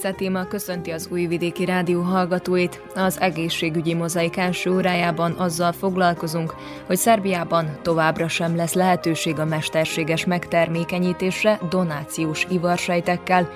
Fice 0.00 0.12
téma 0.12 0.46
köszönti 0.46 0.90
az 0.90 1.08
Újvidéki 1.10 1.64
Rádió 1.64 2.00
hallgatóit. 2.00 2.82
Az 2.94 3.20
egészségügyi 3.20 3.94
mozaik 3.94 4.36
első 4.36 4.70
órájában 4.72 5.32
azzal 5.32 5.72
foglalkozunk, 5.72 6.54
hogy 6.86 6.96
Szerbiában 6.96 7.78
továbbra 7.82 8.28
sem 8.28 8.56
lesz 8.56 8.72
lehetőség 8.72 9.38
a 9.38 9.44
mesterséges 9.44 10.24
megtermékenyítésre 10.24 11.60
donációs 11.70 12.46
ivarsejtekkel, 12.50 13.50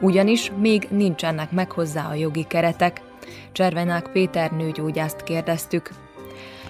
ugyanis 0.00 0.52
még 0.60 0.88
nincsenek 0.90 1.50
meg 1.50 1.70
hozzá 1.70 2.08
a 2.08 2.14
jogi 2.14 2.44
keretek. 2.44 3.00
Cservenák 3.52 4.08
Péter 4.12 4.50
nőgyógyászt 4.50 5.22
kérdeztük. 5.22 5.90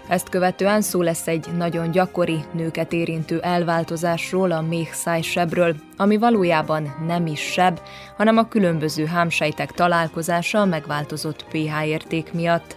Ezt 0.09 0.29
követően 0.29 0.81
szó 0.81 1.03
lesz 1.03 1.27
egy 1.27 1.47
nagyon 1.57 1.91
gyakori, 1.91 2.45
nőket 2.53 2.93
érintő 2.93 3.41
elváltozásról, 3.41 4.51
a 4.51 4.61
méhszájsebről, 4.61 5.74
ami 5.96 6.16
valójában 6.16 7.05
nem 7.07 7.27
is 7.27 7.41
seb, 7.41 7.80
hanem 8.16 8.37
a 8.37 8.49
különböző 8.49 9.05
hámsejtek 9.05 9.73
találkozása 9.73 10.61
a 10.61 10.65
megváltozott 10.65 11.45
pH 11.45 11.87
érték 11.87 12.33
miatt. 12.33 12.77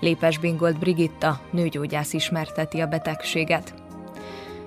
Lépes 0.00 0.38
Bingolt 0.38 0.78
Brigitta, 0.78 1.40
nőgyógyász 1.50 2.12
ismerteti 2.12 2.80
a 2.80 2.86
betegséget. 2.86 3.83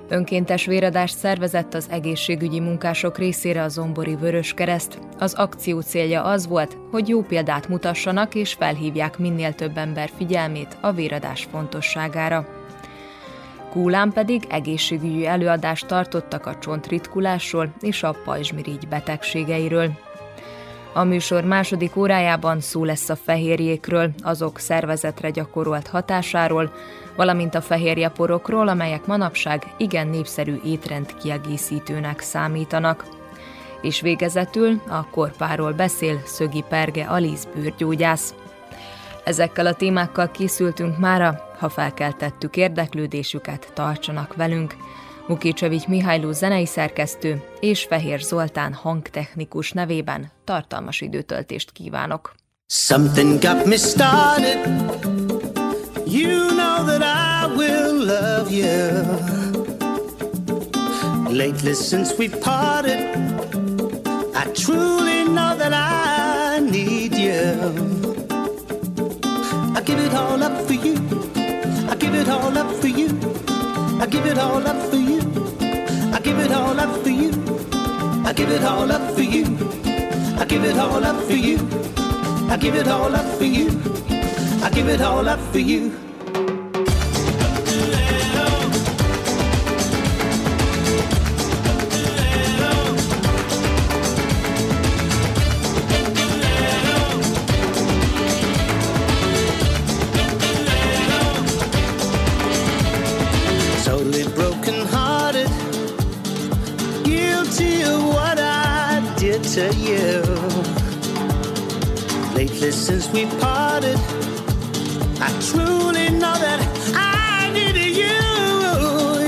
Önkéntes 0.10 0.66
véradást 0.66 1.18
szervezett 1.18 1.74
az 1.74 1.88
egészségügyi 1.90 2.60
munkások 2.60 3.18
részére 3.18 3.64
a 3.64 3.68
Zombori 3.68 4.16
Vörös 4.16 4.54
Kereszt. 4.54 5.00
Az 5.18 5.34
akció 5.34 5.80
célja 5.80 6.24
az 6.24 6.48
volt, 6.48 6.78
hogy 6.92 7.08
jó 7.08 7.22
példát 7.22 7.68
mutassanak 7.68 8.36
és 8.36 8.54
felhívják 8.54 9.18
minél 9.18 9.54
több 9.54 9.78
ember 9.78 10.10
figyelmét 10.18 10.78
a 10.82 10.92
véradás 10.92 11.48
fontosságára. 11.52 12.48
Kúlán 13.70 14.12
pedig 14.12 14.44
egészségügyi 14.50 15.26
előadást 15.26 15.88
tartottak 15.88 16.46
a 16.46 16.58
csontritkulásról 16.58 17.74
és 17.80 18.04
a 18.04 18.16
pajzsmirigy 18.24 18.88
betegségeiről. 18.88 20.07
A 20.98 21.04
műsor 21.04 21.44
második 21.44 21.96
órájában 21.96 22.60
szó 22.60 22.84
lesz 22.84 23.10
a 23.10 23.16
fehérjékről, 23.16 24.10
azok 24.24 24.60
szervezetre 24.60 25.30
gyakorolt 25.30 25.88
hatásáról, 25.88 26.74
valamint 27.16 27.56
a 27.56 27.62
fehérjeporokról, 27.62 28.68
amelyek 28.68 29.06
manapság 29.06 29.74
igen 29.78 30.08
népszerű 30.08 30.60
étrend 30.64 31.16
kiegészítőnek 31.16 32.20
számítanak. 32.20 33.06
És 33.82 34.02
végezetül 34.02 34.82
a 34.88 35.10
korpáról 35.10 35.72
beszél 35.72 36.22
Szögi 36.26 36.64
Perge 36.70 37.06
Aliz 37.06 37.48
bőrgyógyász. 37.56 38.34
Ezekkel 39.24 39.66
a 39.66 39.74
témákkal 39.74 40.32
készültünk 40.32 40.98
mára, 40.98 41.40
ha 41.60 41.70
felkeltettük 41.70 42.56
érdeklődésüket, 42.56 43.72
tartsanak 43.74 44.36
velünk. 44.36 44.76
Mukicsevics 45.28 45.88
Mihályló 45.88 46.32
zenei 46.32 46.66
szerkesztő 46.66 47.44
és 47.60 47.84
Fehér 47.84 48.20
Zoltán 48.20 48.74
hangtechnikus 48.74 49.72
nevében 49.72 50.32
tartalmas 50.44 51.02
időtöltést 51.02 51.72
kívánok. 51.72 52.34
Something 52.68 53.42
got 53.42 53.66
me 53.66 53.78
started. 53.78 54.66
You 56.06 56.48
know 56.48 56.86
that 56.86 57.04
I 57.04 57.56
will 57.56 58.06
love 58.06 58.52
you. 58.52 59.04
Lately 61.30 61.74
since 61.74 62.16
we 62.18 62.30
parted, 62.30 63.00
I 64.34 64.52
truly 64.52 65.24
know 65.24 65.58
that 65.58 65.74
I 65.74 66.60
need 66.60 67.18
you. 67.18 67.74
I 69.76 69.82
give 69.84 70.00
it 70.06 70.14
all 70.14 70.42
up 70.42 70.66
for 70.66 70.74
you. 70.86 70.96
I 71.90 71.96
give 71.98 72.20
it 72.20 72.28
all 72.28 72.58
up 72.58 72.72
for 72.82 72.88
you. 72.88 73.10
I 74.00 74.06
give 74.06 74.26
it 74.26 74.38
all 74.38 74.66
up 74.66 74.90
for 74.90 74.96
you. 74.96 75.20
I 76.14 76.20
give 76.20 76.40
it 76.40 76.52
all 76.52 76.80
up 76.80 77.04
for 77.04 77.10
you. 77.10 77.32
I 78.26 78.34
give 78.34 78.50
it 78.52 78.64
all 78.64 78.92
up 78.92 79.16
for 79.16 79.22
you. 79.22 79.46
I 80.40 80.46
give 80.46 80.64
it 80.64 80.78
all 80.78 81.04
up 81.04 81.24
for 81.26 81.34
you. 81.34 81.58
I 82.50 82.58
give 82.58 82.76
it 82.76 82.88
all 82.88 83.16
up 83.16 83.38
for 83.38 83.46
you. 83.46 83.70
I 84.64 84.70
give 84.70 84.88
it 84.88 85.02
all 85.02 85.28
up 85.28 85.40
for 85.52 85.60
you. 85.60 86.07
Since 112.88 113.10
we 113.12 113.26
parted, 113.42 114.00
I 115.20 115.30
truly 115.50 116.08
know 116.22 116.36
that 116.46 116.60
I 116.96 117.52
need 117.52 117.76
you. 117.76 118.18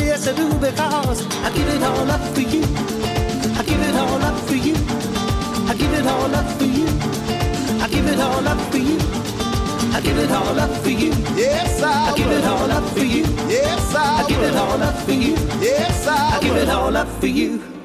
Yes, 0.08 0.30
I 0.30 0.34
do, 0.34 0.48
because 0.68 1.20
I 1.46 1.52
give 1.52 1.68
it 1.68 1.84
all 1.84 2.10
up 2.10 2.24
for 2.34 2.40
you. 2.40 2.64
I 3.60 3.64
give 3.70 3.82
it 3.90 3.96
all 3.96 4.22
up 4.30 4.38
for 4.48 4.56
you. 4.56 4.76
I 5.68 5.76
give 5.76 5.92
it 5.92 6.08
all 6.08 6.34
up 6.40 6.48
for 6.58 6.64
you. 6.64 6.88
I 7.84 7.88
give 7.92 8.08
it 8.08 8.22
all 8.22 8.48
up 8.48 8.62
for 8.72 8.78
you. 8.78 8.98
I 9.92 10.00
give 10.06 10.18
it 10.18 10.32
all 10.32 10.58
up 10.58 10.72
for 10.82 10.90
you. 10.90 11.12
Yes, 11.36 11.84
I, 11.84 12.14
I 12.14 12.18
give 12.18 12.32
it 12.32 12.46
all 12.46 12.72
up 12.72 12.86
for 12.98 13.04
you. 13.04 13.26
Yes, 13.50 13.94
I, 13.94 14.24
I 14.24 14.28
give 14.30 14.42
it 14.42 14.56
all 14.56 14.82
up 14.82 14.96
for 15.04 15.12
you. 15.12 15.36
Yes, 15.60 16.08
I, 16.08 16.38
I 16.38 16.40
give 16.40 16.56
it 16.56 16.70
all 16.70 16.96
up 16.96 17.10
for 17.20 17.28
you. 17.28 17.79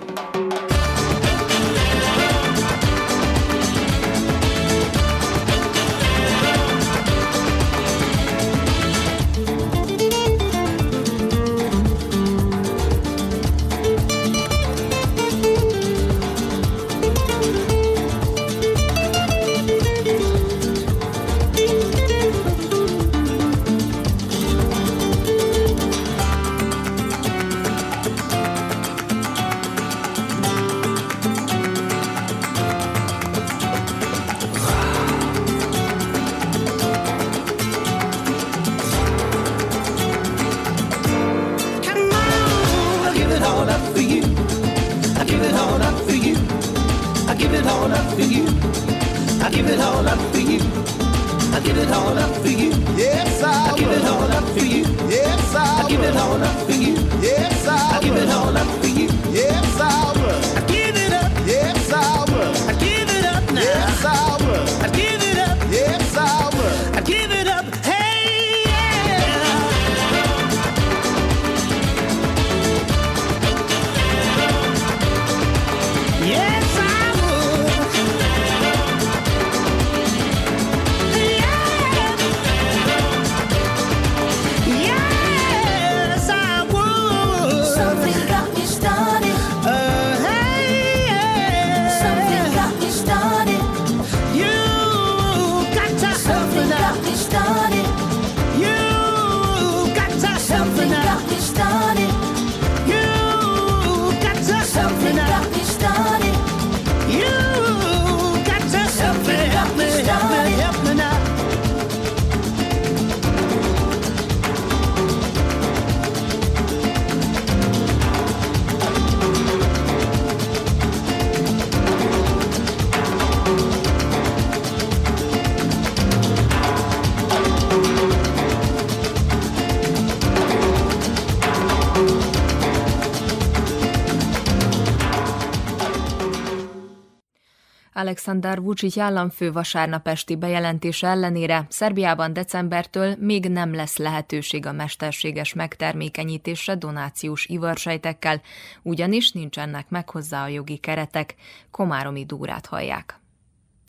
Alexander 138.04 138.62
Vucic 138.62 138.96
államfő 138.96 139.52
vasárnap 139.52 140.08
esti 140.08 140.36
bejelentése 140.36 141.08
ellenére 141.08 141.66
Szerbiában 141.68 142.32
decembertől 142.32 143.14
még 143.18 143.48
nem 143.48 143.74
lesz 143.74 143.96
lehetőség 143.96 144.66
a 144.66 144.72
mesterséges 144.72 145.52
megtermékenyítésre 145.52 146.74
donációs 146.74 147.46
ivarsejtekkel, 147.46 148.40
ugyanis 148.82 149.32
nincsenek 149.32 149.88
meg 149.88 150.10
hozzá 150.10 150.44
a 150.44 150.48
jogi 150.48 150.76
keretek. 150.76 151.34
Komáromi 151.70 152.24
dúrát 152.24 152.66
hallják. 152.66 153.23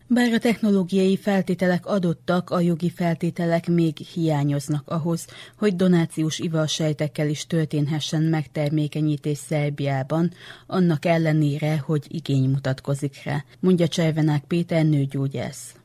Bár 0.09 0.33
a 0.33 0.39
technológiai 0.39 1.17
feltételek 1.17 1.85
adottak, 1.85 2.49
a 2.49 2.59
jogi 2.59 2.89
feltételek 2.89 3.67
még 3.67 3.95
hiányoznak 3.97 4.87
ahhoz, 4.87 5.27
hogy 5.59 5.75
donációs 5.75 6.39
ivalsejtekkel 6.39 7.27
is 7.27 7.47
történhessen 7.47 8.21
megtermékenyítés 8.21 9.37
Szerbiában, 9.37 10.29
annak 10.67 11.05
ellenére, 11.05 11.79
hogy 11.85 12.05
igény 12.07 12.49
mutatkozik 12.49 13.15
rá, 13.25 13.37
mondja 13.61 13.87
Cservenák 13.87 14.43
Péter 14.47 14.83
nőgyógyász. 14.83 15.75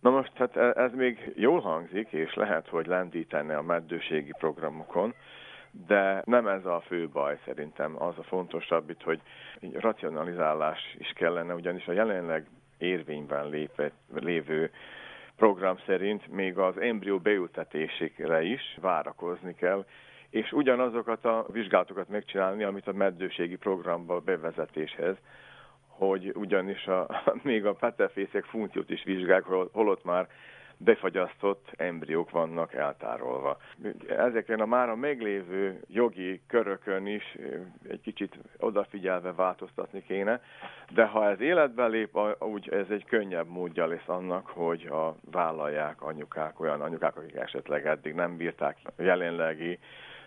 Na 0.00 0.10
most 0.10 0.32
hát 0.34 0.56
e- 0.56 0.82
ez 0.84 0.92
még 0.94 1.32
jól 1.34 1.60
hangzik, 1.60 2.08
és 2.10 2.34
lehet, 2.34 2.68
hogy 2.68 2.86
lendítene 2.86 3.56
a 3.56 3.62
meddőségi 3.62 4.32
programokon, 4.38 5.14
de 5.86 6.22
nem 6.24 6.46
ez 6.46 6.64
a 6.64 6.82
fő 6.86 7.08
baj 7.12 7.38
szerintem. 7.46 8.02
Az 8.02 8.14
a 8.18 8.22
fontosabb 8.22 8.90
itt, 8.90 9.02
hogy 9.02 9.20
racionalizálás 9.72 10.96
is 10.98 11.12
kellene, 11.14 11.54
ugyanis 11.54 11.86
a 11.86 11.92
jelenleg 11.92 12.46
érvényben 12.78 13.48
lépett, 13.48 13.94
lévő 14.14 14.70
program 15.36 15.76
szerint 15.86 16.28
még 16.32 16.58
az 16.58 16.78
embrió 16.78 17.18
beültetésére 17.18 18.42
is 18.42 18.78
várakozni 18.80 19.54
kell, 19.54 19.84
és 20.30 20.52
ugyanazokat 20.52 21.24
a 21.24 21.46
vizsgálatokat 21.52 22.08
megcsinálni, 22.08 22.62
amit 22.62 22.86
a 22.88 22.92
meddőségi 22.92 23.56
programba 23.56 24.20
bevezetéshez, 24.20 25.16
hogy 25.88 26.32
ugyanis 26.34 26.86
a, 26.86 27.22
még 27.42 27.66
a 27.66 27.74
petefészek 27.74 28.44
funkciót 28.44 28.90
is 28.90 29.04
vizsgálják, 29.04 29.44
holott 29.72 30.04
már 30.04 30.28
befagyasztott 30.78 31.72
embriók 31.76 32.30
vannak 32.30 32.74
eltárolva. 32.74 33.56
Ezeken 34.08 34.60
a 34.60 34.66
már 34.66 34.88
a 34.88 34.96
meglévő 34.96 35.80
jogi 35.88 36.40
körökön 36.46 37.06
is 37.06 37.36
egy 37.88 38.00
kicsit 38.00 38.38
odafigyelve 38.58 39.32
változtatni 39.32 40.02
kéne, 40.02 40.40
de 40.94 41.04
ha 41.04 41.30
ez 41.30 41.40
életbe 41.40 41.86
lép, 41.86 42.18
úgy 42.38 42.68
ez 42.68 42.86
egy 42.90 43.04
könnyebb 43.04 43.48
módja 43.48 43.86
lesz 43.86 44.08
annak, 44.08 44.46
hogy 44.46 44.86
a 44.86 45.16
vállalják 45.30 46.02
anyukák, 46.02 46.60
olyan 46.60 46.80
anyukák, 46.80 47.16
akik 47.16 47.34
esetleg 47.34 47.86
eddig 47.86 48.14
nem 48.14 48.36
bírták 48.36 48.76
jelenlegi 48.96 49.78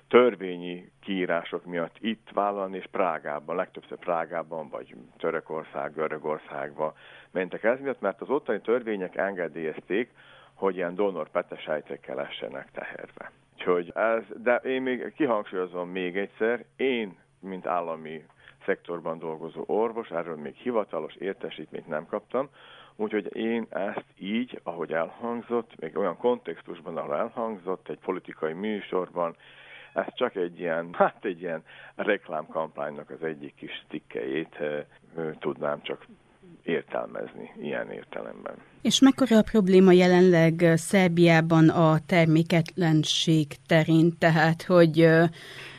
törvényi 0.10 0.92
kiírások 1.02 1.66
miatt 1.66 1.96
itt 2.00 2.30
vállalni, 2.34 2.78
és 2.78 2.86
Prágában, 2.92 3.56
legtöbbször 3.56 3.98
Prágában, 3.98 4.70
vagy 4.70 4.96
Törökország, 5.18 5.94
Görögországba 5.94 6.94
mentek 7.32 7.64
ez 7.64 7.80
miatt, 7.80 8.02
mert 8.02 8.22
az 8.22 8.30
ottani 8.30 8.62
törvények 8.62 9.16
engedélyezték, 9.16 10.12
hogy 10.60 10.76
ilyen 10.76 10.96
donor 10.96 11.30
petesejtekkel 11.30 12.16
lessenek 12.16 12.72
teherve. 12.72 13.32
Úgyhogy 13.56 13.92
ez, 13.96 14.24
de 14.44 14.56
én 14.56 14.82
még 14.82 15.14
kihangsúlyozom 15.16 15.90
még 15.90 16.18
egyszer, 16.18 16.66
én, 16.76 17.18
mint 17.40 17.68
állami 17.68 18.26
szektorban 18.66 19.20
dolgozó 19.20 19.64
orvos, 19.66 20.10
erről 20.10 20.36
még 20.36 20.56
hivatalos 20.56 21.16
értesítményt 21.16 21.88
nem 21.88 22.06
kaptam, 22.06 22.50
úgyhogy 22.96 23.36
én 23.36 23.66
ezt 23.70 24.06
így, 24.18 24.60
ahogy 24.64 24.94
elhangzott, 24.94 25.80
még 25.80 25.98
olyan 25.98 26.18
kontextusban, 26.18 26.98
ahol 26.98 27.16
elhangzott, 27.16 27.90
egy 27.90 28.00
politikai 28.00 28.54
műsorban, 28.54 29.36
ez 29.94 30.14
csak 30.14 30.36
egy 30.36 30.60
ilyen, 30.60 30.90
hát 31.00 31.26
egy 31.26 31.42
ilyen 31.42 31.64
reklámkampánynak 31.96 33.10
az 33.10 33.24
egyik 33.24 33.56
kis 33.56 33.86
tikkejét 33.88 34.58
tudnám 35.40 35.82
csak 35.82 36.06
értelmezni 36.70 37.52
ilyen 37.62 37.92
értelemben. 37.92 38.54
És 38.82 39.00
mekkora 39.00 39.38
a 39.38 39.50
probléma 39.52 39.92
jelenleg 39.92 40.54
Szerbiában 40.76 41.70
a 41.70 41.98
terméketlenség 42.08 43.48
terén, 43.68 44.18
tehát 44.20 44.62
hogy 44.64 45.08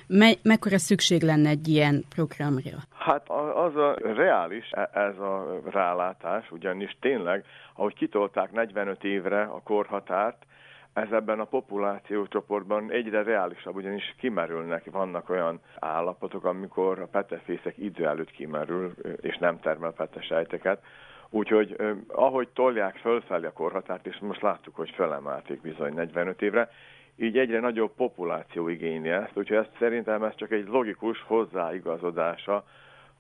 me- 0.06 0.38
mekkora 0.42 0.78
szükség 0.78 1.22
lenne 1.22 1.48
egy 1.48 1.68
ilyen 1.68 2.04
programra? 2.14 2.78
Hát 2.98 3.30
az 3.54 3.76
a 3.76 3.94
reális, 4.14 4.70
e, 4.70 4.90
ez 4.92 5.18
a 5.18 5.60
rálátás, 5.70 6.50
ugyanis 6.50 6.96
tényleg, 7.00 7.44
ahogy 7.74 7.94
kitolták 7.94 8.52
45 8.52 9.04
évre 9.04 9.42
a 9.42 9.60
korhatárt, 9.64 10.44
ez 10.92 11.10
ebben 11.10 11.40
a 11.40 11.44
populációcsoportban 11.44 12.90
egyre 12.90 13.22
reálisabb, 13.22 13.74
ugyanis 13.74 14.14
kimerülnek, 14.18 14.90
vannak 14.90 15.30
olyan 15.30 15.60
állapotok, 15.78 16.44
amikor 16.44 16.98
a 16.98 17.06
petefészek 17.06 17.78
idő 17.78 18.06
előtt 18.06 18.30
kimerül, 18.30 18.92
és 19.20 19.36
nem 19.36 19.60
termel 19.60 19.92
petesejteket. 19.92 20.82
Úgyhogy 21.30 21.76
ahogy 22.08 22.48
tolják 22.48 22.96
fölfelé 22.96 23.46
a 23.46 23.52
korhatárt, 23.52 24.06
és 24.06 24.18
most 24.18 24.42
láttuk, 24.42 24.76
hogy 24.76 24.90
felemelték 24.90 25.60
bizony 25.60 25.94
45 25.94 26.42
évre, 26.42 26.70
így 27.16 27.38
egyre 27.38 27.60
nagyobb 27.60 27.92
populáció 27.94 28.68
igényli 28.68 29.08
ezt, 29.08 29.36
úgyhogy 29.36 29.56
ezt 29.56 29.76
szerintem 29.78 30.22
ez 30.22 30.34
csak 30.34 30.50
egy 30.50 30.66
logikus 30.66 31.22
hozzáigazodása 31.22 32.64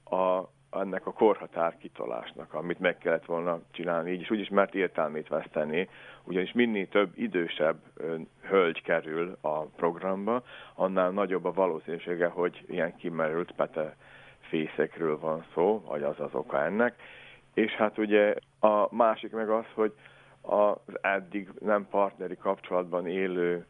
a 0.04 0.40
ennek 0.70 1.06
a 1.06 1.12
korhatár 1.12 1.76
kitolásnak, 1.78 2.54
amit 2.54 2.78
meg 2.78 2.98
kellett 2.98 3.24
volna 3.24 3.60
csinálni, 3.70 4.10
így 4.10 4.20
is 4.20 4.30
úgy 4.30 4.40
is, 4.40 4.48
mert 4.48 4.74
értelmét 4.74 5.28
veszteni, 5.28 5.88
ugyanis 6.24 6.52
minél 6.52 6.88
több 6.88 7.12
idősebb 7.14 7.78
hölgy 8.42 8.82
kerül 8.82 9.36
a 9.40 9.60
programba, 9.60 10.42
annál 10.74 11.10
nagyobb 11.10 11.44
a 11.44 11.52
valószínűsége, 11.52 12.26
hogy 12.26 12.64
ilyen 12.68 12.96
kimerült 12.96 13.52
pete 13.52 13.96
fészekről 14.40 15.18
van 15.18 15.44
szó, 15.54 15.84
vagy 15.86 16.02
az 16.02 16.20
az 16.20 16.34
oka 16.34 16.64
ennek. 16.64 16.94
És 17.54 17.72
hát 17.72 17.98
ugye 17.98 18.34
a 18.60 18.94
másik 18.94 19.32
meg 19.32 19.50
az, 19.50 19.64
hogy 19.74 19.92
az 20.40 20.76
eddig 21.00 21.48
nem 21.60 21.86
partneri 21.90 22.36
kapcsolatban 22.36 23.06
élő 23.06 23.66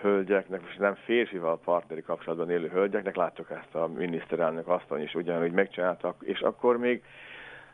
hölgyeknek, 0.00 0.60
most 0.60 0.78
nem 0.78 0.94
férfival 0.94 1.58
partneri 1.58 2.02
kapcsolatban 2.02 2.50
élő 2.50 2.68
hölgyeknek, 2.68 3.16
láttuk 3.16 3.50
ezt 3.50 3.74
a 3.74 3.86
miniszterelnök 3.86 4.68
asszony 4.68 5.02
is 5.02 5.14
ugyanúgy 5.14 5.52
megcsináltak, 5.52 6.16
és 6.20 6.40
akkor 6.40 6.78
még 6.78 7.02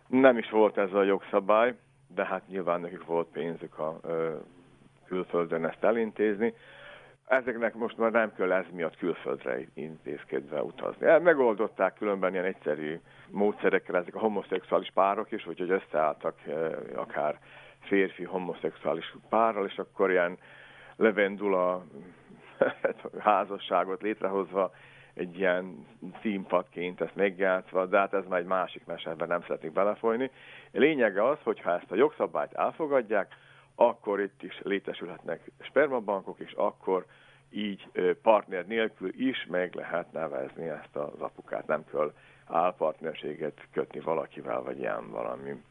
nem 0.07 0.38
is 0.38 0.50
volt 0.50 0.78
ez 0.78 0.93
a 0.93 1.02
jogszabály, 1.02 1.75
de 2.14 2.25
hát 2.25 2.49
nyilván 2.49 2.81
nekik 2.81 3.04
volt 3.04 3.28
pénzük 3.33 3.78
a 3.78 3.99
ö, 4.02 4.31
külföldön 5.07 5.64
ezt 5.64 5.85
elintézni. 5.85 6.54
Ezeknek 7.26 7.75
most 7.75 7.97
már 7.97 8.11
nem 8.11 8.33
kell 8.35 8.52
ez 8.52 8.64
miatt 8.73 8.97
külföldre 8.97 9.59
intézkedve 9.75 10.62
utazni. 10.62 11.07
El, 11.07 11.21
megoldották 11.21 11.95
különben 11.95 12.33
ilyen 12.33 12.45
egyszerű 12.45 13.00
módszerekkel 13.31 13.97
ezek 13.97 14.14
a 14.14 14.19
homoszexuális 14.19 14.90
párok 14.95 15.33
is, 15.33 15.45
hogy 15.45 15.71
összeálltak 15.71 16.38
akár 16.95 17.38
férfi 17.81 18.25
homoszexuális 18.25 19.14
párral, 19.28 19.66
és 19.66 19.78
akkor 19.78 20.11
ilyen 20.11 20.38
levendula 20.97 21.85
házasságot 23.19 24.03
létrehozva, 24.03 24.73
egy 25.15 25.39
ilyen 25.39 25.87
színpadként 26.21 27.01
ezt 27.01 27.15
megjátszva, 27.15 27.87
de 27.87 27.99
hát 27.99 28.15
ez 28.15 28.25
már 28.29 28.41
egy 28.41 28.47
másik 28.47 28.85
meseben 28.87 29.29
nem 29.29 29.43
szeretnék 29.43 29.73
belefolyni. 29.73 30.31
Lényege 30.73 31.29
az, 31.29 31.39
hogy 31.43 31.61
ha 31.61 31.73
ezt 31.73 31.91
a 31.91 31.95
jogszabályt 31.95 32.53
elfogadják, 32.53 33.35
akkor 33.75 34.21
itt 34.21 34.43
is 34.43 34.61
létesülhetnek 34.63 35.51
spermabankok, 35.61 36.39
és 36.39 36.53
akkor 36.53 37.07
így 37.51 37.91
partner 38.23 38.67
nélkül 38.67 39.11
is 39.17 39.47
meg 39.51 39.75
lehet 39.75 40.13
nevezni 40.13 40.69
ezt 40.69 40.97
az 40.97 41.21
apukát. 41.21 41.67
Nem 41.67 41.85
kell 41.91 42.13
álpartnerséget 42.47 43.67
kötni 43.73 44.01
valakivel, 44.01 44.63
vagy 44.63 44.79
ilyen 44.79 45.11
valami 45.11 45.63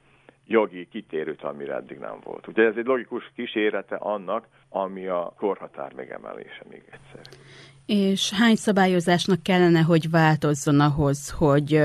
jogi 0.48 0.88
kitérőt, 0.92 1.42
amire 1.42 1.76
eddig 1.76 1.98
nem 1.98 2.20
volt. 2.24 2.48
Ugye 2.48 2.64
ez 2.64 2.76
egy 2.78 2.86
logikus 2.86 3.32
kísérete 3.36 3.96
annak, 3.96 4.48
ami 4.70 5.08
a 5.08 5.34
korhatár 5.38 5.94
megemelése 5.94 6.64
még 6.70 6.84
egyszer. 6.92 7.34
És 7.86 8.32
hány 8.32 8.56
szabályozásnak 8.56 9.44
kellene, 9.44 9.82
hogy 9.82 10.10
változzon 10.10 10.80
ahhoz, 10.80 11.30
hogy 11.30 11.82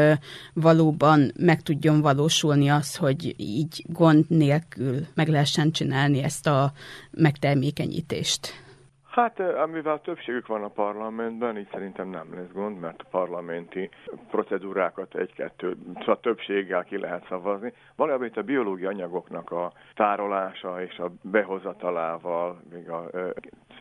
valóban 0.52 1.32
meg 1.36 1.62
tudjon 1.62 2.00
valósulni 2.00 2.68
az, 2.68 2.96
hogy 2.96 3.34
így 3.36 3.84
gond 3.86 4.24
nélkül 4.28 5.06
meg 5.14 5.28
lehessen 5.28 5.70
csinálni 5.70 6.22
ezt 6.22 6.46
a 6.46 6.72
megtermékenyítést? 7.10 8.67
Hát, 9.10 9.40
amivel 9.40 10.00
többségük 10.00 10.46
van 10.46 10.62
a 10.62 10.68
parlamentben, 10.68 11.58
így 11.58 11.68
szerintem 11.72 12.08
nem 12.08 12.34
lesz 12.34 12.52
gond, 12.52 12.78
mert 12.78 13.00
a 13.02 13.08
parlamenti 13.10 13.90
procedúrákat 14.30 15.14
egy-kettő, 15.14 15.76
szóval 15.98 16.20
többséggel 16.20 16.84
ki 16.84 16.98
lehet 16.98 17.26
szavazni. 17.28 17.72
Valójában 17.96 18.26
itt 18.26 18.36
a 18.36 18.42
biológiai 18.42 18.94
anyagoknak 18.94 19.50
a 19.50 19.72
tárolása 19.94 20.82
és 20.82 20.98
a 20.98 21.10
behozatalával, 21.22 22.60
még 22.70 22.90
a 22.90 23.08
ö, 23.10 23.30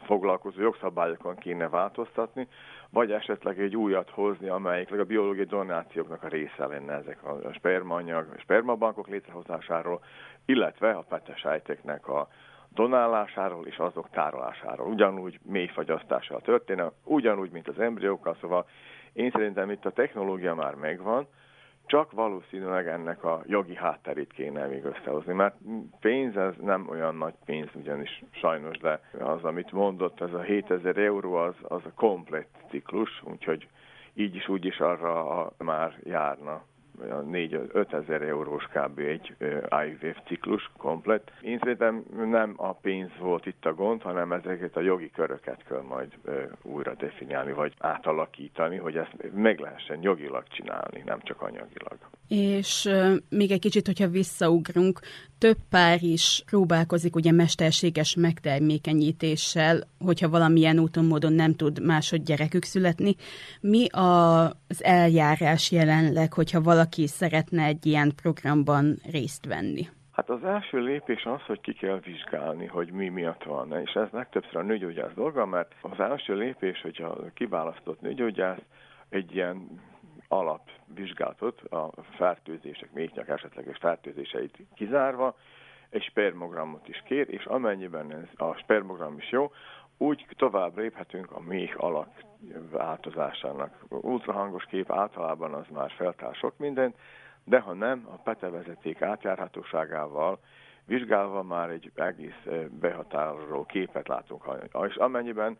foglalkozó 0.05 0.61
jogszabályokon 0.61 1.35
kéne 1.35 1.69
változtatni, 1.69 2.47
vagy 2.89 3.11
esetleg 3.11 3.59
egy 3.59 3.75
újat 3.75 4.09
hozni, 4.09 4.47
amelyik 4.47 4.91
a 4.91 5.03
biológiai 5.03 5.45
donációknak 5.45 6.23
a 6.23 6.27
része 6.27 6.65
lenne 6.65 6.93
ezek 6.93 7.23
a 7.23 7.53
spermaanyag, 7.53 8.25
spermabankok 8.39 9.07
létrehozásáról, 9.07 10.03
illetve 10.45 10.91
a 10.91 11.05
petesejteknek 11.09 12.07
a 12.07 12.27
donálásáról 12.77 13.65
és 13.65 13.77
azok 13.77 14.09
tárolásáról. 14.09 14.87
Ugyanúgy 14.87 15.39
mélyfagyasztással 15.43 16.41
történne, 16.41 16.91
ugyanúgy, 17.03 17.51
mint 17.51 17.67
az 17.67 17.79
embriókkal, 17.79 18.37
szóval 18.41 18.65
én 19.13 19.31
szerintem 19.31 19.71
itt 19.71 19.85
a 19.85 19.91
technológia 19.91 20.55
már 20.55 20.75
megvan, 20.75 21.27
csak 21.85 22.11
valószínűleg 22.11 22.87
ennek 22.87 23.23
a 23.23 23.41
jogi 23.45 23.75
hátterét 23.75 24.33
kéne 24.33 24.65
még 24.65 24.83
összehozni, 24.85 25.33
mert 25.33 25.55
pénz 25.99 26.37
ez 26.37 26.53
nem 26.61 26.87
olyan 26.89 27.15
nagy 27.15 27.33
pénz 27.45 27.69
ugyanis 27.73 28.23
sajnos, 28.31 28.77
de 28.77 28.99
az, 29.19 29.43
amit 29.43 29.71
mondott, 29.71 30.21
ez 30.21 30.33
a 30.33 30.41
7000 30.41 30.97
euró, 30.97 31.33
az, 31.33 31.55
az 31.61 31.81
a 31.85 31.93
komplet 31.95 32.47
ciklus, 32.69 33.23
úgyhogy 33.23 33.67
így 34.13 34.35
is 34.35 34.47
úgy 34.47 34.65
is 34.65 34.79
arra 34.79 35.51
már 35.57 35.99
járna 36.03 36.63
4-5 37.01 37.93
ezer 37.93 38.21
eurós 38.21 38.63
kb. 38.63 38.99
egy 38.99 39.35
IVF 39.87 40.17
ciklus 40.27 40.71
komplet. 40.77 41.31
Én 41.41 41.57
szerintem 41.59 42.03
nem 42.29 42.53
a 42.55 42.73
pénz 42.73 43.09
volt 43.19 43.45
itt 43.45 43.65
a 43.65 43.73
gond, 43.73 44.01
hanem 44.01 44.31
ezeket 44.31 44.77
a 44.77 44.81
jogi 44.81 45.11
köröket 45.11 45.63
kell 45.67 45.81
majd 45.81 46.11
újra 46.61 46.93
definiálni, 46.95 47.51
vagy 47.51 47.73
átalakítani, 47.79 48.77
hogy 48.77 48.95
ezt 48.95 49.15
meg 49.33 49.59
lehessen 49.59 50.01
jogilag 50.01 50.43
csinálni, 50.47 51.01
nem 51.05 51.19
csak 51.21 51.41
anyagilag. 51.41 51.97
És 52.27 52.89
még 53.29 53.51
egy 53.51 53.59
kicsit, 53.59 53.85
hogyha 53.85 54.07
visszaugrunk, 54.07 54.99
több 55.37 55.57
pár 55.69 56.03
is 56.03 56.43
próbálkozik 56.45 57.15
ugye 57.15 57.31
mesterséges 57.31 58.15
megtermékenyítéssel, 58.15 59.79
hogyha 60.05 60.29
valamilyen 60.29 60.79
úton, 60.79 61.05
módon 61.05 61.33
nem 61.33 61.55
tud 61.55 61.85
másod 61.85 62.21
gyerekük 62.21 62.63
születni. 62.63 63.15
Mi 63.61 63.87
a, 63.89 64.45
az 64.45 64.83
eljárás 64.83 65.71
jelenleg, 65.71 66.33
hogyha 66.33 66.61
valaki 66.61 67.07
szeretne 67.07 67.63
egy 67.63 67.85
ilyen 67.85 68.11
programban 68.21 68.97
részt 69.11 69.45
venni? 69.45 69.87
Hát 70.11 70.29
az 70.29 70.43
első 70.43 70.79
lépés 70.79 71.23
az, 71.25 71.41
hogy 71.41 71.61
ki 71.61 71.73
kell 71.73 71.99
vizsgálni, 71.99 72.65
hogy 72.65 72.91
mi 72.91 73.09
miatt 73.09 73.43
van. 73.43 73.79
És 73.85 73.91
ez 73.91 74.07
legtöbbször 74.11 74.55
a 74.55 74.61
nőgyógyász 74.61 75.13
dolga, 75.15 75.45
mert 75.45 75.75
az 75.81 75.99
első 75.99 76.35
lépés, 76.35 76.81
hogyha 76.81 77.17
kiválasztott 77.33 78.01
nőgyógyász 78.01 78.61
egy 79.09 79.35
ilyen 79.35 79.81
alapvizsgálatot, 80.27 81.61
a 81.61 81.89
fertőzések, 82.01 82.91
méhnyak 82.93 83.27
esetleges 83.29 83.77
fertőzéseit 83.77 84.57
kizárva, 84.75 85.35
egy 85.89 86.03
spermogramot 86.03 86.87
is 86.87 87.03
kér, 87.05 87.29
és 87.29 87.45
amennyiben 87.45 88.13
ez 88.13 88.29
a 88.35 88.53
spermogram 88.53 89.17
is 89.17 89.31
jó, 89.31 89.51
úgy 89.97 90.25
tovább 90.37 90.77
léphetünk 90.77 91.31
a 91.31 91.39
méh 91.39 91.73
alak 91.77 92.09
változásának. 92.71 93.83
Ultrahangos 93.89 94.63
kép 94.63 94.91
általában 94.91 95.53
az 95.53 95.65
már 95.73 95.91
feltár 95.91 96.35
sok 96.35 96.57
mindent, 96.57 96.95
de 97.43 97.59
ha 97.59 97.73
nem, 97.73 98.07
a 98.11 98.17
petevezeték 98.17 99.01
átjárhatóságával 99.01 100.39
vizsgálva 100.85 101.43
már 101.43 101.69
egy 101.69 101.91
egész 101.95 102.45
eh, 102.45 102.65
behatároló 102.67 103.65
képet 103.65 104.07
látunk. 104.07 104.43
És 104.87 104.95
amennyiben 104.95 105.57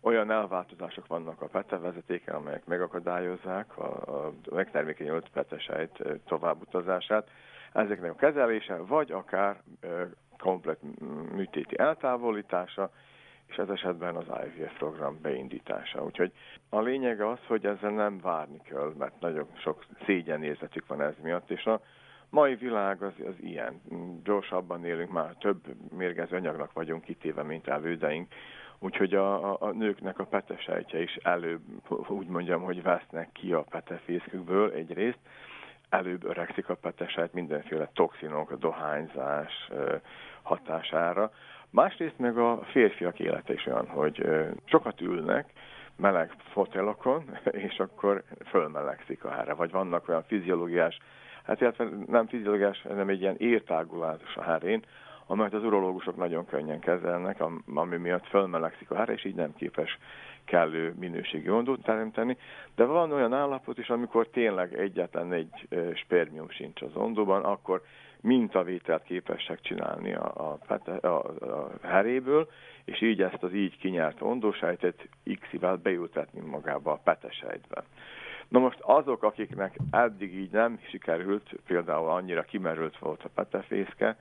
olyan 0.00 0.30
elváltozások 0.30 1.06
vannak 1.06 1.42
a 1.42 1.46
PETA 1.46 1.80
vezetéken, 1.80 2.34
amelyek 2.34 2.66
megakadályozzák 2.66 3.78
a, 3.78 4.24
a 4.24 4.32
megtermékenyült 4.50 5.28
petesejt 5.28 6.02
továbbutazását. 6.26 7.30
Ezeknek 7.72 8.10
a 8.10 8.14
kezelése, 8.14 8.76
vagy 8.76 9.12
akár 9.12 9.62
komplet 10.38 10.78
műtéti 11.32 11.78
eltávolítása, 11.78 12.90
és 13.46 13.56
ez 13.56 13.68
esetben 13.68 14.16
az 14.16 14.26
IVF 14.44 14.78
program 14.78 15.18
beindítása. 15.22 16.04
Úgyhogy 16.04 16.32
a 16.68 16.80
lényeg 16.80 17.20
az, 17.20 17.38
hogy 17.46 17.66
ezzel 17.66 17.90
nem 17.90 18.20
várni 18.20 18.60
kell, 18.62 18.92
mert 18.98 19.20
nagyon 19.20 19.46
sok 19.54 19.84
szégyenérzetük 20.04 20.86
van 20.86 21.00
ez 21.00 21.14
miatt, 21.22 21.50
és 21.50 21.64
a 21.64 21.80
mai 22.30 22.54
világ 22.54 23.02
az, 23.02 23.12
az 23.26 23.34
ilyen. 23.40 23.80
Gyorsabban 24.24 24.84
élünk, 24.84 25.10
már 25.10 25.34
több 25.38 25.60
mérgező 25.96 26.36
anyagnak 26.36 26.72
vagyunk 26.72 27.04
kitéve, 27.04 27.42
mint 27.42 27.68
elődeink. 27.68 28.32
Úgyhogy 28.78 29.14
a, 29.14 29.52
a, 29.52 29.56
a 29.60 29.70
nőknek 29.70 30.18
a 30.18 30.24
petesejtje 30.24 31.02
is 31.02 31.14
előbb, 31.14 31.60
úgy 32.08 32.26
mondjam, 32.26 32.62
hogy 32.62 32.82
vesznek 32.82 33.28
ki 33.32 33.52
a 33.52 33.64
petefészkükből 33.70 34.72
egyrészt, 34.72 35.18
előbb 35.88 36.24
öregszik 36.24 36.68
a 36.68 36.74
petesejt 36.74 37.32
mindenféle 37.32 37.90
toxinok, 37.94 38.50
a 38.50 38.56
dohányzás 38.56 39.70
hatására. 40.42 41.32
Másrészt 41.70 42.18
meg 42.18 42.38
a 42.38 42.58
férfiak 42.64 43.18
élete 43.18 43.52
is 43.52 43.66
olyan, 43.66 43.88
hogy 43.88 44.26
sokat 44.64 45.00
ülnek, 45.00 45.52
meleg 45.96 46.34
fotelokon, 46.52 47.38
és 47.66 47.78
akkor 47.78 48.22
fölmelegszik 48.46 49.24
a 49.24 49.30
hára. 49.30 49.54
Vagy 49.54 49.70
vannak 49.70 50.08
olyan 50.08 50.24
fiziológiás, 50.26 50.98
hát 51.44 51.60
illetve 51.60 51.88
nem 52.06 52.26
fiziológiás, 52.26 52.82
hanem 52.82 53.08
egy 53.08 53.20
ilyen 53.20 53.36
értágulás 53.38 54.34
a 54.34 54.42
hárén, 54.42 54.82
amelyet 55.30 55.54
az 55.54 55.64
urológusok 55.64 56.16
nagyon 56.16 56.46
könnyen 56.46 56.80
kezelnek, 56.80 57.42
ami 57.74 57.96
miatt 57.96 58.26
fölmelegszik 58.26 58.90
a 58.90 58.96
hára, 58.96 59.12
és 59.12 59.24
így 59.24 59.34
nem 59.34 59.54
képes 59.54 59.98
kellő 60.44 60.94
minőségi 60.98 61.50
ondót 61.50 61.82
teremteni, 61.82 62.36
de 62.74 62.84
van 62.84 63.12
olyan 63.12 63.32
állapot 63.32 63.78
is, 63.78 63.88
amikor 63.88 64.28
tényleg 64.28 64.74
egyetlen 64.74 65.32
egy 65.32 65.68
spermium 65.94 66.50
sincs 66.50 66.82
az 66.82 66.94
ondóban, 66.96 67.44
akkor 67.44 67.82
mintavételt 68.20 69.02
képesek 69.02 69.60
csinálni 69.60 70.14
a, 70.14 70.58
a, 70.68 70.76
a, 71.06 71.06
a 71.06 71.70
heréből, 71.82 72.48
és 72.84 73.00
így 73.00 73.22
ezt 73.22 73.42
az 73.42 73.52
így 73.52 73.78
kinyert 73.78 74.20
ondósejtet 74.20 75.08
X-ivel 75.40 75.76
beültetni 75.76 76.40
magába 76.40 76.92
a 76.92 77.00
petesejtbe. 77.04 77.84
Na 78.48 78.58
most 78.58 78.78
azok, 78.80 79.22
akiknek 79.22 79.76
eddig 79.90 80.34
így 80.34 80.50
nem 80.50 80.78
sikerült, 80.90 81.50
például 81.66 82.08
annyira 82.08 82.42
kimerült 82.42 82.98
volt 82.98 83.24
a 83.24 83.30
petefészke, 83.34 84.16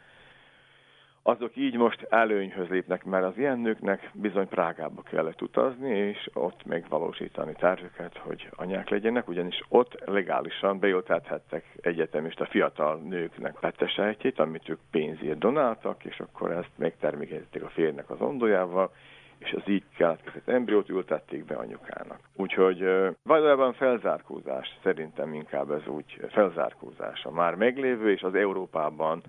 azok 1.28 1.56
így 1.56 1.76
most 1.76 2.06
előnyhöz 2.10 2.68
lépnek, 2.68 3.04
mert 3.04 3.26
az 3.26 3.38
ilyen 3.38 3.60
nőknek 3.60 4.10
bizony 4.14 4.48
Prágába 4.48 5.02
kellett 5.02 5.42
utazni, 5.42 5.98
és 5.98 6.30
ott 6.34 6.66
megvalósítani 6.66 7.54
tervüket, 7.54 8.18
hogy 8.18 8.50
anyák 8.56 8.90
legyenek, 8.90 9.28
ugyanis 9.28 9.62
ott 9.70 10.04
legálisan 10.06 10.80
beültethettek 10.80 11.66
egyetemista 11.82 12.46
fiatal 12.46 12.98
nőknek 12.98 13.56
petesejtjét, 13.60 14.40
amit 14.40 14.70
ők 14.70 14.80
pénzért 14.92 15.38
donáltak, 15.38 16.06
és 16.06 16.20
akkor 16.20 16.52
ezt 16.52 16.72
megtermékenyítették 16.76 17.64
a 17.64 17.70
férnek 17.70 18.10
az 18.10 18.22
ondójával, 18.22 18.92
és 19.38 19.54
az 19.54 19.64
így 19.66 19.84
keletkezett 19.98 20.48
embriót 20.48 20.90
ültették 20.90 21.46
be 21.46 21.56
anyukának. 21.56 22.20
Úgyhogy 22.36 22.90
valójában 23.24 23.74
felzárkózás, 23.74 24.78
szerintem 24.84 25.34
inkább 25.34 25.72
ez 25.72 25.88
úgy 25.88 26.20
felzárkózás 26.30 27.24
a 27.24 27.32
már 27.32 27.56
meglévő, 27.56 28.12
és 28.12 28.22
az 28.22 28.36
Európában 28.36 29.22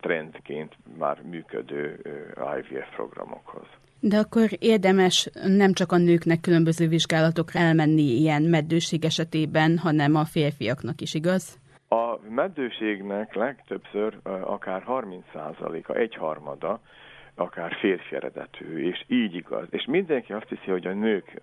trendként 0.00 0.76
már 0.98 1.22
működő 1.22 2.00
IVF 2.58 2.94
programokhoz. 2.94 3.66
De 4.00 4.16
akkor 4.16 4.48
érdemes 4.58 5.30
nem 5.44 5.72
csak 5.72 5.92
a 5.92 5.96
nőknek 5.96 6.40
különböző 6.40 6.88
vizsgálatokra 6.88 7.60
elmenni 7.60 8.02
ilyen 8.02 8.42
meddőség 8.42 9.04
esetében, 9.04 9.78
hanem 9.78 10.14
a 10.14 10.24
férfiaknak 10.24 11.00
is, 11.00 11.14
igaz? 11.14 11.58
A 11.88 12.18
meddőségnek 12.28 13.34
legtöbbször 13.34 14.18
akár 14.24 14.84
30%-a, 14.86 15.92
egyharmada, 15.92 16.80
akár 17.34 17.72
férfi 17.80 18.14
eredetű, 18.14 18.88
és 18.88 19.04
így 19.06 19.34
igaz. 19.34 19.66
És 19.70 19.84
mindenki 19.86 20.32
azt 20.32 20.48
hiszi, 20.48 20.70
hogy 20.70 20.86
a 20.86 20.92
nők, 20.92 21.40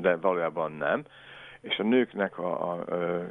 de 0.00 0.16
valójában 0.16 0.72
nem, 0.72 1.04
és 1.60 1.78
a 1.78 1.82
nőknek 1.82 2.38
a, 2.38 2.72
a, 2.72 2.78
a 2.78 3.30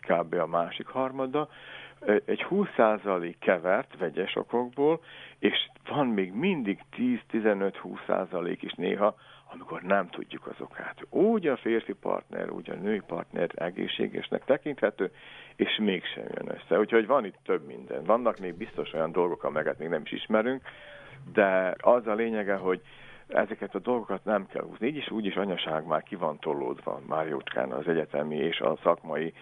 kb. 0.00 0.34
a 0.34 0.46
másik 0.46 0.86
harmada, 0.86 1.48
egy 2.24 2.46
20% 2.50 3.34
kevert 3.38 3.98
vegyes 3.98 4.36
okokból, 4.36 5.00
és 5.38 5.68
van 5.88 6.06
még 6.06 6.32
mindig 6.32 6.78
10-15-20% 6.96 8.58
is 8.60 8.72
néha, 8.72 9.14
amikor 9.52 9.82
nem 9.82 10.08
tudjuk 10.08 10.46
az 10.46 10.60
okát. 10.60 11.06
Úgy 11.10 11.46
a 11.46 11.56
férfi 11.56 11.92
partner, 11.92 12.50
úgy 12.50 12.70
a 12.70 12.74
női 12.74 13.02
partner 13.06 13.50
egészségesnek 13.54 14.44
tekinthető, 14.44 15.10
és 15.56 15.78
mégsem 15.82 16.24
jön 16.34 16.48
össze. 16.48 16.78
Úgyhogy 16.78 17.06
van 17.06 17.24
itt 17.24 17.38
több 17.44 17.66
minden. 17.66 18.04
Vannak 18.04 18.38
még 18.38 18.54
biztos 18.54 18.92
olyan 18.92 19.12
dolgok, 19.12 19.44
amelyeket 19.44 19.78
még 19.78 19.88
nem 19.88 20.02
is 20.04 20.12
ismerünk, 20.12 20.62
de 21.32 21.74
az 21.80 22.06
a 22.06 22.14
lényege, 22.14 22.54
hogy 22.54 22.80
ezeket 23.26 23.74
a 23.74 23.78
dolgokat 23.78 24.24
nem 24.24 24.46
kell 24.46 24.62
húzni. 24.62 24.86
Így 24.86 24.96
is 24.96 25.10
úgy 25.10 25.26
is 25.26 25.34
anyaság 25.34 25.86
már 25.86 26.02
ki 26.02 26.16
van 26.16 26.38
tolódva 26.38 27.00
már 27.08 27.26
jócskán 27.26 27.72
az 27.72 27.88
egyetemi 27.88 28.36
és 28.36 28.60
a 28.60 28.78
szakmai 28.82 29.32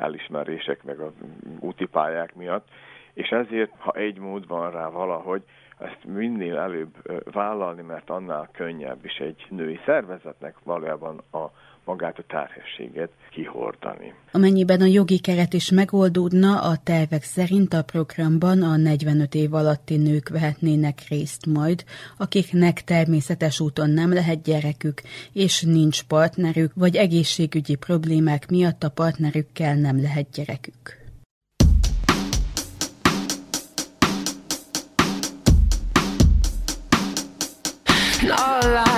elismerések 0.00 0.82
meg 0.84 1.00
a 1.00 1.12
úti 1.60 1.86
pályák 1.86 2.34
miatt, 2.34 2.68
és 3.12 3.28
ezért, 3.28 3.72
ha 3.78 3.92
egy 3.92 4.18
mód 4.18 4.46
van 4.46 4.70
rá 4.70 4.88
valahogy, 4.88 5.42
ezt 5.78 6.04
minél 6.04 6.58
előbb 6.58 6.96
vállalni, 7.32 7.82
mert 7.82 8.10
annál 8.10 8.48
könnyebb 8.52 9.04
is 9.04 9.16
egy 9.18 9.46
női 9.48 9.80
szervezetnek 9.84 10.56
valójában 10.64 11.22
a 11.32 11.44
magát 11.84 12.18
a 12.18 12.24
terhességet 12.28 13.10
kihordani. 13.30 14.14
Amennyiben 14.32 14.80
a 14.80 14.84
jogi 14.84 15.18
keret 15.18 15.52
is 15.52 15.70
megoldódna, 15.70 16.60
a 16.60 16.76
tervek 16.84 17.22
szerint 17.22 17.72
a 17.72 17.82
programban 17.82 18.62
a 18.62 18.76
45 18.76 19.34
év 19.34 19.54
alatti 19.54 19.96
nők 19.96 20.28
vehetnének 20.28 20.98
részt 21.08 21.46
majd, 21.46 21.84
akiknek 22.16 22.84
természetes 22.84 23.60
úton 23.60 23.90
nem 23.90 24.12
lehet 24.12 24.42
gyerekük, 24.42 25.00
és 25.32 25.62
nincs 25.62 26.02
partnerük, 26.02 26.72
vagy 26.74 26.96
egészségügyi 26.96 27.74
problémák 27.74 28.48
miatt 28.50 28.82
a 28.82 28.90
partnerükkel 28.90 29.74
nem 29.74 30.00
lehet 30.00 30.30
gyerekük. 30.30 30.98
all 38.40 38.76
I 38.76 38.89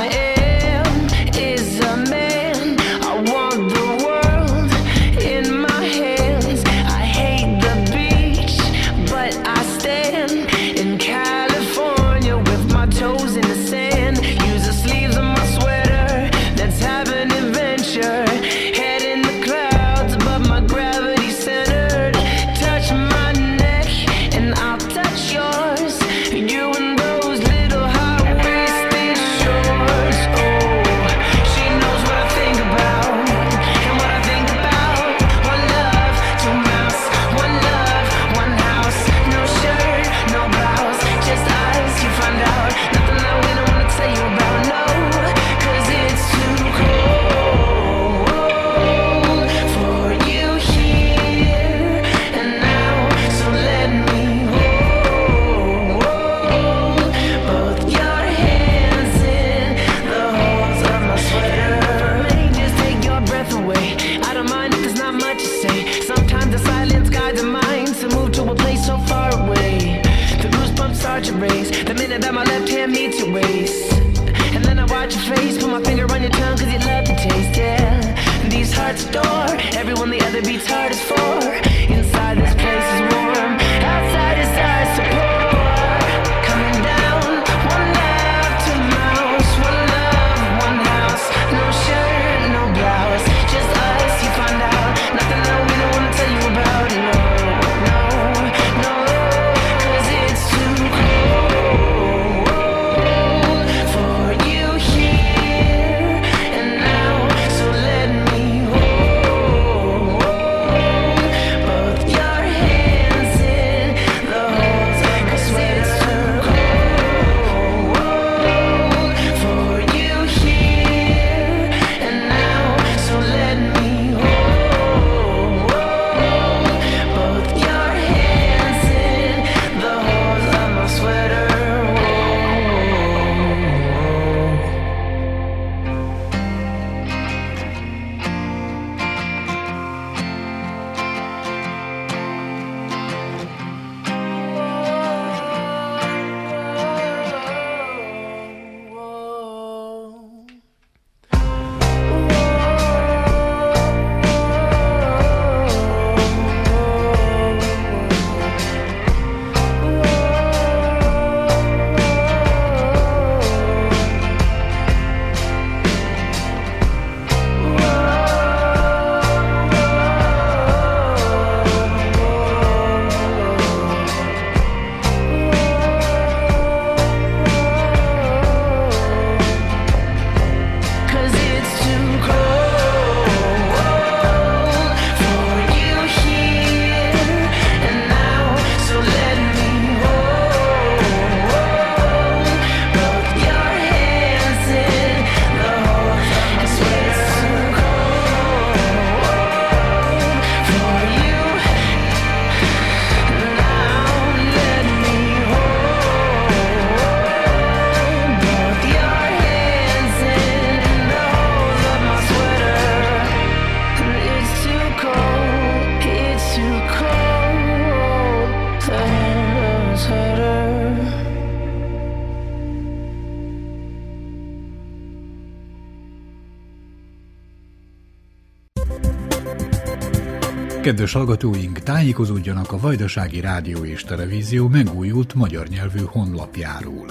Kedves 230.93 231.13
hallgatóink, 231.13 231.78
tájékozódjanak 231.78 232.73
a 232.73 232.78
Vajdasági 232.78 233.41
Rádió 233.41 233.85
és 233.85 234.05
Televízió 234.05 234.69
megújult 234.69 235.35
magyar 235.35 235.67
nyelvű 235.67 236.00
honlapjáról. 236.07 237.07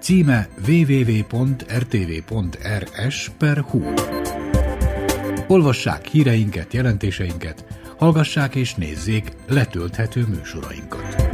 Címe 0.00 0.48
www.rtv.rs 0.68 1.30
per 3.38 3.58
hu. 3.58 3.82
Olvassák 5.46 6.06
híreinket, 6.06 6.72
jelentéseinket, 6.72 7.64
hallgassák 7.98 8.54
és 8.54 8.74
nézzék 8.74 9.32
letölthető 9.48 10.26
műsorainkat. 10.28 11.26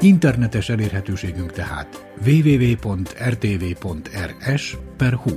Internetes 0.00 0.68
elérhetőségünk 0.68 1.52
tehát 1.52 2.06
www.rtv.rs 2.26 3.16
per 4.96 5.12
hu. 5.12 5.30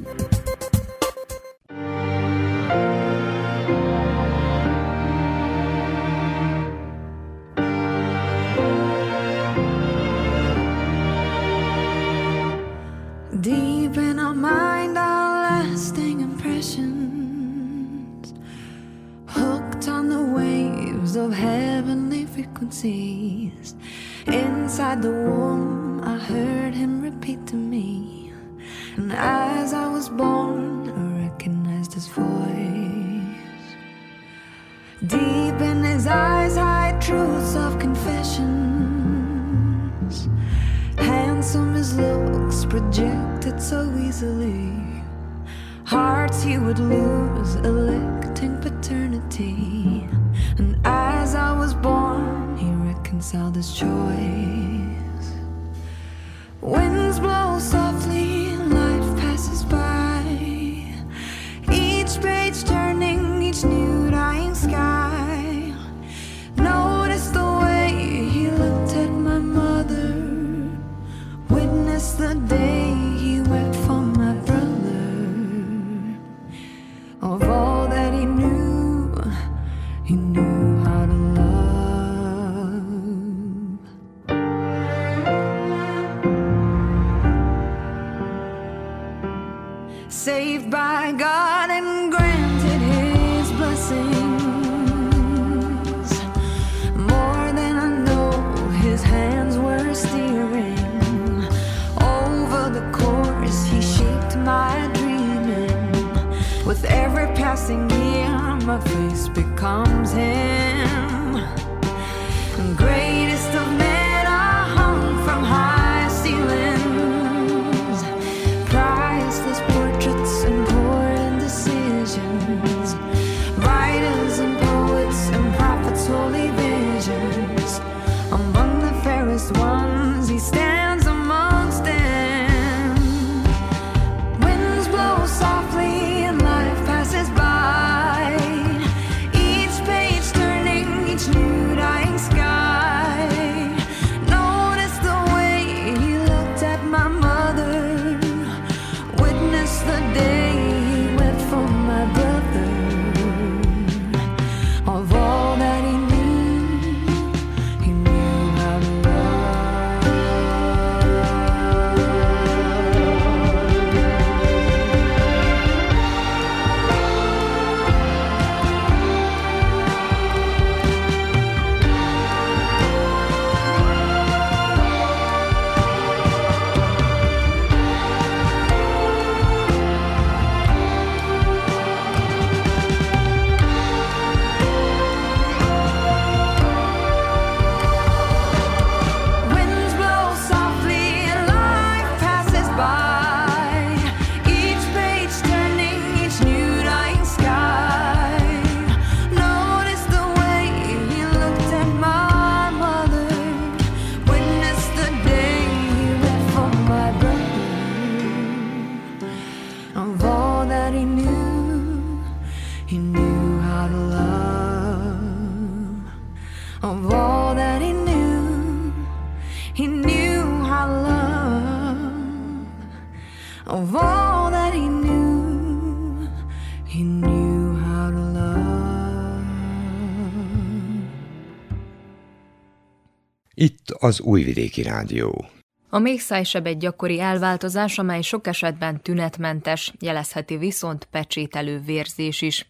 az 234.08 234.22
Újvidéki 234.22 234.82
Rádió. 234.82 235.46
A 235.90 236.00
méhszájseb 236.00 236.66
egy 236.66 236.78
gyakori 236.78 237.20
elváltozás, 237.20 237.98
amely 237.98 238.22
sok 238.22 238.48
esetben 238.48 239.02
tünetmentes, 239.02 239.94
jelezheti 240.00 240.58
viszont 240.58 241.08
pecsételő 241.12 241.80
vérzés 241.80 242.42
is. 242.42 242.70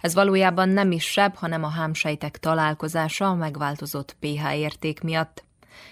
Ez 0.00 0.14
valójában 0.14 0.68
nem 0.68 0.90
is 0.90 1.04
seb, 1.04 1.34
hanem 1.34 1.64
a 1.64 1.68
hámsejtek 1.68 2.38
találkozása 2.38 3.28
a 3.28 3.34
megváltozott 3.34 4.16
pH 4.20 4.58
érték 4.58 5.00
miatt. 5.00 5.44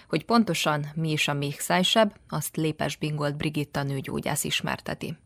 Hogy 0.07 0.25
pontosan 0.25 0.85
mi 0.93 1.11
is 1.11 1.27
a 1.27 1.33
méhszájseb, 1.33 2.13
azt 2.29 2.55
Lépes 2.55 2.95
Bingolt 2.97 3.37
Brigitta 3.37 3.83
nőgyógyász 3.83 4.43
ismerteti. 4.43 5.17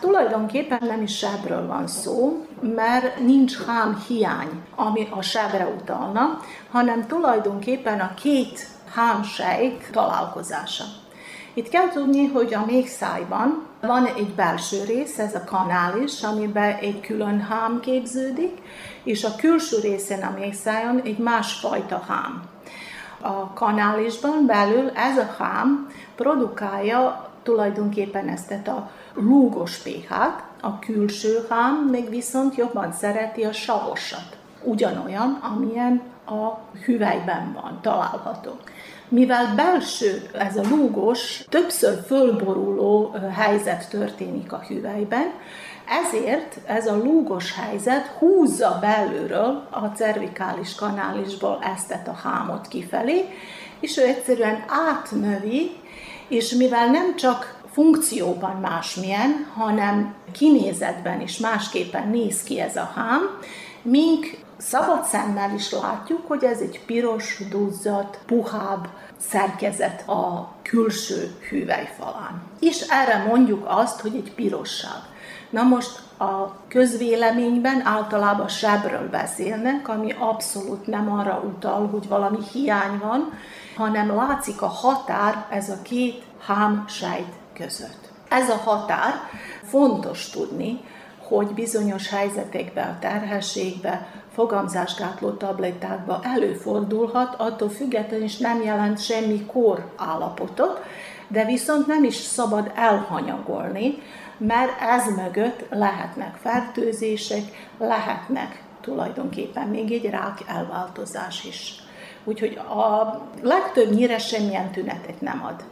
Tulajdonképpen 0.00 0.78
nem 0.80 1.02
is 1.02 1.16
sebről 1.18 1.66
van 1.66 1.86
szó, 1.86 2.46
mert 2.60 3.18
nincs 3.18 3.56
hám 3.66 4.04
hiány, 4.08 4.62
ami 4.76 5.08
a 5.10 5.22
sebre 5.22 5.66
utalna, 5.66 6.40
hanem 6.70 7.06
tulajdonképpen 7.06 8.00
a 8.00 8.14
két 8.14 8.66
hámsejk 8.94 9.90
találkozása. 9.90 10.84
Itt 11.54 11.68
kell 11.68 11.88
tudni, 11.88 12.26
hogy 12.26 12.54
a 12.54 12.64
méhszájban 12.66 13.66
van 13.80 14.06
egy 14.06 14.34
belső 14.34 14.84
rész, 14.84 15.18
ez 15.18 15.34
a 15.34 15.44
kanális, 15.44 16.22
amiben 16.22 16.74
egy 16.74 17.00
külön 17.00 17.40
hám 17.40 17.80
képződik, 17.80 18.58
és 19.04 19.24
a 19.24 19.34
külső 19.36 19.76
részen 19.80 20.22
a 20.22 20.34
méhszájon 20.38 21.00
egy 21.04 21.18
másfajta 21.18 22.04
hám. 22.08 22.42
A 23.20 23.52
kanálisban 23.52 24.46
belül 24.46 24.90
ez 24.90 25.18
a 25.18 25.34
hám 25.38 25.88
produkálja 26.16 27.30
tulajdonképpen 27.42 28.28
ezt 28.28 28.68
a 28.68 28.90
lúgos 29.14 29.76
pH-t, 29.76 30.42
a 30.60 30.78
külső 30.78 31.46
hám 31.48 31.88
meg 31.90 32.08
viszont 32.08 32.54
jobban 32.54 32.92
szereti 32.92 33.44
a 33.44 33.52
savosat. 33.52 34.36
Ugyanolyan, 34.62 35.38
amilyen 35.54 36.02
a 36.26 36.58
hüvelyben 36.84 37.52
van, 37.52 37.78
található. 37.82 38.50
Mivel 39.08 39.54
belső, 39.54 40.30
ez 40.32 40.56
a 40.56 40.62
lúgos, 40.70 41.44
többször 41.48 42.02
fölboruló 42.06 43.16
helyzet 43.34 43.88
történik 43.90 44.52
a 44.52 44.64
hüvelyben, 44.68 45.32
ezért 46.04 46.56
ez 46.66 46.86
a 46.86 46.96
lúgos 46.96 47.54
helyzet 47.54 48.06
húzza 48.06 48.78
belülről 48.80 49.66
a 49.70 49.86
cervikális 49.86 50.74
kanálisból 50.74 51.58
ezt 51.76 52.08
a 52.08 52.18
hámot 52.22 52.68
kifelé, 52.68 53.24
és 53.80 53.96
ő 53.96 54.02
egyszerűen 54.02 54.64
átnövi, 54.88 55.70
és 56.28 56.52
mivel 56.52 56.90
nem 56.90 57.16
csak 57.16 57.61
funkcióban 57.72 58.56
másmilyen, 58.56 59.46
hanem 59.54 60.14
kinézetben 60.32 61.20
is 61.20 61.38
másképpen 61.38 62.08
néz 62.08 62.42
ki 62.42 62.60
ez 62.60 62.76
a 62.76 62.92
hám, 62.94 63.38
mink 63.82 64.26
szabad 64.56 65.04
szemmel 65.04 65.54
is 65.54 65.72
látjuk, 65.72 66.26
hogy 66.26 66.44
ez 66.44 66.58
egy 66.60 66.80
piros, 66.86 67.42
duzzadt, 67.50 68.18
puhább 68.26 68.88
szerkezet 69.16 70.08
a 70.08 70.52
külső 70.62 71.34
hüvelyfalán. 71.48 72.42
És 72.60 72.80
erre 72.80 73.24
mondjuk 73.28 73.64
azt, 73.68 74.00
hogy 74.00 74.14
egy 74.14 74.32
pirosság. 74.34 75.00
Na 75.50 75.62
most 75.62 76.00
a 76.18 76.56
közvéleményben 76.68 77.86
általában 77.86 78.48
sebről 78.48 79.08
beszélnek, 79.10 79.88
ami 79.88 80.14
abszolút 80.18 80.86
nem 80.86 81.12
arra 81.12 81.42
utal, 81.56 81.88
hogy 81.88 82.08
valami 82.08 82.38
hiány 82.52 82.98
van, 82.98 83.32
hanem 83.76 84.16
látszik 84.16 84.62
a 84.62 84.66
határ, 84.66 85.46
ez 85.50 85.68
a 85.68 85.82
két 85.82 86.22
hám 86.46 86.84
sejt 86.88 87.40
között. 87.54 88.10
Ez 88.28 88.48
a 88.48 88.56
határ 88.56 89.14
fontos 89.62 90.30
tudni, 90.30 90.80
hogy 91.18 91.46
bizonyos 91.46 92.08
helyzetekben, 92.08 92.88
a 92.88 92.98
terhességben, 93.00 94.06
fogamzásgátló 94.34 95.30
tablettákban 95.30 96.20
előfordulhat, 96.24 97.34
attól 97.38 97.68
függetlenül 97.68 98.24
is 98.24 98.36
nem 98.36 98.62
jelent 98.62 99.04
semmi 99.04 99.46
kor 99.46 99.92
állapotot, 99.96 100.80
de 101.28 101.44
viszont 101.44 101.86
nem 101.86 102.04
is 102.04 102.14
szabad 102.14 102.70
elhanyagolni, 102.74 104.02
mert 104.36 104.80
ez 104.80 105.14
mögött 105.16 105.64
lehetnek 105.70 106.34
fertőzések, 106.42 107.42
lehetnek 107.78 108.62
tulajdonképpen 108.80 109.68
még 109.68 109.92
egy 109.92 110.10
rák 110.10 110.38
elváltozás 110.46 111.44
is. 111.44 111.74
Úgyhogy 112.24 112.56
a 112.56 113.20
legtöbbnyire 113.42 114.18
semmilyen 114.18 114.70
tünetet 114.70 115.20
nem 115.20 115.44
ad. 115.44 115.64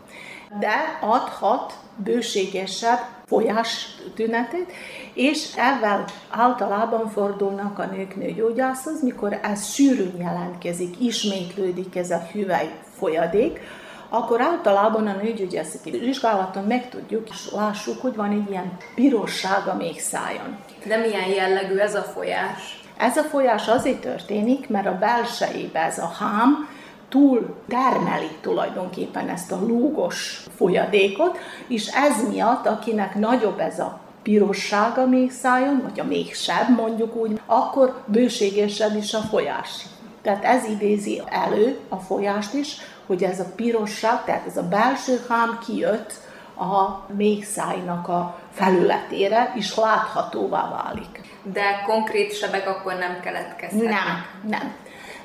De 0.58 0.98
adhat 1.00 1.74
bőségesebb 1.96 2.98
folyás 3.26 3.86
tünetet, 4.14 4.72
és 5.14 5.56
ezzel 5.56 6.04
általában 6.30 7.08
fordulnak 7.08 7.78
a 7.78 7.84
nők 7.84 8.16
nőgyógyászhoz, 8.16 9.02
mikor 9.02 9.38
ez 9.42 9.66
sűrűn 9.66 10.16
jelentkezik, 10.18 11.00
ismétlődik 11.00 11.96
ez 11.96 12.10
a 12.10 12.26
hüvely 12.32 12.78
folyadék, 12.98 13.60
akkor 14.08 14.40
általában 14.40 15.06
a 15.06 15.16
nőgyógyászati 15.22 15.90
vizsgálaton 15.90 16.64
megtudjuk, 16.64 17.28
és 17.28 17.50
lássuk, 17.52 18.00
hogy 18.00 18.14
van 18.14 18.30
egy 18.30 18.50
ilyen 18.50 18.76
pirosság 18.94 19.66
a 19.66 19.74
méhszájon. 19.74 20.58
De 20.86 20.96
milyen 20.96 21.28
jellegű 21.28 21.76
ez 21.76 21.94
a 21.94 22.02
folyás? 22.02 22.80
Ez 22.98 23.16
a 23.16 23.22
folyás 23.22 23.68
azért 23.68 24.00
történik, 24.00 24.68
mert 24.68 24.86
a 24.86 24.98
belsejébe 24.98 25.80
ez 25.80 25.98
a 25.98 26.12
hám 26.18 26.68
túl 27.10 27.54
termeli 27.68 28.30
tulajdonképpen 28.40 29.28
ezt 29.28 29.52
a 29.52 29.60
lúgos 29.60 30.44
folyadékot, 30.56 31.38
és 31.68 31.86
ez 31.86 32.28
miatt, 32.28 32.66
akinek 32.66 33.14
nagyobb 33.14 33.58
ez 33.58 33.78
a 33.78 34.00
pirosság 34.22 34.98
a 34.98 35.06
méhszájon, 35.06 35.80
vagy 35.82 36.00
a 36.00 36.04
méhsebb 36.04 36.76
mondjuk 36.76 37.16
úgy, 37.16 37.40
akkor 37.46 38.02
bőségesebb 38.06 38.96
is 38.96 39.14
a 39.14 39.20
folyás. 39.20 39.84
Tehát 40.22 40.44
ez 40.44 40.64
idézi 40.64 41.22
elő 41.28 41.78
a 41.88 41.96
folyást 41.96 42.54
is, 42.54 42.76
hogy 43.06 43.22
ez 43.22 43.40
a 43.40 43.52
pirosság, 43.56 44.24
tehát 44.24 44.46
ez 44.46 44.56
a 44.56 44.68
belső 44.68 45.20
hám 45.28 45.58
kijött 45.66 46.12
a 46.56 47.06
méhszájnak 47.16 48.08
a 48.08 48.38
felületére, 48.52 49.52
és 49.54 49.76
láthatóvá 49.76 50.68
válik. 50.70 51.20
De 51.42 51.82
konkrét 51.86 52.36
sebek 52.36 52.68
akkor 52.68 52.94
nem 52.94 53.20
keletkezhetnek? 53.20 53.90
Nem, 53.90 54.24
nem. 54.46 54.74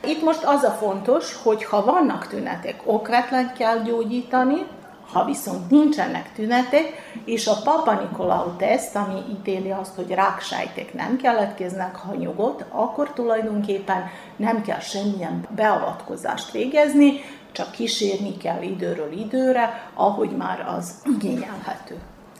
Itt 0.07 0.23
most 0.23 0.43
az 0.43 0.63
a 0.63 0.71
fontos, 0.71 1.35
hogy 1.43 1.63
ha 1.63 1.85
vannak 1.85 2.27
tünetek, 2.27 2.81
okvetlen 2.85 3.53
kell 3.57 3.81
gyógyítani, 3.81 4.65
ha 5.11 5.25
viszont 5.25 5.69
nincsenek 5.69 6.33
tünetek, 6.33 7.11
és 7.25 7.47
a 7.47 7.61
Papa 7.63 7.93
Nikolaou 7.93 8.55
teszt, 8.55 8.95
ami 8.95 9.19
ítéli 9.29 9.71
azt, 9.71 9.95
hogy 9.95 10.09
ráksejtek 10.09 10.93
nem 10.93 11.17
keletkeznek, 11.17 11.95
ha 11.95 12.13
nyugodt, 12.15 12.65
akkor 12.69 13.13
tulajdonképpen 13.13 14.03
nem 14.35 14.61
kell 14.61 14.79
semmilyen 14.79 15.45
beavatkozást 15.55 16.51
végezni, 16.51 17.13
csak 17.51 17.71
kísérni 17.71 18.37
kell 18.37 18.61
időről 18.61 19.11
időre, 19.11 19.89
ahogy 19.93 20.29
már 20.29 20.65
az 20.77 20.93
igényelhető. 21.03 21.97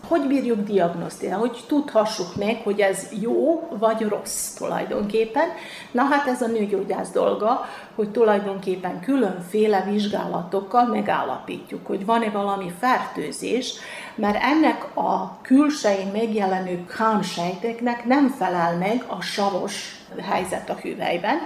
Hogy 0.08 0.28
bírjuk 0.28 0.60
diagnosztizálni, 0.60 1.48
hogy 1.48 1.64
tudhassuk 1.68 2.36
meg, 2.36 2.62
hogy 2.64 2.80
ez 2.80 3.08
jó 3.22 3.68
vagy 3.80 4.02
rossz 4.02 4.54
tulajdonképpen. 4.54 5.48
Na 5.92 6.04
hát 6.04 6.28
ez 6.28 6.42
a 6.42 6.48
nőgyógyász 6.48 7.12
dolga, 7.12 7.66
hogy 7.96 8.10
tulajdonképpen 8.12 9.00
különféle 9.00 9.82
vizsgálatokkal 9.82 10.86
megállapítjuk, 10.86 11.86
hogy 11.86 12.06
van-e 12.06 12.30
valami 12.30 12.72
fertőzés, 12.80 13.74
mert 14.16 14.44
ennek 14.44 14.98
a 14.98 15.42
külsején 15.42 16.08
megjelenő 16.12 16.86
kámsejteknek 16.98 18.06
nem 18.06 18.30
felel 18.30 18.78
meg 18.78 19.04
a 19.08 19.22
savos 19.22 19.96
helyzet 20.22 20.70
a 20.70 20.78
hüvelyben, 20.82 21.38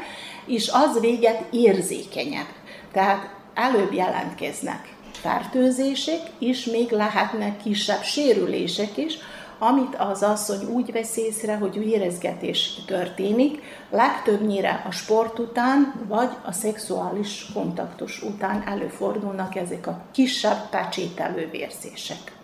és 0.45 0.69
az 0.73 0.99
véget 0.99 1.43
érzékenyebb. 1.51 2.47
Tehát 2.91 3.29
előbb 3.53 3.93
jelentkeznek 3.93 4.87
fertőzések, 5.21 6.19
és 6.39 6.65
még 6.65 6.91
lehetnek 6.91 7.61
kisebb 7.63 8.01
sérülések 8.01 8.97
is, 8.97 9.17
amit 9.59 9.95
az 9.95 10.23
asszony 10.23 10.65
úgy 10.65 10.91
vesz 10.91 11.17
észre, 11.17 11.55
hogy 11.55 11.79
vérezgetés 11.79 12.73
történik, 12.85 13.61
legtöbbnyire 13.89 14.83
a 14.87 14.91
sport 14.91 15.39
után, 15.39 15.93
vagy 16.07 16.29
a 16.45 16.51
szexuális 16.51 17.45
kontaktus 17.53 18.21
után 18.21 18.63
előfordulnak 18.67 19.55
ezek 19.55 19.87
a 19.87 20.01
kisebb 20.11 20.69
pecsételő 20.69 21.49
vérzések. 21.51 22.37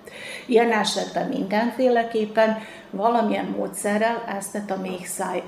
Ilyen 0.45 0.71
esetben 0.71 1.27
mindenféleképpen 1.27 2.57
valamilyen 2.89 3.53
módszerrel 3.57 4.23
ezt 4.38 4.71
a 4.71 4.77
méhszáj 4.81 5.43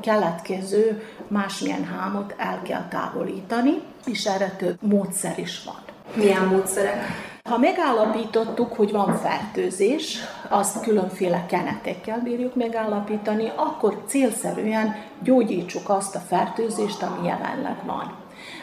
keletkező 0.00 1.02
másmilyen 1.28 1.84
hámot 1.84 2.34
el 2.36 2.62
kell 2.62 2.88
távolítani, 2.88 3.80
és 4.06 4.24
erre 4.24 4.48
több 4.58 4.78
módszer 4.80 5.38
is 5.38 5.64
van. 5.64 5.93
Milyen 6.12 6.44
módszerek? 6.44 7.32
Ha 7.48 7.58
megállapítottuk, 7.58 8.72
hogy 8.72 8.92
van 8.92 9.16
fertőzés, 9.16 10.18
azt 10.48 10.82
különféle 10.82 11.46
kenetekkel 11.46 12.20
bírjuk 12.20 12.54
megállapítani, 12.54 13.52
akkor 13.54 14.02
célszerűen 14.06 14.96
gyógyítsuk 15.22 15.88
azt 15.88 16.14
a 16.14 16.18
fertőzést, 16.18 17.02
ami 17.02 17.26
jelenleg 17.26 17.76
van. 17.86 18.16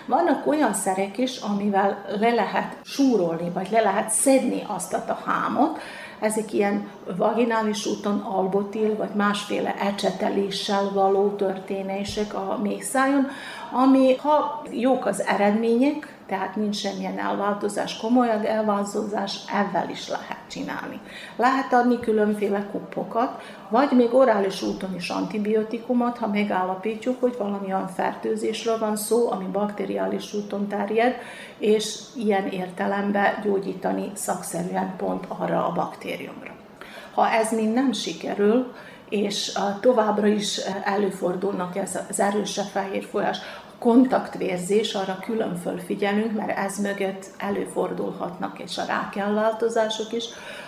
Vannak 0.06 0.48
olyan 0.48 0.74
szerek 0.74 1.18
is, 1.18 1.38
amivel 1.38 2.06
le 2.20 2.30
lehet 2.30 2.78
súrolni, 2.84 3.50
vagy 3.54 3.68
le 3.72 3.82
lehet 3.82 4.10
szedni 4.10 4.64
azt 4.68 4.94
a 4.94 5.20
hámot, 5.26 5.80
ezek 6.20 6.54
ilyen 6.54 6.90
vaginális 7.18 7.86
úton 7.86 8.20
albotil, 8.20 8.96
vagy 8.96 9.14
másféle 9.16 9.76
ecseteléssel 9.80 10.92
való 10.94 11.30
történések 11.30 12.34
a 12.34 12.60
méhszájon, 12.64 13.28
ami 13.72 14.16
ha 14.16 14.62
jók 14.72 15.06
az 15.06 15.24
eredmények, 15.28 16.20
tehát 16.32 16.56
nincs 16.56 16.76
semmilyen 16.76 17.20
elváltozás, 17.20 17.98
komoly 17.98 18.30
elváltozás, 18.46 19.39
ebben 19.54 19.89
is 19.89 20.10
lehet 20.10 20.39
csinálni. 20.48 21.00
Lehet 21.36 21.74
adni 21.74 22.00
különféle 22.00 22.67
kupokat, 22.72 23.41
vagy 23.70 23.91
még 23.91 24.13
orális 24.13 24.62
úton 24.62 24.96
is 24.96 25.10
antibiotikumot, 25.10 26.17
ha 26.17 26.28
megállapítjuk, 26.28 27.20
hogy 27.20 27.36
valamilyen 27.38 27.88
fertőzésről 27.88 28.78
van 28.78 28.96
szó, 28.96 29.32
ami 29.32 29.46
bakteriális 29.46 30.34
úton 30.34 30.67
terjed, 30.67 31.15
és 31.58 32.00
ilyen 32.15 32.48
értelemben 32.48 33.34
gyógyítani 33.44 34.12
szakszerűen 34.13 34.94
pont 34.98 35.26
arra 35.28 35.67
a 35.67 35.72
baktériumra. 35.72 36.52
Ha 37.13 37.30
ez 37.30 37.52
mind 37.52 37.74
nem 37.74 37.91
sikerül, 37.91 38.74
és 39.12 39.58
továbbra 39.82 40.28
is 40.28 40.58
előfordulnak 40.84 41.76
ez 41.78 42.00
az 42.10 42.20
erősebb 42.20 42.65
fehér 42.65 43.04
folyás, 43.04 43.38
kontaktvérzés, 43.82 44.94
arra 44.94 45.17
külön 45.26 45.56
fölfigyelünk, 45.56 46.36
mert 46.36 46.58
ez 46.58 46.78
mögött 46.78 47.26
előfordulhatnak 47.38 48.60
és 48.60 48.78
a 48.78 48.86
rákelváltozások 48.86 50.13
is, 50.13 50.26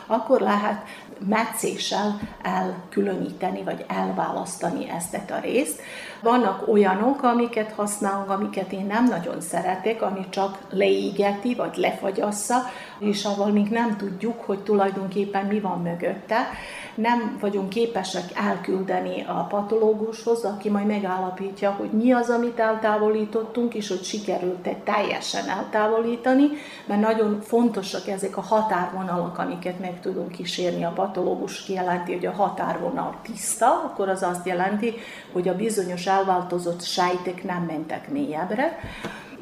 akkor 0.08 0.42
lehet 0.42 0.86
meccéssel 1.28 2.20
elkülöníteni, 2.42 3.64
vagy 3.64 3.86
elválasztani 3.88 4.90
ezt 4.90 5.32
a 5.32 5.40
részt. 5.42 5.82
Vannak 6.22 6.68
olyanok, 6.68 7.24
amiket 7.24 7.72
használunk, 7.72 8.30
amiket 8.30 8.72
én 8.72 8.86
nem 8.86 9.06
nagyon 9.06 9.42
szeretek, 9.42 10.02
ami 10.02 10.26
csak 10.30 10.58
leégeti, 10.70 11.56
vagy 11.56 11.76
lefagyassza, 11.76 12.56
és 13.00 13.26
avval 13.26 13.52
még 13.52 13.68
nem 13.68 13.98
tudjuk, 13.98 14.42
hogy 14.42 14.60
tulajdonképpen 14.60 15.46
mi 15.46 15.60
van 15.60 15.82
mögötte. 15.82 16.50
Nem 16.96 17.38
vagyunk 17.40 17.70
képesek 17.70 18.24
elküldeni 18.34 19.24
a 19.28 19.48
patológushoz, 19.50 20.44
aki 20.44 20.70
majd 20.70 20.86
megállapítja, 20.86 21.72
hogy 21.72 21.90
mi 21.90 22.12
az, 22.12 22.30
amit 22.30 22.60
eltávolítottunk, 22.60 23.74
és 23.74 23.88
hogy 23.88 24.04
sikerült 24.04 24.68
egy 24.68 24.78
teljesen 24.78 25.50
eltávolítani, 25.50 26.48
mert 26.86 27.02
nagyon 27.02 27.42
fontosak 27.42 28.08
ezek 28.08 28.38
a 28.38 28.42
határvonalak, 28.42 29.38
amiket 29.38 29.80
meg 29.80 30.00
tudunk 30.00 30.32
kísérni. 30.32 30.84
A 30.84 30.90
patológus 30.90 31.64
kijelenti, 31.64 32.14
hogy 32.14 32.26
a 32.26 32.32
határvonal 32.32 33.16
tiszta, 33.22 33.68
akkor 33.68 34.10
az 34.10 34.24
azt 34.24 34.46
jelenti, 34.46 34.94
hogy 35.32 35.48
a 35.48 35.56
bizonyos 35.56 36.06
elváltozott 36.06 36.82
sejtek 36.82 37.44
nem 37.44 37.64
mentek 37.64 38.12
mélyebbre 38.12 38.80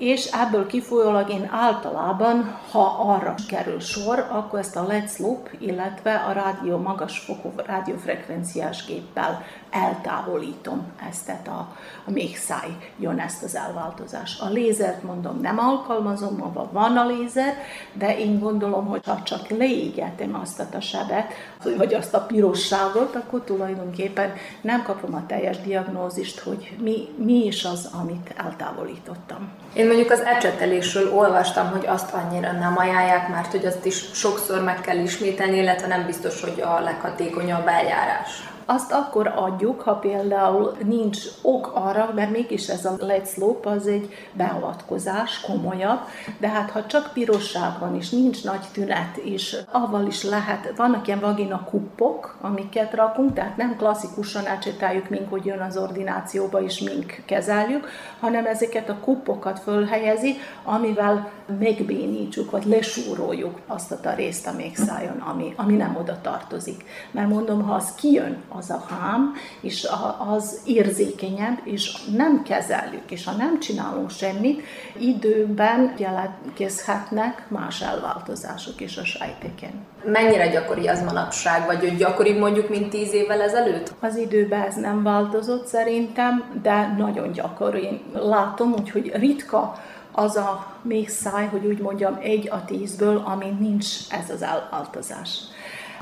és 0.01 0.25
ebből 0.25 0.67
kifolyólag 0.67 1.29
én 1.29 1.49
általában, 1.51 2.59
ha 2.71 2.95
arra 2.99 3.35
kerül 3.47 3.79
sor, 3.79 4.27
akkor 4.29 4.59
ezt 4.59 4.75
a 4.75 4.87
Loop, 5.17 5.49
illetve 5.59 6.15
a 6.15 6.31
rádió 6.31 6.77
magasfokú 6.77 7.51
rádiófrekvenciás 7.65 8.85
géppel 8.85 9.43
eltávolítom 9.71 10.91
ezt 11.09 11.29
a, 11.47 11.67
a 12.05 12.11
méhszáj, 12.11 12.69
jön 12.99 13.19
ezt 13.19 13.43
az 13.43 13.55
elváltozás. 13.55 14.39
A 14.39 14.49
lézert 14.49 15.03
mondom, 15.03 15.39
nem 15.41 15.59
alkalmazom, 15.59 16.41
abban 16.41 16.69
van 16.71 16.97
a 16.97 17.05
lézer, 17.05 17.53
de 17.93 18.17
én 18.17 18.39
gondolom, 18.39 18.85
hogy 18.85 19.01
ha 19.05 19.21
csak 19.23 19.47
leégetem 19.49 20.39
azt 20.41 20.59
a 20.73 20.81
sebet, 20.81 21.33
vagy 21.77 21.93
azt 21.93 22.13
a 22.13 22.19
pirosságot, 22.19 23.15
akkor 23.15 23.41
tulajdonképpen 23.41 24.33
nem 24.61 24.83
kapom 24.83 25.13
a 25.13 25.25
teljes 25.25 25.61
diagnózist, 25.61 26.39
hogy 26.39 26.75
mi, 26.81 27.07
mi 27.15 27.45
is 27.45 27.65
az, 27.65 27.89
amit 28.01 28.33
eltávolítottam. 28.37 29.49
Én 29.73 29.87
mondjuk 29.87 30.11
az 30.11 30.19
ecsetelésről 30.19 31.13
olvastam, 31.13 31.69
hogy 31.69 31.85
azt 31.85 32.13
annyira 32.13 32.51
nem 32.51 32.77
ajánlják, 32.77 33.29
mert 33.29 33.51
hogy 33.51 33.65
azt 33.65 33.85
is 33.85 34.05
sokszor 34.13 34.63
meg 34.63 34.81
kell 34.81 34.97
ismételni, 34.97 35.57
illetve 35.57 35.87
nem 35.87 36.05
biztos, 36.05 36.41
hogy 36.41 36.61
a 36.61 36.79
leghatékonyabb 36.79 37.67
eljárás 37.67 38.50
azt 38.65 38.91
akkor 38.91 39.33
adjuk, 39.35 39.81
ha 39.81 39.95
például 39.95 40.75
nincs 40.83 41.19
ok 41.41 41.71
arra, 41.73 42.11
mert 42.15 42.31
mégis 42.31 42.67
ez 42.67 42.85
a 42.85 42.95
let's 42.97 43.37
loop 43.37 43.65
az 43.65 43.87
egy 43.87 44.13
beavatkozás, 44.33 45.41
komolyabb, 45.41 45.99
de 46.39 46.47
hát 46.47 46.69
ha 46.69 46.85
csak 46.85 47.11
pirosság 47.13 47.79
van, 47.79 47.95
és 47.95 48.09
nincs 48.09 48.43
nagy 48.43 48.65
tünet, 48.71 49.17
és 49.17 49.57
avval 49.71 50.05
is 50.05 50.23
lehet, 50.23 50.73
vannak 50.75 51.07
ilyen 51.07 51.19
vagina 51.19 51.63
kuppok, 51.63 52.37
amiket 52.41 52.93
rakunk, 52.93 53.33
tehát 53.33 53.57
nem 53.57 53.75
klasszikusan 53.75 54.45
ecsetáljuk, 54.45 55.09
mint 55.09 55.29
hogy 55.29 55.45
jön 55.45 55.59
az 55.59 55.77
ordinációba, 55.77 56.61
és 56.61 56.79
mink 56.79 57.21
kezeljük, 57.25 57.87
hanem 58.19 58.45
ezeket 58.45 58.89
a 58.89 58.97
kuppokat 59.03 59.59
fölhelyezi, 59.59 60.35
amivel 60.63 61.31
megbénítsuk, 61.59 62.51
vagy 62.51 62.65
lesúroljuk 62.65 63.59
azt 63.67 63.91
a 63.91 64.13
részt 64.13 64.47
a 64.47 64.51
méhszájon, 64.51 65.17
ami, 65.17 65.53
ami 65.55 65.75
nem 65.75 65.95
oda 65.95 66.17
tartozik. 66.21 66.85
Mert 67.11 67.29
mondom, 67.29 67.61
ha 67.61 67.73
az 67.73 67.95
kijön, 67.95 68.37
az 68.57 68.69
a 68.69 68.83
hám, 68.89 69.33
és 69.61 69.87
az 70.17 70.59
érzékenyebb, 70.65 71.59
és 71.63 71.97
nem 72.15 72.43
kezeljük, 72.43 73.11
és 73.11 73.25
ha 73.25 73.31
nem 73.31 73.59
csinálunk 73.59 74.09
semmit, 74.09 74.63
időben 74.97 75.93
jelentkezhetnek 75.97 77.45
más 77.47 77.81
elváltozások 77.81 78.81
is 78.81 78.97
a 78.97 79.05
sejteken. 79.05 79.71
Mennyire 80.05 80.47
gyakori 80.47 80.87
az 80.87 81.03
manapság, 81.03 81.65
vagy 81.65 81.79
hogy 81.79 81.97
gyakori 81.97 82.31
mondjuk, 82.31 82.69
mint 82.69 82.89
tíz 82.89 83.13
évvel 83.13 83.41
ezelőtt? 83.41 83.93
Az 83.99 84.15
időben 84.15 84.61
ez 84.61 84.75
nem 84.75 85.03
változott 85.03 85.67
szerintem, 85.67 86.59
de 86.61 86.95
nagyon 86.97 87.31
gyakori. 87.31 88.01
Látom, 88.13 88.73
úgyhogy 88.73 89.11
ritka 89.13 89.75
az 90.11 90.35
a 90.35 90.65
még 90.81 91.09
száj, 91.09 91.47
hogy 91.47 91.65
úgy 91.65 91.79
mondjam, 91.79 92.17
egy 92.21 92.49
a 92.51 92.65
tízből, 92.65 93.21
ami 93.25 93.45
nincs 93.59 93.87
ez 94.09 94.29
az 94.29 94.41
elváltozás 94.41 95.39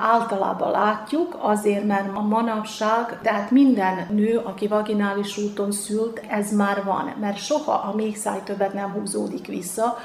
általában 0.01 0.71
látjuk, 0.71 1.37
azért, 1.39 1.85
mert 1.85 2.15
a 2.15 2.21
manapság, 2.21 3.19
tehát 3.21 3.51
minden 3.51 4.07
nő, 4.09 4.37
aki 4.37 4.67
vaginális 4.67 5.37
úton 5.37 5.71
szült, 5.71 6.21
ez 6.29 6.51
már 6.51 6.83
van, 6.83 7.13
mert 7.19 7.37
soha 7.37 7.71
a 7.71 7.95
méhszáj 7.95 8.43
többet 8.43 8.73
nem 8.73 8.91
húzódik 8.91 9.47
vissza, 9.47 9.97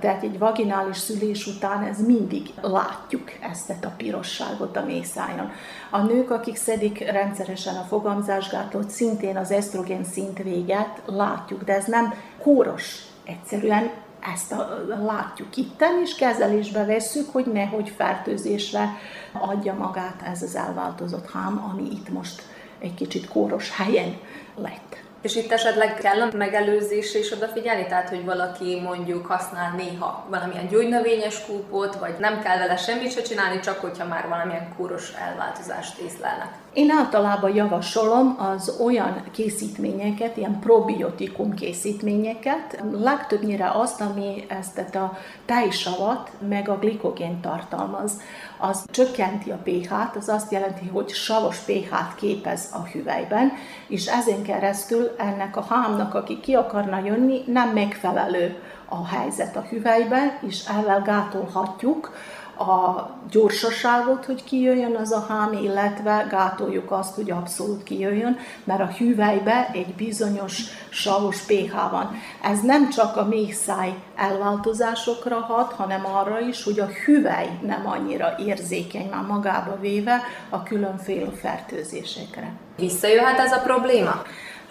tehát 0.00 0.22
egy 0.22 0.38
vaginális 0.38 0.96
szülés 0.96 1.46
után 1.46 1.82
ez 1.82 2.06
mindig 2.06 2.50
látjuk 2.60 3.30
ezt 3.40 3.84
a 3.84 3.92
pirosságot 3.96 4.76
a 4.76 4.84
mészájon. 4.84 5.50
A 5.90 5.98
nők, 5.98 6.30
akik 6.30 6.56
szedik 6.56 7.10
rendszeresen 7.10 7.76
a 7.76 7.86
fogamzásgátlót, 7.88 8.90
szintén 8.90 9.36
az 9.36 9.50
esztrogén 9.50 10.04
szint 10.04 10.42
véget 10.42 11.02
látjuk, 11.06 11.64
de 11.64 11.74
ez 11.74 11.84
nem 11.84 12.14
kóros. 12.42 13.02
Egyszerűen 13.24 13.90
ezt 14.20 14.52
a, 14.52 14.84
látjuk 15.04 15.56
itten, 15.56 16.00
és 16.02 16.14
kezelésbe 16.14 16.84
vesszük, 16.84 17.30
hogy 17.32 17.46
nehogy 17.46 17.88
fertőzésre 17.88 18.88
adja 19.32 19.74
magát 19.74 20.22
ez 20.22 20.42
az 20.42 20.56
elváltozott 20.56 21.30
hám, 21.30 21.64
ami 21.72 21.90
itt 21.90 22.08
most 22.08 22.42
egy 22.78 22.94
kicsit 22.94 23.28
kóros 23.28 23.76
helyen 23.76 24.16
lett. 24.54 25.04
És 25.26 25.36
itt 25.36 25.52
esetleg 25.52 25.94
kell 25.94 26.20
a 26.20 26.36
megelőzés 26.36 27.14
és 27.14 27.32
odafigyelni, 27.32 27.86
tehát 27.86 28.08
hogy 28.08 28.24
valaki 28.24 28.80
mondjuk 28.80 29.26
használ 29.26 29.74
néha 29.76 30.26
valamilyen 30.30 30.68
gyógynövényes 30.68 31.44
kúpot, 31.46 31.94
vagy 31.94 32.14
nem 32.18 32.40
kell 32.42 32.58
vele 32.58 32.76
semmit 32.76 33.12
se 33.12 33.22
csinálni, 33.22 33.60
csak 33.60 33.80
hogyha 33.80 34.06
már 34.06 34.28
valamilyen 34.28 34.74
kóros 34.76 35.12
elváltozást 35.28 35.98
észlelnek. 35.98 36.48
Én 36.72 36.90
általában 36.90 37.54
javasolom 37.54 38.36
az 38.38 38.80
olyan 38.80 39.22
készítményeket, 39.32 40.36
ilyen 40.36 40.58
probiotikum 40.60 41.54
készítményeket, 41.54 42.82
legtöbbnyire 42.92 43.70
azt, 43.70 44.00
ami 44.00 44.44
ezt 44.48 44.94
a 44.94 45.18
tejsavat, 45.44 46.30
meg 46.48 46.68
a 46.68 46.78
glikogén 46.78 47.40
tartalmaz. 47.40 48.12
Az 48.58 48.84
csökkenti 48.90 49.50
a 49.50 49.58
pH-t, 49.64 50.16
az 50.16 50.28
azt 50.28 50.52
jelenti, 50.52 50.86
hogy 50.86 51.08
savos 51.08 51.58
pH-t 51.58 52.14
képez 52.16 52.70
a 52.72 52.86
hüvelyben, 52.86 53.52
és 53.88 54.06
ezen 54.06 54.42
keresztül 54.42 55.14
ennek 55.18 55.56
a 55.56 55.66
hámnak, 55.68 56.14
aki 56.14 56.40
ki 56.40 56.54
akarna 56.54 56.98
jönni, 57.04 57.42
nem 57.46 57.68
megfelelő 57.68 58.56
a 58.88 59.06
helyzet 59.06 59.56
a 59.56 59.66
hüvelyben, 59.68 60.38
és 60.46 60.64
ezzel 60.64 61.02
gátolhatjuk 61.02 62.14
a 62.58 63.10
gyorsaságot, 63.30 64.24
hogy 64.24 64.44
kijöjjön 64.44 64.96
az 64.96 65.12
a 65.12 65.26
hám, 65.28 65.52
illetve 65.52 66.26
gátoljuk 66.30 66.90
azt, 66.90 67.14
hogy 67.14 67.30
abszolút 67.30 67.82
kijöjjön, 67.82 68.36
mert 68.64 68.80
a 68.80 68.92
hüvelybe 68.98 69.70
egy 69.72 69.94
bizonyos 69.94 70.62
savos 70.88 71.40
pH 71.40 71.72
van. 71.90 72.16
Ez 72.42 72.60
nem 72.60 72.90
csak 72.90 73.16
a 73.16 73.24
méhszáj 73.24 73.94
elváltozásokra 74.16 75.40
hat, 75.40 75.72
hanem 75.72 76.06
arra 76.06 76.40
is, 76.40 76.64
hogy 76.64 76.80
a 76.80 76.88
hüvely 77.04 77.58
nem 77.62 77.86
annyira 77.86 78.34
érzékeny 78.38 79.08
már 79.10 79.22
magába 79.22 79.78
véve 79.80 80.22
a 80.48 80.62
különféle 80.62 81.30
fertőzésekre. 81.30 82.52
Visszajöhet 82.76 83.38
ez 83.38 83.52
a 83.52 83.60
probléma? 83.60 84.22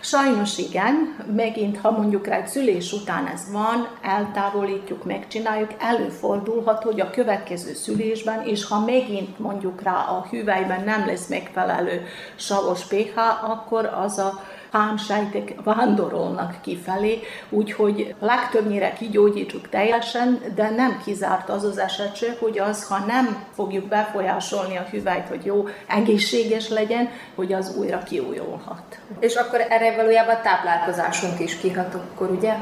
Sajnos 0.05 0.57
igen, 0.57 1.25
megint, 1.35 1.77
ha 1.77 1.91
mondjuk 1.91 2.27
rá 2.27 2.35
egy 2.35 2.47
szülés 2.47 2.91
után 2.91 3.27
ez 3.27 3.51
van, 3.51 3.87
eltávolítjuk, 4.01 5.03
megcsináljuk, 5.03 5.71
előfordulhat, 5.79 6.83
hogy 6.83 7.01
a 7.01 7.09
következő 7.09 7.73
szülésben, 7.73 8.41
és 8.47 8.65
ha 8.65 8.79
megint 8.79 9.39
mondjuk 9.39 9.81
rá 9.81 9.93
a 9.93 10.27
hüvelyben 10.29 10.83
nem 10.83 11.05
lesz 11.05 11.27
megfelelő 11.27 12.05
savos 12.35 12.85
pH, 12.85 13.17
akkor 13.49 13.85
az 13.85 14.17
a 14.17 14.43
hámsejtek 14.75 15.53
vándorolnak 15.63 16.55
kifelé, 16.61 17.19
úgyhogy 17.49 18.15
legtöbbnyire 18.19 18.93
kigyógyítsuk 18.93 19.69
teljesen, 19.69 20.41
de 20.55 20.69
nem 20.69 21.01
kizárt 21.05 21.49
az 21.49 21.63
az 21.63 21.77
eset 21.77 22.15
se, 22.15 22.27
hogy 22.39 22.59
az, 22.59 22.87
ha 22.87 23.05
nem 23.05 23.43
fogjuk 23.53 23.87
befolyásolni 23.87 24.77
a 24.77 24.87
hüvelyt, 24.91 25.27
hogy 25.27 25.45
jó, 25.45 25.67
egészséges 25.87 26.69
legyen, 26.69 27.09
hogy 27.35 27.53
az 27.53 27.75
újra 27.77 28.03
kiújulhat. 28.03 28.99
És 29.19 29.35
akkor 29.35 29.65
erre 29.69 29.95
valójában 29.95 30.35
a 30.35 30.41
táplálkozásunk 30.41 31.39
is 31.39 31.57
kihat 31.57 31.93
akkor, 31.93 32.29
ugye? 32.29 32.53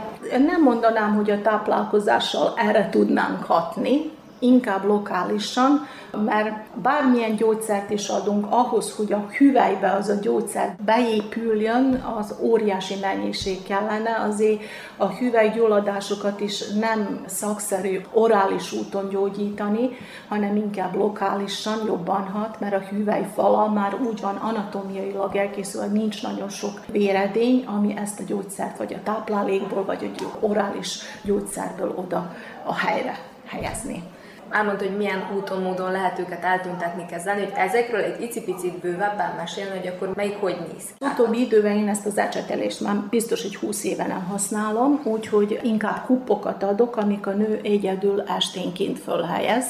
Nem 0.47 0.61
mondanám, 0.61 1.15
hogy 1.15 1.31
a 1.31 1.41
táplálkozással 1.41 2.53
erre 2.57 2.89
tudnánk 2.89 3.45
hatni, 3.45 4.11
inkább 4.43 4.85
lokálisan, 4.85 5.87
mert 6.25 6.79
bármilyen 6.81 7.35
gyógyszert 7.35 7.89
is 7.89 8.07
adunk, 8.07 8.45
ahhoz, 8.49 8.95
hogy 8.95 9.13
a 9.13 9.27
hüvelybe 9.37 9.91
az 9.91 10.09
a 10.09 10.19
gyógyszer 10.21 10.75
beépüljön, 10.85 12.03
az 12.19 12.35
óriási 12.39 12.95
mennyiség 13.01 13.63
kellene, 13.63 14.17
azért 14.29 14.61
a 14.97 15.07
hüvelygyulladásokat 15.07 16.39
is 16.39 16.67
nem 16.67 17.23
szakszerű 17.25 17.99
orális 18.11 18.71
úton 18.71 19.09
gyógyítani, 19.09 19.89
hanem 20.27 20.55
inkább 20.55 20.95
lokálisan 20.95 21.85
jobban 21.85 22.27
hat, 22.27 22.59
mert 22.59 22.73
a 22.73 22.87
hüvelyfala 22.89 23.69
már 23.69 23.95
úgy 24.07 24.21
van 24.21 24.35
anatomiailag 24.35 25.35
elkészül, 25.35 25.81
hogy 25.81 25.91
nincs 25.91 26.23
nagyon 26.23 26.49
sok 26.49 26.81
véredény, 26.85 27.65
ami 27.65 27.97
ezt 27.97 28.19
a 28.19 28.23
gyógyszert 28.23 28.77
vagy 28.77 28.93
a 28.93 29.03
táplálékból, 29.03 29.85
vagy 29.85 30.03
egy 30.03 30.27
orális 30.39 30.99
gyógyszerből 31.23 31.93
oda 31.95 32.33
a 32.65 32.75
helyre 32.75 33.19
helyezni 33.45 34.03
elmondta, 34.49 34.85
hogy 34.85 34.97
milyen 34.97 35.29
úton, 35.37 35.61
módon 35.61 35.91
lehet 35.91 36.19
őket 36.19 36.43
eltüntetni, 36.43 37.05
kezelni, 37.05 37.43
hogy 37.43 37.53
ezekről 37.55 38.01
egy 38.01 38.21
icipicit 38.21 38.77
bővebben 38.77 39.33
mesélni, 39.37 39.77
hogy 39.77 39.87
akkor 39.87 40.11
melyik 40.15 40.39
hogy 40.39 40.57
néz 40.71 40.83
ki. 40.85 41.05
Utóbbi 41.05 41.39
időben 41.39 41.77
én 41.77 41.87
ezt 41.87 42.05
az 42.05 42.17
ecsetelést 42.17 42.81
már 42.81 42.95
biztos, 42.95 43.41
hogy 43.41 43.55
20 43.55 43.83
éve 43.83 44.07
nem 44.07 44.23
használom, 44.23 45.01
úgyhogy 45.03 45.59
inkább 45.63 46.05
kuppokat 46.05 46.63
adok, 46.63 46.97
amik 46.97 47.27
a 47.27 47.31
nő 47.31 47.59
egyedül 47.63 48.21
esténként 48.21 48.99
fölhelyez, 48.99 49.65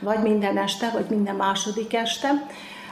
vagy 0.00 0.18
minden 0.22 0.58
este, 0.58 0.90
vagy 0.92 1.06
minden 1.08 1.34
második 1.34 1.94
este. 1.94 2.28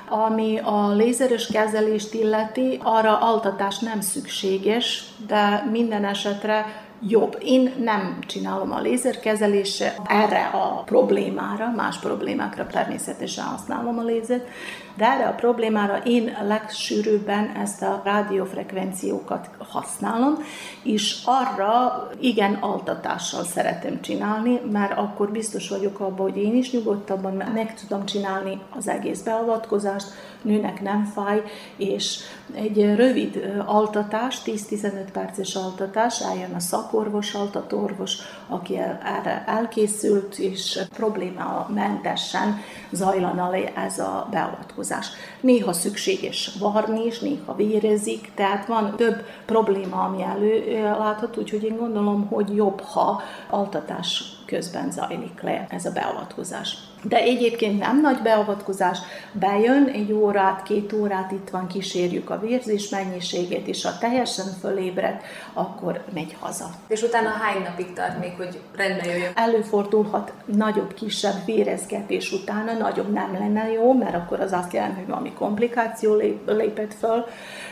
Ami 0.08 0.58
a 0.58 0.92
lézeres 0.94 1.46
kezelést 1.46 2.14
illeti, 2.14 2.80
arra 2.82 3.18
altatás 3.18 3.78
nem 3.78 4.00
szükséges, 4.00 5.04
de 5.26 5.68
minden 5.70 6.04
esetre 6.04 6.86
jobb. 7.00 7.36
Én 7.40 7.74
nem 7.78 8.18
csinálom 8.26 8.72
a 8.72 8.80
lézerkezelése 8.80 9.94
erre 10.06 10.44
a 10.44 10.82
problémára, 10.84 11.72
más 11.76 11.98
problémákra 11.98 12.66
természetesen 12.66 13.44
használom 13.44 13.98
a 13.98 14.02
lézert, 14.02 14.48
de 14.96 15.04
erre 15.04 15.26
a 15.26 15.34
problémára 15.34 15.98
én 16.04 16.36
legsűrűbben 16.46 17.56
ezt 17.56 17.82
a 17.82 18.00
rádiófrekvenciókat 18.04 19.50
használom, 19.58 20.34
és 20.82 21.22
arra 21.24 22.08
igen 22.20 22.54
altatással 22.54 23.44
szeretem 23.44 24.00
csinálni, 24.00 24.60
mert 24.72 24.98
akkor 24.98 25.30
biztos 25.30 25.68
vagyok 25.68 26.00
abban, 26.00 26.30
hogy 26.30 26.42
én 26.42 26.56
is 26.56 26.72
nyugodtabban 26.72 27.32
meg 27.54 27.74
tudom 27.74 28.04
csinálni 28.04 28.60
az 28.76 28.88
egész 28.88 29.20
beavatkozást, 29.20 30.06
nőnek 30.42 30.82
nem 30.82 31.04
fáj, 31.04 31.42
és 31.76 32.18
egy 32.54 32.94
rövid 32.94 33.62
altatás, 33.66 34.42
10-15 34.44 34.90
perces 35.12 35.54
altatás, 35.54 36.20
eljön 36.20 36.54
a 36.54 36.60
szakorvos, 36.60 37.34
altatorvos, 37.34 38.16
aki 38.48 38.76
erre 38.76 39.44
elkészült, 39.46 40.38
és 40.38 40.80
problémamentesen 40.94 42.60
zajlana 42.90 43.50
le 43.50 43.72
ez 43.74 43.98
a 43.98 44.28
beavatkozás. 44.30 45.06
Néha 45.40 45.72
szükséges 45.72 46.50
varni 46.58 47.04
is, 47.04 47.18
néha 47.18 47.54
vérezik, 47.54 48.32
tehát 48.34 48.66
van 48.66 48.96
több 48.96 49.24
probléma, 49.46 50.02
ami 50.02 50.22
előlátható, 50.22 51.40
úgyhogy 51.40 51.64
én 51.64 51.76
gondolom, 51.76 52.26
hogy 52.26 52.56
jobb, 52.56 52.80
ha 52.80 53.22
altatás 53.50 54.22
közben 54.46 54.90
zajlik 54.90 55.40
le 55.40 55.66
ez 55.70 55.84
a 55.84 55.92
beavatkozás. 55.92 56.87
De 57.02 57.16
egyébként 57.16 57.78
nem 57.78 58.00
nagy 58.00 58.18
beavatkozás, 58.22 58.98
bejön 59.32 59.84
egy 59.84 60.12
órát, 60.12 60.62
két 60.62 60.92
órát, 60.92 61.32
itt 61.32 61.50
van, 61.50 61.66
kísérjük 61.66 62.30
a 62.30 62.40
vérzés 62.40 62.88
mennyiségét, 62.88 63.66
és 63.66 63.84
ha 63.84 63.98
teljesen 63.98 64.46
fölébred, 64.60 65.20
akkor 65.52 66.04
megy 66.14 66.36
haza. 66.40 66.70
És 66.86 67.02
utána 67.02 67.28
hány 67.28 67.62
napig 67.62 67.92
tart 67.92 68.18
még, 68.18 68.32
hogy 68.36 68.60
rendbe 68.76 69.04
jöjjön? 69.06 69.32
Előfordulhat 69.34 70.32
nagyobb, 70.44 70.94
kisebb 70.94 71.44
vérezgetés 71.44 72.32
utána, 72.32 72.72
nagyobb 72.72 73.12
nem 73.12 73.32
lenne 73.32 73.72
jó, 73.72 73.92
mert 73.92 74.14
akkor 74.14 74.40
az 74.40 74.52
azt 74.52 74.72
jelenti, 74.72 74.96
hogy 74.96 75.08
valami 75.08 75.32
komplikáció 75.32 76.14
lépett 76.46 76.94
föl, 76.94 77.24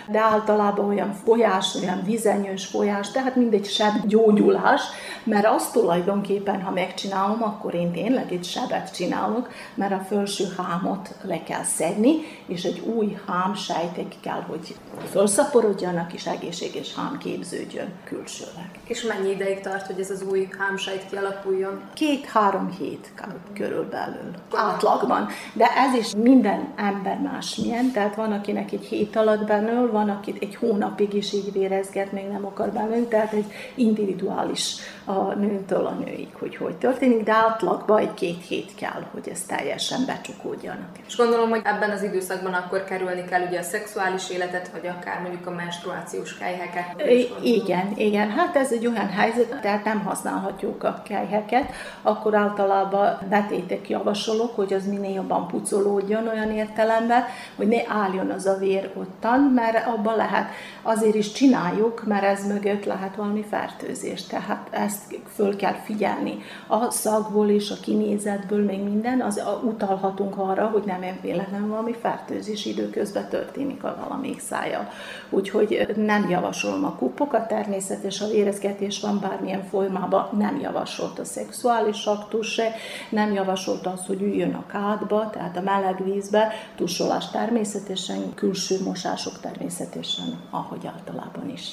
de 0.09 0.21
általában 0.21 0.89
olyan 0.89 1.13
folyás, 1.25 1.75
olyan 1.75 2.03
vizenyős 2.05 2.67
folyás, 2.67 3.11
tehát 3.11 3.37
mindegy 3.37 3.67
seb 3.67 4.07
gyógyulás, 4.07 4.83
mert 5.25 5.47
azt 5.47 5.73
tulajdonképpen, 5.73 6.63
ha 6.63 6.71
megcsinálom, 6.71 7.43
akkor 7.43 7.75
én 7.75 7.93
tényleg 7.93 8.33
egy 8.33 8.45
sebet 8.45 8.95
csinálok, 8.95 9.49
mert 9.75 9.93
a 9.93 10.05
felső 10.09 10.45
hámot 10.57 11.15
le 11.23 11.43
kell 11.43 11.63
szedni, 11.63 12.15
és 12.47 12.65
egy 12.65 12.79
új 12.79 13.19
hámsejtek 13.27 14.15
kell, 14.21 14.41
hogy 14.49 14.77
felszaporodjanak, 15.05 16.13
és 16.13 16.27
egészséges 16.27 16.95
hám 16.95 17.19
képződjön 17.19 17.93
külsőleg. 18.05 18.71
És 18.85 19.03
mennyi 19.03 19.31
ideig 19.31 19.61
tart, 19.61 19.87
hogy 19.87 20.01
ez 20.01 20.11
az 20.11 20.25
új 20.31 20.49
hámsejt 20.59 21.07
kialakuljon? 21.11 21.81
Két-három 21.95 22.71
hét 22.79 23.13
körülbelül, 23.55 24.31
átlagban. 24.55 25.29
De 25.53 25.67
ez 25.67 25.95
is 25.95 26.15
minden 26.15 26.73
ember 26.77 27.19
másmilyen, 27.19 27.91
tehát 27.93 28.15
van, 28.15 28.33
akinek 28.33 28.73
egy 28.73 28.85
hét 28.85 29.17
alatt 29.17 29.47
benől, 29.47 29.91
van, 29.97 30.09
aki 30.09 30.35
egy 30.41 30.55
hónapig 30.55 31.15
is 31.15 31.33
így 31.33 31.53
vérezget, 31.53 32.13
még 32.13 32.27
nem 32.27 32.47
akar 32.47 32.71
belőle, 32.71 33.07
tehát 33.07 33.33
egy 33.33 33.53
individuális 33.75 34.75
a 35.07 35.35
nőtől 35.35 35.87
a 35.87 35.91
nőig, 35.91 36.29
hogy 36.39 36.57
hogy 36.57 36.75
történik, 36.75 37.23
de 37.23 37.33
átlagban 37.33 37.99
egy-két 37.99 38.45
hét 38.47 38.75
kell, 38.75 39.03
hogy 39.13 39.29
ez 39.29 39.43
teljesen 39.43 40.05
becsukódjanak. 40.07 40.89
És 41.07 41.17
gondolom, 41.17 41.49
hogy 41.49 41.61
ebben 41.65 41.91
az 41.91 42.03
időszakban 42.03 42.53
akkor 42.53 42.85
kerülni 42.85 43.25
kell 43.25 43.47
ugye 43.47 43.59
a 43.59 43.63
szexuális 43.63 44.31
életet, 44.31 44.71
vagy 44.73 44.87
akár 44.87 45.21
mondjuk 45.21 45.47
a 45.47 45.51
menstruációs 45.51 46.39
kejheket. 46.39 47.03
Igen, 47.43 47.93
igen, 47.97 48.31
hát 48.31 48.57
ez 48.57 48.73
egy 48.73 48.87
olyan 48.87 49.09
helyzet, 49.09 49.61
tehát 49.61 49.85
nem 49.85 50.05
használhatjuk 50.05 50.85
a 50.85 51.03
kejheket, 51.05 51.73
akkor 52.03 52.35
általában 52.35 53.19
betétek 53.29 53.89
javasolok, 53.89 54.57
hogy 54.57 54.73
az 54.73 54.87
minél 54.87 55.15
jobban 55.15 55.47
pucolódjon 55.47 56.29
olyan 56.29 56.51
értelemben, 56.51 57.25
hogy 57.57 57.69
ne 57.69 57.81
álljon 57.89 58.31
az 58.31 58.47
a 58.47 58.57
vér 58.57 58.91
ottan, 58.95 59.41
mert 59.41 59.87
abban 59.87 60.17
lehet, 60.17 60.49
azért 60.83 61.15
is 61.15 61.33
csináljuk, 61.33 62.05
mert 62.07 62.25
ez 62.25 62.47
mögött 62.47 62.85
lehet 62.85 63.17
valami 63.17 63.45
fertőzés, 63.51 64.27
tehát 64.27 64.69
ezt 64.71 64.96
föl 65.35 65.57
kell 65.57 65.75
figyelni. 65.75 66.39
A 66.67 66.91
szagból 66.91 67.49
és 67.49 67.71
a 67.71 67.81
kinézetből 67.83 68.65
még 68.65 68.83
minden, 68.83 69.21
az 69.21 69.43
utalhatunk 69.63 70.39
arra, 70.39 70.67
hogy 70.67 70.83
nem 70.87 71.05
véletlenül 71.23 71.69
valami 71.69 71.93
fertőzés 72.01 72.65
időközben 72.65 73.29
történik 73.29 73.85
a 73.85 73.97
valamelyik 74.09 74.41
szája. 74.41 74.89
Úgyhogy 75.31 75.95
nem 75.97 76.29
javasolom 76.29 76.85
a 76.85 76.95
kupokat, 76.95 77.49
természetes 77.49 78.21
a 78.21 78.29
vérezgetés 78.29 79.01
van 79.01 79.21
bármilyen 79.21 79.65
formában, 79.65 80.29
nem 80.39 80.61
javasolt 80.61 81.19
a 81.19 81.25
szexuális 81.25 82.05
aktus 82.05 82.53
se, 82.53 82.73
nem 83.11 83.33
javasolt 83.33 83.87
az, 83.87 84.07
hogy 84.07 84.23
üljön 84.23 84.55
a 84.55 84.67
kádba, 84.67 85.31
tehát 85.31 85.57
a 85.57 85.61
meleg 85.61 86.05
vízbe, 86.05 86.53
tusolás 86.77 87.31
természetesen, 87.31 88.35
külső 88.35 88.77
mosások 88.85 89.41
természetesen, 89.41 90.41
ahogy 90.51 90.87
általában 90.87 91.51
is. 91.51 91.71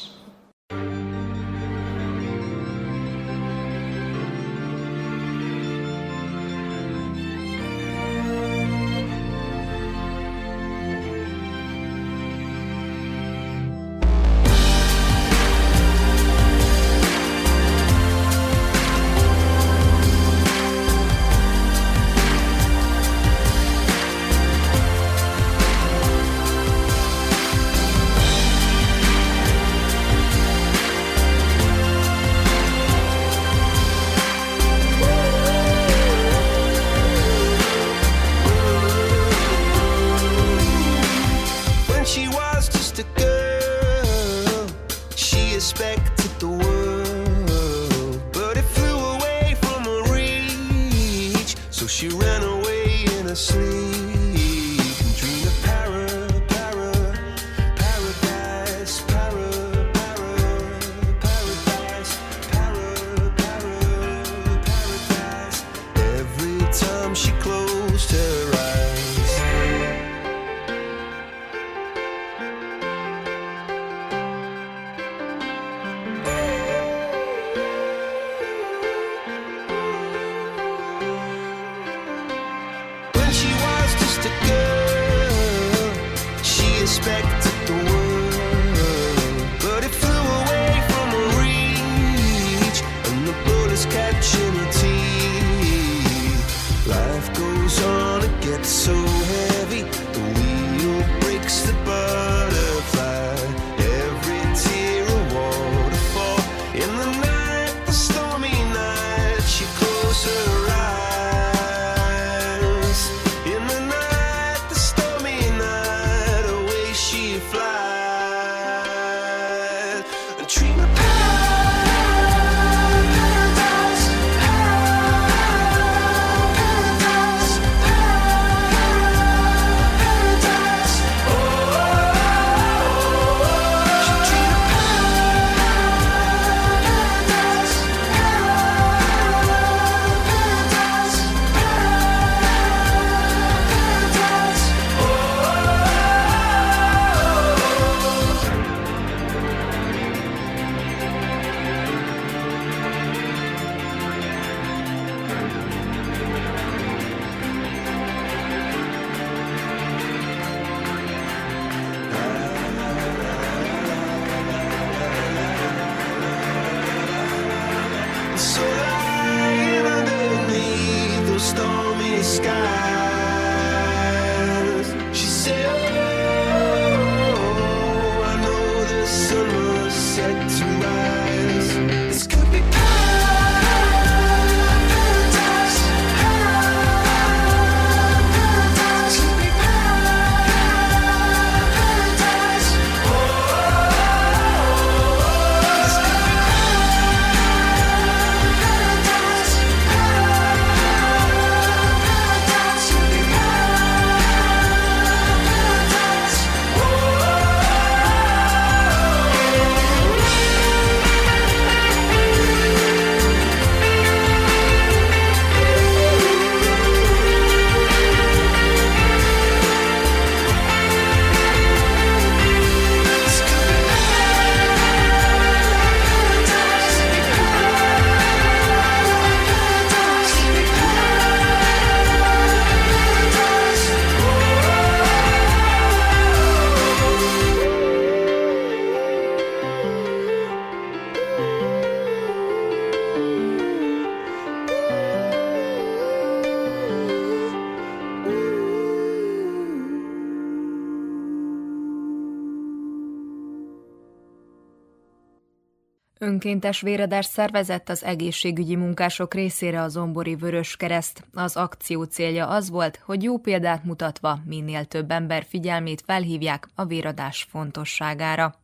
Önkéntes 256.44 256.82
véradás 256.82 257.26
szervezett 257.26 257.90
az 257.90 258.04
egészségügyi 258.04 258.76
munkások 258.76 259.34
részére 259.34 259.82
a 259.82 259.88
Zombori 259.88 260.36
Vörös 260.36 260.76
Kereszt. 260.76 261.24
Az 261.34 261.56
akció 261.56 262.04
célja 262.04 262.48
az 262.48 262.70
volt, 262.70 263.00
hogy 263.06 263.24
jó 263.24 263.38
példát 263.38 263.84
mutatva 263.84 264.40
minél 264.46 264.86
több 264.86 265.12
ember 265.12 265.46
figyelmét 265.50 266.04
felhívják 266.06 266.68
a 266.76 266.86
véradás 266.86 267.48
fontosságára. 267.50 268.56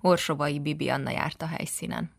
Orsovai 0.00 0.60
Bibianna 0.60 1.10
járt 1.10 1.42
a 1.42 1.46
helyszínen. 1.46 2.10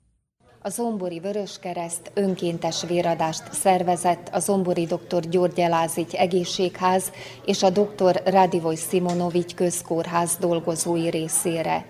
A 0.61 0.69
Zombori 0.69 1.19
Vöröskereszt 1.19 2.11
önkéntes 2.13 2.83
véradást 2.87 3.53
szervezett 3.53 4.29
a 4.31 4.39
Zombori 4.39 4.85
dr. 4.85 5.29
György 5.29 5.59
Elázigy 5.59 6.15
egészségház 6.15 7.11
és 7.45 7.63
a 7.63 7.69
dr. 7.69 8.21
Radivoj 8.25 8.75
Simonovics 8.75 9.55
közkórház 9.55 10.37
dolgozói 10.39 11.09
részére. 11.09 11.85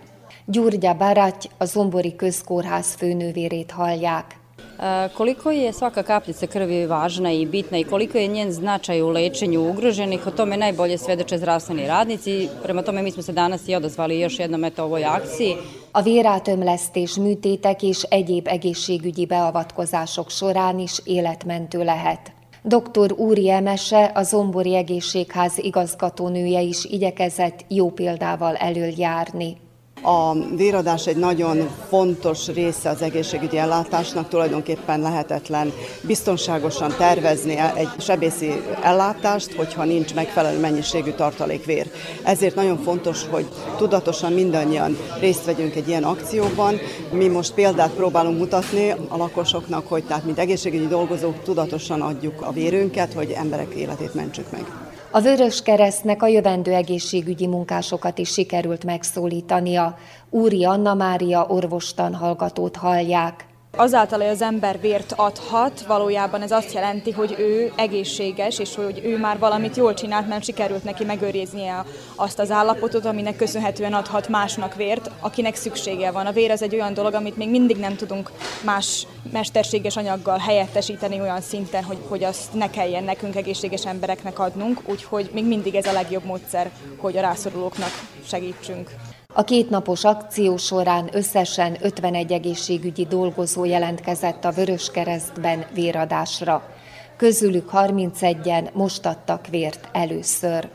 Đurđa 0.52 0.94
Barać, 0.94 1.46
a 1.58 1.66
Zombori 1.66 2.16
közkórház 2.16 2.96
főnővérét 2.96 3.72
hallják. 3.72 4.40
Koliko 5.14 5.52
je 5.52 5.74
svaka 5.74 6.04
kapljica 6.04 6.48
krvi 6.48 6.86
važna 6.86 7.32
i 7.32 7.46
bitna 7.46 7.78
i 7.78 7.84
koliko 7.84 8.18
je 8.18 8.28
njen 8.28 8.52
značaj 8.52 9.02
u 9.02 9.10
lečenju 9.10 9.70
ugroženih, 9.70 10.28
o 10.28 10.32
tome 10.32 10.58
najbolje 10.58 10.98
svedoče 10.98 11.38
zdravstveni 11.38 11.88
radnici. 11.88 12.50
Prema 12.64 12.82
tome 12.82 13.02
mi 13.02 13.12
smo 13.12 13.24
se 13.24 13.32
danas 13.32 13.68
i 13.68 13.76
odazvali 13.76 14.20
još 14.20 14.40
jednom 14.40 14.64
eto 14.64 14.84
ovoj 14.84 15.06
akciji. 15.06 15.56
A 15.94 16.02
vérátömlesztés, 16.02 17.18
műtétek 17.18 17.84
és 17.84 18.04
egyéb 18.04 18.48
egészségügyi 18.48 19.26
beavatkozások 19.26 20.30
során 20.30 20.80
is 20.80 21.02
életmentő 21.06 21.84
lehet. 21.84 22.32
Dr. 22.64 23.14
Úri 23.18 23.50
Emese, 23.50 24.12
a 24.16 24.24
Zombori 24.24 24.76
Egészségház 24.76 25.58
igazgatónője 25.58 26.62
is 26.62 26.86
igyekezett 26.86 27.66
jó 27.68 27.90
példával 27.90 28.56
előjárni. 28.56 29.58
A 30.02 30.34
véradás 30.56 31.08
egy 31.08 31.18
nagyon 31.18 31.70
fontos 31.90 32.48
része 32.48 32.90
az 32.90 33.02
egészségügyi 33.02 33.58
ellátásnak, 33.58 34.28
tulajdonképpen 34.28 35.00
lehetetlen 35.00 35.74
biztonságosan 36.02 36.94
tervezni 36.98 37.58
egy 37.76 37.90
sebészi 37.98 38.52
ellátást, 38.82 39.54
hogyha 39.54 39.84
nincs 39.84 40.14
megfelelő 40.14 40.60
mennyiségű 40.60 41.12
tartalékvér. 41.12 41.92
Ezért 42.24 42.56
nagyon 42.56 42.78
fontos, 42.78 43.26
hogy 43.30 43.48
tudatosan 43.78 44.34
mindannyian 44.34 44.98
részt 45.20 45.46
vegyünk 45.46 45.76
egy 45.76 45.88
ilyen 45.88 46.04
akcióban. 46.04 46.80
Mi 47.12 47.28
most 47.28 47.54
példát 47.54 47.92
próbálunk 47.92 48.38
mutatni 48.38 48.90
a 49.08 49.18
lakosoknak, 49.18 49.88
hogy 49.88 50.04
tehát 50.04 50.26
mint 50.26 50.40
egészségügyi 50.40 50.88
dolgozók 50.88 51.44
tudatosan 51.44 52.02
adjuk 52.02 52.42
a 52.42 52.52
vérünket, 52.52 53.14
hogy 53.14 53.32
emberek 53.32 53.74
életét 53.74 54.14
mentsük 54.14 54.52
meg. 54.52 54.89
A 55.12 55.22
Vörös 55.22 55.62
Keresztnek 55.62 56.24
a 56.24 56.28
jövendő 56.28 56.74
egészségügyi 56.74 57.48
munkásokat 57.48 58.18
is 58.18 58.30
sikerült 58.30 58.84
megszólítania. 58.84 59.98
Úri 60.30 60.66
Anna 60.66 60.94
Mária 60.94 61.46
orvostan 61.48 62.14
hallgatót 62.14 62.76
hallják. 62.76 63.49
Azáltal, 63.80 64.20
hogy 64.20 64.30
az 64.30 64.42
ember 64.42 64.80
vért 64.80 65.14
adhat, 65.16 65.82
valójában 65.82 66.42
ez 66.42 66.52
azt 66.52 66.74
jelenti, 66.74 67.12
hogy 67.12 67.36
ő 67.38 67.72
egészséges, 67.76 68.60
és 68.60 68.76
hogy 68.76 69.02
ő 69.04 69.18
már 69.18 69.40
valamit 69.40 69.76
jól 69.76 69.94
csinált, 69.94 70.28
mert 70.28 70.44
sikerült 70.44 70.84
neki 70.84 71.04
megőriznie 71.04 71.86
azt 72.16 72.40
az 72.40 72.52
állapotot, 72.52 73.06
aminek 73.06 73.36
köszönhetően 73.36 73.94
adhat 73.94 74.28
másnak 74.28 74.76
vért, 74.76 75.12
akinek 75.20 75.56
szüksége 75.56 76.12
van. 76.12 76.26
A 76.26 76.32
vér 76.32 76.52
az 76.52 76.62
egy 76.62 76.74
olyan 76.74 76.94
dolog, 76.94 77.14
amit 77.14 77.38
még 77.38 77.50
mindig 77.50 77.78
nem 77.78 77.96
tudunk 77.96 78.32
más 78.64 79.08
mesterséges 79.32 79.98
anyaggal 79.98 80.38
helyettesíteni 80.38 81.22
olyan 81.22 81.42
szinten, 81.42 81.84
hogy, 81.84 81.98
hogy 82.08 82.24
azt 82.24 82.54
ne 82.54 82.70
kelljen 82.70 83.04
nekünk 83.04 83.36
egészséges 83.36 83.86
embereknek 83.86 84.40
adnunk, 84.40 84.82
úgyhogy 84.86 85.30
még 85.34 85.46
mindig 85.46 85.76
ez 85.76 85.86
a 85.86 85.92
legjobb 85.92 86.24
módszer, 86.24 86.72
hogy 86.98 87.18
a 87.18 87.22
rászorulóknak 87.22 87.92
segítsünk. 88.28 88.90
A 89.34 89.44
kétnapos 89.44 90.04
akció 90.04 90.58
során 90.58 91.10
összesen 91.12 91.78
51 91.82 92.32
egészségügyi 92.32 93.06
dolgozó 93.06 93.66
jelentkezett 93.66 94.46
a 94.46 94.52
Vöröskeresztben 94.52 95.66
véradásra. 95.74 96.70
Közülük 97.18 97.70
31-en 97.74 98.74
most 98.74 99.06
adtak 99.06 99.48
vért 99.48 99.90
először. 99.92 100.70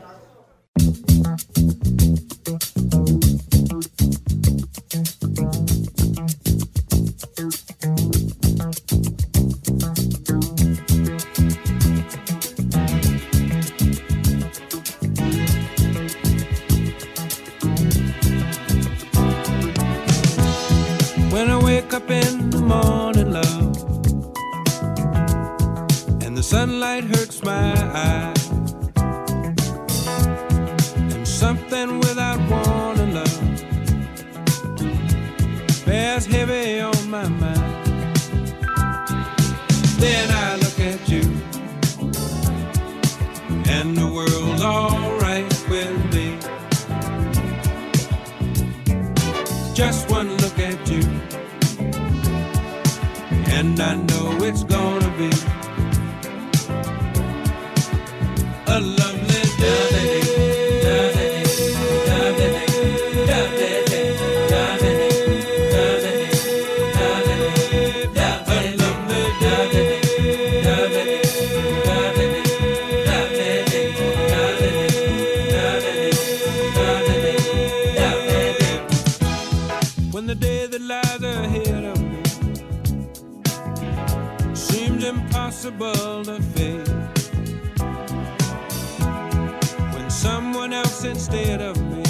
Instead 91.27 91.59
of 91.59 91.75
me 91.89 92.03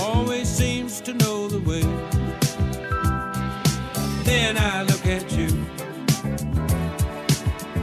always 0.00 0.48
seems 0.48 1.00
to 1.00 1.12
know 1.14 1.48
the 1.48 1.58
way. 1.68 1.82
Then 4.22 4.56
I 4.56 4.84
look 4.84 5.04
at 5.04 5.32
you, 5.32 5.48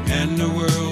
and 0.09 0.37
the 0.37 0.49
world's 0.55 0.86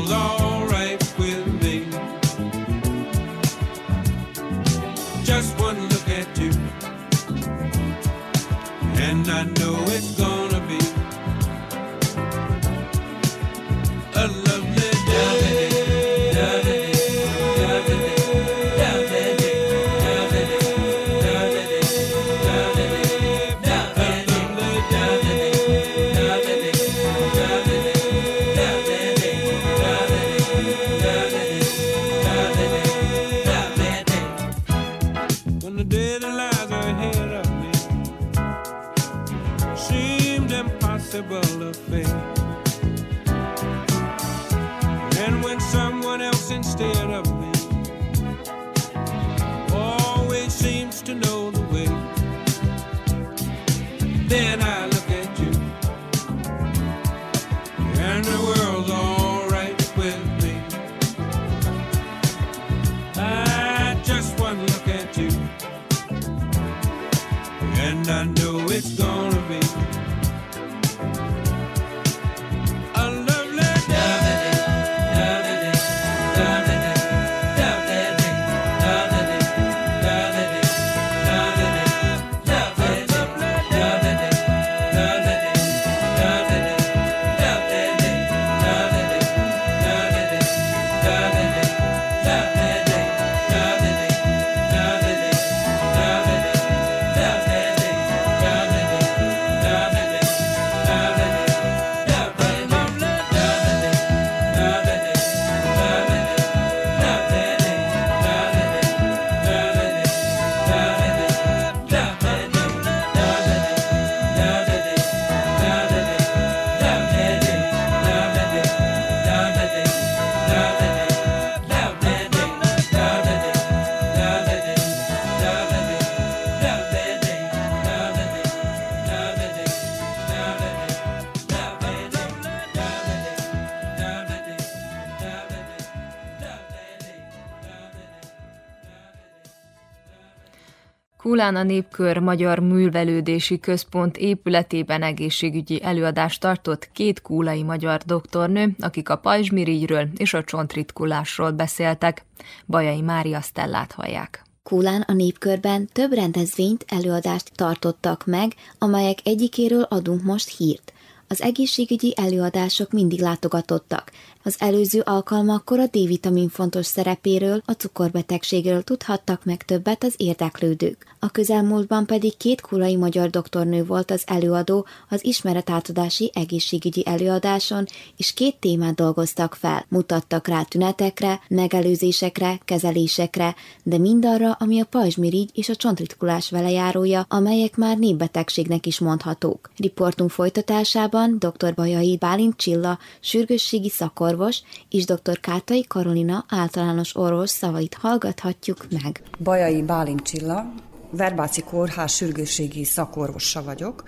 Kulán 141.25 141.55
a 141.55 141.63
Népkör 141.63 142.17
Magyar 142.17 142.59
Művelődési 142.59 143.59
Központ 143.59 144.17
épületében 144.17 145.03
egészségügyi 145.03 145.83
előadást 145.83 146.39
tartott 146.39 146.89
két 146.93 147.21
kúlai 147.21 147.63
magyar 147.63 148.01
doktornő, 148.01 148.75
akik 148.79 149.09
a 149.09 149.15
pajzsmirigyről 149.15 150.07
és 150.17 150.33
a 150.33 150.43
csontritkulásról 150.43 151.51
beszéltek. 151.51 152.25
Bajai 152.65 153.01
Mária 153.01 153.41
Stellát 153.41 153.91
hallják. 153.91 154.43
Kulán 154.63 155.01
a 155.01 155.13
népkörben 155.13 155.89
több 155.93 156.13
rendezvényt, 156.13 156.85
előadást 156.87 157.51
tartottak 157.55 158.25
meg, 158.25 158.51
amelyek 158.77 159.17
egyikéről 159.23 159.83
adunk 159.83 160.23
most 160.23 160.57
hírt. 160.57 160.93
Az 161.27 161.41
egészségügyi 161.41 162.13
előadások 162.17 162.91
mindig 162.91 163.19
látogatottak. 163.19 164.11
Az 164.47 164.55
előző 164.59 165.01
alkalmakkor 165.05 165.79
a 165.79 165.85
D-vitamin 165.85 166.49
fontos 166.49 166.85
szerepéről, 166.85 167.61
a 167.65 167.71
cukorbetegségről 167.71 168.83
tudhattak 168.83 169.45
meg 169.45 169.63
többet 169.63 170.03
az 170.03 170.13
érdeklődők. 170.17 171.15
A 171.19 171.29
közelmúltban 171.29 172.05
pedig 172.05 172.37
két 172.37 172.61
kulai 172.61 172.95
magyar 172.95 173.29
doktornő 173.29 173.85
volt 173.85 174.11
az 174.11 174.23
előadó 174.25 174.85
az 175.09 175.25
ismeretátadási 175.25 176.31
egészségügyi 176.33 177.03
előadáson, 177.05 177.85
és 178.17 178.33
két 178.33 178.55
témát 178.55 178.95
dolgoztak 178.95 179.55
fel. 179.55 179.85
Mutattak 179.89 180.47
rá 180.47 180.63
tünetekre, 180.63 181.39
megelőzésekre, 181.47 182.59
kezelésekre, 182.65 183.55
de 183.83 183.97
mindarra, 183.97 184.51
ami 184.51 184.79
a 184.79 184.85
pajzsmirigy 184.85 185.49
és 185.53 185.69
a 185.69 185.75
csontritkulás 185.75 186.49
velejárója, 186.49 187.25
amelyek 187.29 187.77
már 187.77 187.97
népbetegségnek 187.97 188.85
is 188.85 188.99
mondhatók. 188.99 189.69
Riportunk 189.77 190.29
folytatásában 190.29 191.37
dr. 191.39 191.73
Bajai 191.73 192.17
Bálint 192.17 192.57
Csilla, 192.57 192.99
sürgősségi 193.19 193.89
szakorvos, 194.35 194.61
és 194.89 195.05
dr. 195.05 195.39
Kátai 195.39 195.85
Karolina 195.87 196.45
általános 196.49 197.15
orvos 197.15 197.49
szavait 197.49 197.93
hallgathatjuk 197.93 198.85
meg. 199.03 199.21
Bajai 199.39 199.81
Bálint 199.81 200.21
Csilla, 200.21 200.73
Verbáci 201.09 201.61
Kórház 201.61 202.11
sürgősségi 202.11 202.83
szakorvosa 202.83 203.63
vagyok. 203.63 204.03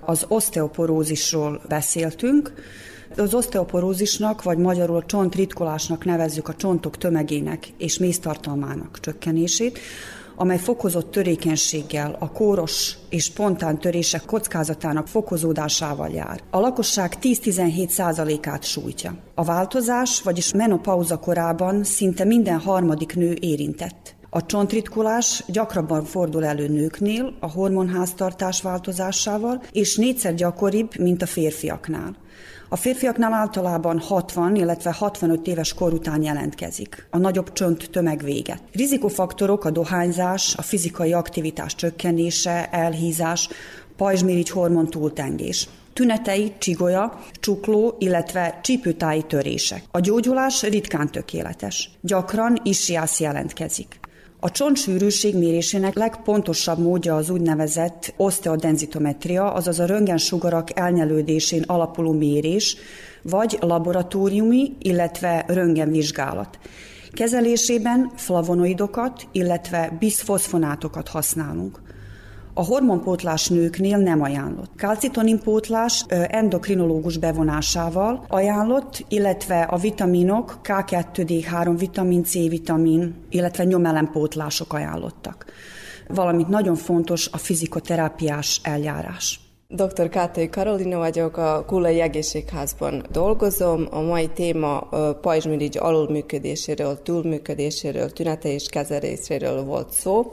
Az 0.00 0.24
oszteoporózisról 0.28 1.60
beszéltünk. 1.68 2.52
Az 3.16 3.34
oszteoporózisnak, 3.34 4.42
vagy 4.42 4.58
magyarul 4.58 4.96
a 4.96 5.06
csontritkolásnak 5.06 6.04
nevezzük 6.04 6.48
a 6.48 6.54
csontok 6.54 6.96
tömegének 6.96 7.68
és 7.78 7.98
méztartalmának 7.98 9.00
csökkenését, 9.00 9.78
amely 10.42 10.58
fokozott 10.58 11.10
törékenységgel, 11.10 12.16
a 12.18 12.32
kóros 12.32 12.96
és 13.08 13.24
spontán 13.24 13.78
törések 13.78 14.24
kockázatának 14.24 15.08
fokozódásával 15.08 16.08
jár. 16.08 16.40
A 16.50 16.58
lakosság 16.58 17.14
10-17%-át 17.20 18.64
sújtja. 18.64 19.16
A 19.34 19.44
változás, 19.44 20.22
vagyis 20.22 20.52
menopauza 20.52 21.18
korában 21.18 21.84
szinte 21.84 22.24
minden 22.24 22.58
harmadik 22.58 23.14
nő 23.14 23.36
érintett. 23.40 24.14
A 24.30 24.46
csontritkolás 24.46 25.44
gyakrabban 25.46 26.04
fordul 26.04 26.44
elő 26.44 26.68
nőknél 26.68 27.34
a 27.40 27.50
hormonháztartás 27.50 28.62
változásával, 28.62 29.62
és 29.72 29.96
négyszer 29.96 30.34
gyakoribb, 30.34 30.98
mint 30.98 31.22
a 31.22 31.26
férfiaknál. 31.26 32.16
A 32.72 32.76
férfiaknál 32.76 33.32
általában 33.32 33.98
60, 33.98 34.56
illetve 34.56 34.92
65 34.92 35.46
éves 35.46 35.74
kor 35.74 35.92
után 35.92 36.22
jelentkezik. 36.22 37.06
A 37.10 37.18
nagyobb 37.18 37.52
csont 37.52 37.90
tömeg 37.90 38.22
véget. 38.22 38.62
Rizikofaktorok 38.72 39.64
a 39.64 39.70
dohányzás, 39.70 40.54
a 40.56 40.62
fizikai 40.62 41.12
aktivitás 41.12 41.74
csökkenése, 41.74 42.68
elhízás, 42.70 43.48
pajzsmirigy 43.96 44.50
hormon 44.50 44.86
túltengés. 44.86 45.68
Tünetei 45.92 46.52
csigolya, 46.58 47.18
csukló, 47.40 47.96
illetve 47.98 48.58
csípőtáji 48.62 49.22
törések. 49.22 49.82
A 49.90 50.00
gyógyulás 50.00 50.62
ritkán 50.62 51.10
tökéletes. 51.10 51.90
Gyakran 52.00 52.60
ischiász 52.62 53.20
jelentkezik. 53.20 54.00
A 54.44 54.50
csontsűrűség 54.50 55.36
mérésének 55.36 55.94
legpontosabb 55.94 56.78
módja 56.78 57.16
az 57.16 57.30
úgynevezett 57.30 58.14
osteodenzitometria, 58.16 59.52
azaz 59.52 59.78
a 59.78 59.86
röntgensugarak 59.86 60.78
elnyelődésén 60.78 61.62
alapuló 61.66 62.12
mérés, 62.12 62.76
vagy 63.22 63.58
laboratóriumi, 63.60 64.72
illetve 64.78 65.44
röntgenvizsgálat. 65.48 66.58
Kezelésében 67.12 68.10
flavonoidokat, 68.16 69.26
illetve 69.32 69.96
biszfoszfonátokat 69.98 71.08
használunk. 71.08 71.80
A 72.54 72.64
hormonpótlás 72.64 73.48
nőknél 73.48 73.96
nem 73.98 74.22
ajánlott. 74.22 74.70
Kalcitoninpótlás 74.76 76.04
endokrinológus 76.08 77.18
bevonásával 77.18 78.24
ajánlott, 78.28 79.04
illetve 79.08 79.62
a 79.62 79.76
vitaminok, 79.76 80.58
K2D3 80.64 81.74
vitamin, 81.78 82.24
C 82.24 82.32
vitamin, 82.32 83.14
illetve 83.30 83.64
nyomelempótlások 83.64 84.72
ajánlottak. 84.72 85.46
Valamint 86.08 86.48
nagyon 86.48 86.74
fontos 86.74 87.28
a 87.32 87.36
fizikoterápiás 87.36 88.60
eljárás. 88.62 89.40
Dr. 89.68 90.08
Kátai 90.08 90.48
Karolina 90.48 90.98
vagyok, 90.98 91.36
a 91.36 91.64
Kulai 91.66 92.00
Egészségházban 92.00 93.06
dolgozom. 93.12 93.86
A 93.90 94.00
mai 94.00 94.28
téma 94.28 94.88
pajzsmirigy 95.20 95.78
alulműködéséről, 95.78 97.02
túlműködéséről, 97.02 98.10
tünete 98.10 98.52
és 98.52 98.66
kezeléséről 98.68 99.64
volt 99.64 99.90
szó. 99.90 100.32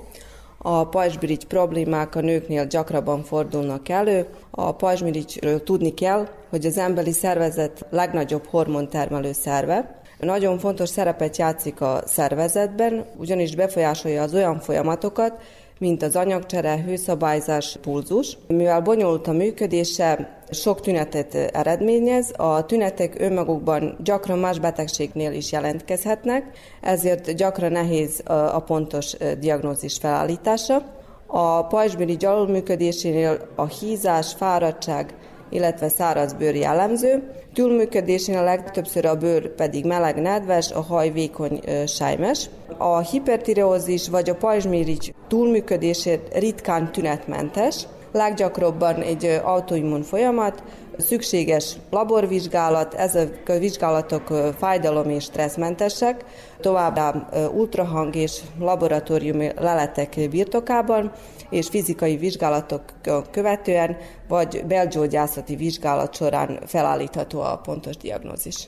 A 0.62 0.88
pajzsmirigy 0.88 1.46
problémák 1.48 2.16
a 2.16 2.22
nőknél 2.22 2.68
gyakrabban 2.68 3.24
fordulnak 3.24 3.90
elő. 3.90 4.26
A 4.52 4.72
pajzsmirigyről 4.76 5.64
tudni 5.64 5.94
kell, 5.94 6.28
hogy 6.50 6.66
az 6.66 6.78
emberi 6.78 7.12
szervezet 7.12 7.86
legnagyobb 7.90 8.46
hormontermelő 8.46 9.32
szerve, 9.32 10.00
nagyon 10.20 10.60
fontos 10.60 10.90
szerepet 10.90 11.38
játszik 11.38 11.82
a 11.82 12.02
szervezetben, 12.06 13.06
ugyanis 13.18 13.56
befolyásolja 13.56 14.22
az 14.22 14.34
olyan 14.34 14.60
folyamatokat, 14.60 15.42
mint 15.80 16.04
az 16.04 16.16
anyagcsere, 16.16 16.84
hőszabályzás, 16.86 17.78
pulzus. 17.82 18.38
Mivel 18.48 18.82
bonyolult 18.82 19.28
a 19.28 19.32
működése, 19.32 20.38
sok 20.52 20.82
tünetet 20.82 21.36
eredményez, 21.36 22.34
a 22.38 22.66
tünetek 22.66 23.16
önmagukban 23.20 23.98
gyakran 24.04 24.40
más 24.40 24.60
betegségnél 24.60 25.32
is 25.32 25.52
jelentkezhetnek, 25.52 26.58
ezért 26.82 27.36
gyakran 27.36 27.72
nehéz 27.72 28.22
a 28.26 28.60
pontos 28.60 29.14
diagnózis 29.40 29.98
felállítása. 29.98 30.98
A 31.28 31.68
pajzsmirigy 31.68 32.26
alulműködésénél 32.26 33.38
a 33.56 33.66
hízás, 33.66 34.34
fáradtság, 34.34 35.14
illetve 35.50 35.90
száraz 35.90 36.34
bőr 36.34 36.56
jellemző. 36.56 37.32
Túlműködésén 37.54 38.38
a 38.38 38.44
legtöbbször 38.44 39.06
a 39.06 39.16
bőr 39.16 39.56
pedig 39.56 39.86
meleg 39.86 40.22
nedves, 40.22 40.72
a 40.72 40.82
haj 40.82 41.10
vékony 41.10 41.62
sájmes. 41.88 42.50
A 42.78 43.00
hipertireózis 43.00 44.10
vagy 44.10 44.30
a 44.30 44.36
pajzsmirigy 44.36 45.14
túlműködését 45.28 46.22
ritkán 46.34 46.92
tünetmentes, 46.92 47.88
leggyakrabban 48.12 49.02
egy 49.02 49.40
autoimmun 49.44 50.02
folyamat, 50.02 50.64
szükséges 50.98 51.76
laborvizsgálat, 51.90 52.94
ezek 52.94 53.50
a 53.50 53.58
vizsgálatok 53.58 54.54
fájdalom 54.58 55.10
és 55.10 55.24
stresszmentesek, 55.24 56.26
továbbá 56.62 57.30
ultrahang 57.54 58.16
és 58.16 58.40
laboratóriumi 58.60 59.52
leletek 59.60 60.16
birtokában, 60.30 61.12
és 61.50 61.68
fizikai 61.68 62.18
vizsgálatok 62.18 62.84
követően, 63.32 63.98
vagy 64.28 64.64
belgyógyászati 64.68 65.56
vizsgálat 65.56 66.16
során 66.16 66.60
felállítható 66.66 67.42
a 67.42 67.58
pontos 67.58 67.98
diagnózis. 67.98 68.68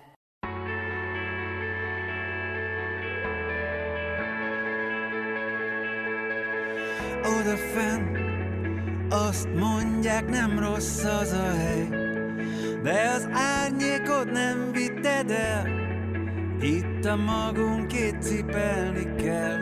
Itt 16.81 17.05
a 17.05 17.15
magunkét 17.15 18.21
cipelni 18.21 19.15
kell. 19.15 19.59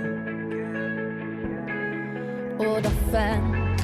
Oda 2.57 2.89
fent, 3.11 3.81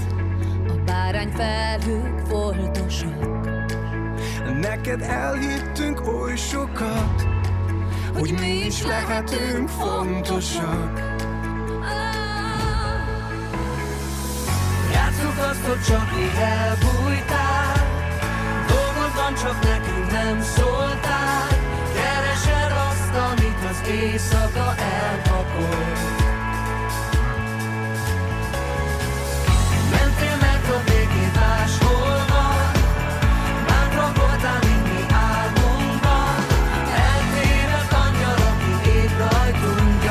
a 0.67 0.83
bárány 0.85 1.31
felhők 1.31 2.19
foltosak. 2.27 3.47
Neked 4.61 5.01
elhittünk 5.01 6.07
oly 6.07 6.35
sokat, 6.35 7.27
hogy 8.17 8.33
mi 8.39 8.65
is 8.65 8.83
lehetünk 8.83 9.69
fontosak. 9.69 10.99
Játsszuk 14.91 15.37
azt, 15.49 15.65
hogy 15.65 15.81
csak 15.81 16.09
így 16.19 16.39
elbújtál 16.39 17.73
Dolgod 18.67 19.15
van, 19.15 19.33
csak 19.35 19.63
nekünk 19.63 20.11
nem 20.11 20.41
szóltál 20.41 21.14
éjszaka 23.87 24.75
elpakol 24.77 25.85
Mentél 29.91 30.37
meg 30.41 30.61
a 30.69 30.81
végén 30.85 31.31
máshol 31.35 32.25
mi 34.83 35.01
álmunkban. 35.09 36.35
Eltévedt 37.09 37.93
angyal, 37.93 38.39
aki 38.49 38.89
épp 38.89 39.17
rajtunk 39.17 40.03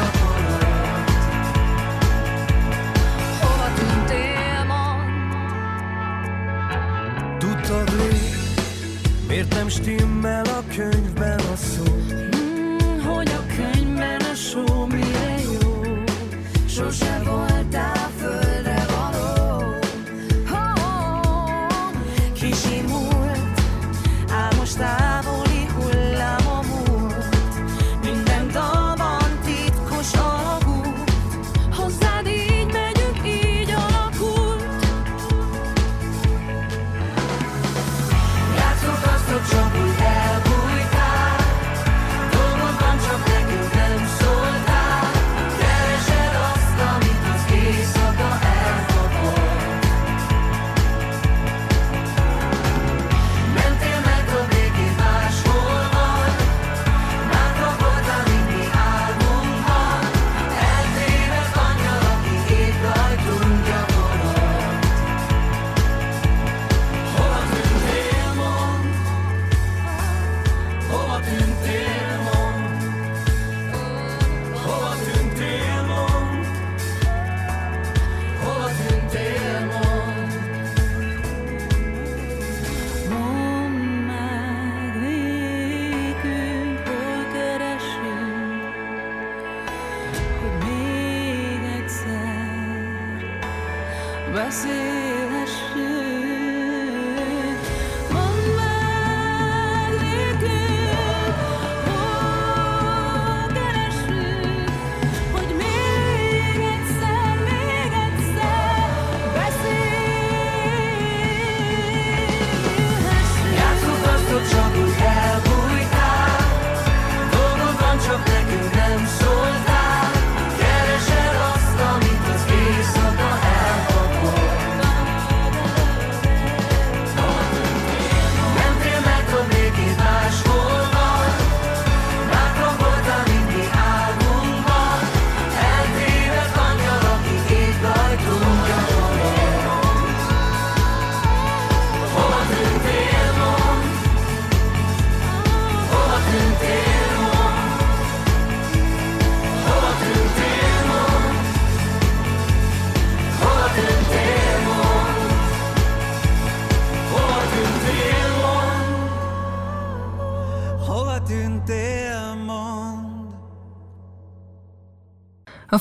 Hova 3.41 3.68
tűntél, 3.75 4.64
mondd? 4.66 5.09
Tudtad 7.39 7.91
rég, 7.91 8.37
miért 9.29 9.55
nem 9.55 9.68
stimmel 9.68 10.45
a 10.45 10.62
könyvben 10.77 11.14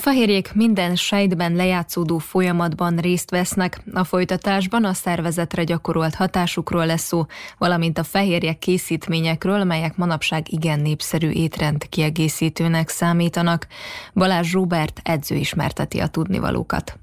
fehérjék 0.04 0.54
minden 0.54 0.95
sejtben 0.95 1.56
lejátszódó 1.56 2.18
folyamatban 2.18 2.97
részt 2.97 3.30
vesznek, 3.30 3.84
a 3.93 4.04
folytatásban 4.04 4.86
a 4.86 4.93
szervezetre 4.93 5.64
gyakorolt 5.64 6.16
hatásukról 6.16 6.86
lesz 6.86 7.04
szó, 7.04 7.26
valamint 7.58 7.97
a 7.97 8.04
fehérjek 8.04 8.60
készítményekről, 8.60 9.64
melyek 9.64 9.97
manapság 9.97 10.51
igen 10.51 10.80
népszerű 10.80 11.30
étrend 11.30 11.89
kiegészítőnek 11.89 12.89
számítanak. 12.89 13.68
Balázs 14.14 14.54
Róbert 14.54 15.01
edző 15.04 15.36
ismerteti 15.36 15.99
a 15.99 16.08
tudnivalókat. 16.08 16.99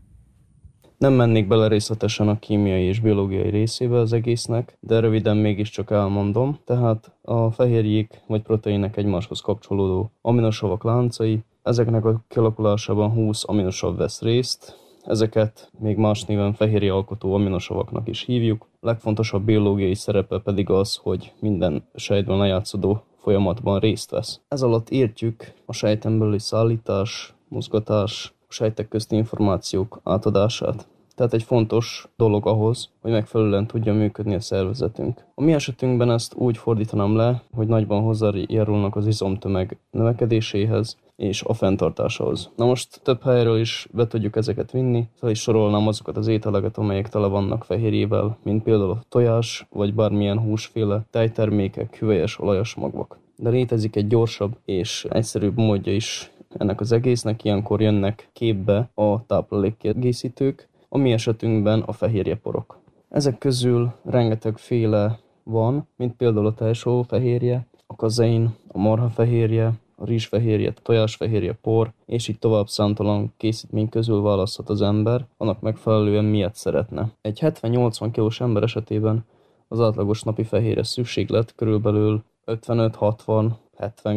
Nem 0.98 1.12
mennék 1.12 1.46
bele 1.46 1.68
részletesen 1.68 2.28
a 2.28 2.38
kémiai 2.38 2.84
és 2.84 3.00
biológiai 3.00 3.50
részébe 3.50 3.98
az 3.98 4.12
egésznek, 4.12 4.76
de 4.80 5.00
röviden 5.00 5.36
mégiscsak 5.36 5.90
elmondom. 5.90 6.58
Tehát 6.64 7.16
a 7.22 7.50
fehérjék 7.50 8.22
vagy 8.26 8.42
proteinek 8.42 8.96
egymáshoz 8.96 9.40
kapcsolódó 9.40 10.12
aminosavak 10.20 10.84
láncai, 10.84 11.44
ezeknek 11.62 12.04
a 12.04 12.20
kialakulásában 12.28 13.10
20 13.10 13.48
aminosav 13.48 13.96
vesz 13.96 14.20
részt, 14.20 14.78
ezeket 15.04 15.70
még 15.78 15.96
más 15.96 16.24
néven 16.24 16.52
fehérje 16.52 16.92
alkotó 16.92 17.34
aminosavaknak 17.34 18.08
is 18.08 18.24
hívjuk. 18.24 18.66
Legfontosabb 18.80 19.44
biológiai 19.44 19.94
szerepe 19.94 20.38
pedig 20.38 20.70
az, 20.70 20.96
hogy 20.96 21.32
minden 21.40 21.84
sejtben 21.94 22.38
lejátszódó 22.38 23.02
folyamatban 23.18 23.78
részt 23.78 24.10
vesz. 24.10 24.40
Ez 24.48 24.62
alatt 24.62 24.90
értjük 24.90 25.52
a 25.66 25.72
sejten 25.72 26.18
belüli 26.18 26.38
szállítás, 26.38 27.34
mozgatás, 27.48 28.34
a 28.48 28.52
sejtek 28.52 28.88
közti 28.88 29.16
információk 29.16 30.00
átadását. 30.04 30.88
Tehát 31.14 31.34
egy 31.34 31.42
fontos 31.42 32.08
dolog 32.16 32.46
ahhoz, 32.46 32.88
hogy 33.00 33.10
megfelelően 33.10 33.66
tudjon 33.66 33.96
működni 33.96 34.34
a 34.34 34.40
szervezetünk. 34.40 35.24
A 35.34 35.42
mi 35.42 35.52
esetünkben 35.52 36.10
ezt 36.10 36.34
úgy 36.34 36.56
fordítanám 36.56 37.16
le, 37.16 37.42
hogy 37.52 37.66
nagyban 37.66 38.02
hozzájárulnak 38.02 38.96
az 38.96 39.06
izomtömeg 39.06 39.78
növekedéséhez, 39.90 40.96
és 41.20 41.42
a 41.42 41.54
fenntartásához. 41.54 42.50
Na 42.56 42.64
most 42.64 43.00
több 43.02 43.22
helyről 43.22 43.58
is 43.58 43.88
be 43.92 44.06
tudjuk 44.06 44.36
ezeket 44.36 44.70
vinni, 44.70 45.08
fel 45.14 45.30
is 45.30 45.40
sorolnám 45.40 45.86
azokat 45.86 46.16
az 46.16 46.26
ételeket, 46.26 46.78
amelyek 46.78 47.08
tele 47.08 47.26
vannak 47.26 47.64
fehérjével, 47.64 48.38
mint 48.42 48.62
például 48.62 48.90
a 48.90 49.02
tojás, 49.08 49.66
vagy 49.70 49.94
bármilyen 49.94 50.38
húsféle, 50.38 51.04
tejtermékek, 51.10 51.96
hüvelyes, 51.96 52.40
olajos 52.40 52.74
magvak. 52.74 53.18
De 53.36 53.50
létezik 53.50 53.96
egy 53.96 54.06
gyorsabb 54.06 54.56
és 54.64 55.06
egyszerűbb 55.10 55.56
módja 55.56 55.94
is 55.94 56.30
ennek 56.58 56.80
az 56.80 56.92
egésznek, 56.92 57.44
ilyenkor 57.44 57.80
jönnek 57.80 58.28
képbe 58.32 58.90
a 58.94 59.26
táplálékkiegészítők, 59.26 60.68
a 60.88 60.98
mi 60.98 61.12
esetünkben 61.12 61.80
a 61.80 61.92
fehérjeporok. 61.92 62.78
Ezek 63.08 63.38
közül 63.38 63.92
rengetegféle 64.04 65.18
van, 65.42 65.88
mint 65.96 66.16
például 66.16 66.46
a 66.46 66.54
tejsó 66.54 67.02
fehérje, 67.02 67.66
a 67.86 67.96
kazein, 67.96 68.54
a 68.72 68.78
marha 68.78 69.08
fehérje, 69.08 69.72
rizsfehérje, 70.04 70.72
tojásfehérje, 70.82 71.52
por, 71.52 71.92
és 72.06 72.28
így 72.28 72.38
tovább 72.38 72.68
számtalan 72.68 73.32
készítmény 73.36 73.88
közül 73.88 74.20
választhat 74.20 74.68
az 74.68 74.82
ember, 74.82 75.26
annak 75.36 75.60
megfelelően 75.60 76.24
miért 76.24 76.54
szeretne. 76.54 77.10
Egy 77.20 77.38
70-80 77.42 78.08
kilós 78.12 78.40
ember 78.40 78.62
esetében 78.62 79.24
az 79.68 79.80
átlagos 79.80 80.22
napi 80.22 80.42
fehérje 80.42 80.82
szükséglet 80.82 81.54
körülbelül 81.54 82.22
55-60-70 82.46 83.52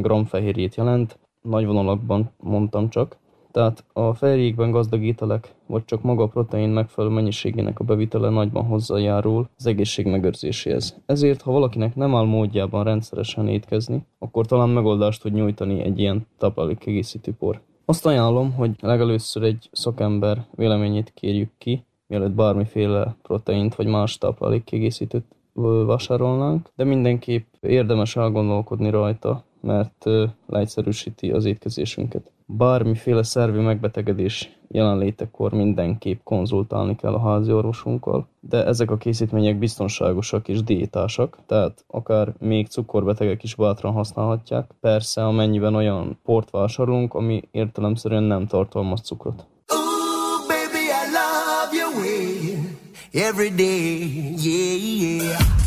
g 0.02 0.28
fehérjét 0.28 0.76
jelent, 0.76 1.20
nagy 1.42 1.66
vonalakban 1.66 2.32
mondtam 2.38 2.90
csak, 2.90 3.18
tehát 3.54 3.84
a 3.94 4.14
fehérjékben 4.14 4.72
gazdag 4.72 5.04
ételek, 5.04 5.54
vagy 5.66 5.86
csak 5.86 6.02
maga 6.02 6.24
a 6.24 6.28
protein 6.28 6.70
megfelelő 6.70 7.14
mennyiségének 7.14 7.80
a 7.80 7.84
bevitele 7.84 8.30
nagyban 8.30 8.66
hozzájárul 8.66 9.50
az 9.58 9.66
egészség 9.66 10.06
megőrzéséhez. 10.06 10.96
Ezért, 11.06 11.42
ha 11.42 11.52
valakinek 11.52 11.96
nem 11.96 12.16
áll 12.16 12.26
módjában 12.26 12.84
rendszeresen 12.84 13.48
étkezni, 13.48 14.06
akkor 14.20 14.46
talán 14.46 14.70
megoldást 14.70 15.22
tud 15.22 15.34
nyújtani 15.34 15.82
egy 15.82 16.00
ilyen 16.00 16.28
táplálékkiegészítő 16.38 17.34
por. 17.40 17.62
Azt 17.86 18.06
ajánlom, 18.06 18.54
hogy 18.54 18.72
legelőször 18.80 19.44
egy 19.44 19.70
szakember 19.72 20.46
véleményét 20.56 21.12
kérjük 21.16 21.52
ki, 21.58 21.84
mielőtt 22.08 22.32
bármiféle 22.32 23.16
proteint 23.22 23.76
vagy 23.76 23.88
más 23.88 24.18
táplálékkiegészítőt 24.18 25.26
vásárolnánk, 25.86 26.70
de 26.76 26.84
mindenképp 26.84 27.46
érdemes 27.62 28.16
elgondolkodni 28.16 28.90
rajta, 28.90 29.44
mert 29.64 30.06
leegyszerűsíti 30.48 31.32
az 31.32 31.46
étkezésünket. 31.46 32.32
Bármiféle 32.46 33.24
szervi 33.24 33.60
megbetegedés 33.60 34.58
jelenlétekor 34.68 35.52
mindenképp 35.52 36.20
konzultálni 36.24 36.96
kell 36.96 37.14
a 37.14 37.30
házi 37.30 37.52
orvosunkkal, 37.52 38.28
de 38.40 38.66
ezek 38.66 38.92
a 38.92 38.98
készítmények 38.98 39.58
biztonságosak 39.58 40.48
és 40.48 40.64
diétásak, 40.64 41.38
tehát 41.46 41.84
akár 41.88 42.34
még 42.40 42.68
cukorbetegek 42.68 43.44
is 43.44 43.56
bátran 43.56 43.94
használhatják, 43.94 44.72
persze 44.80 45.26
amennyiben 45.26 45.76
olyan 45.76 46.20
port 46.24 46.50
vásárolunk, 46.50 47.14
ami 47.14 47.42
értelemszerűen 47.52 48.24
nem 48.24 48.48
tartalmaz 48.48 49.02
cukrot. 49.02 49.46
Ooh, 49.68 50.48
baby, 50.48 50.84
I 50.84 51.06
love 51.14 51.76
your 51.76 51.94
way 51.96 52.54
every 53.12 53.50
day, 53.50 54.34
yeah, 54.38 55.22
yeah. 55.22 55.63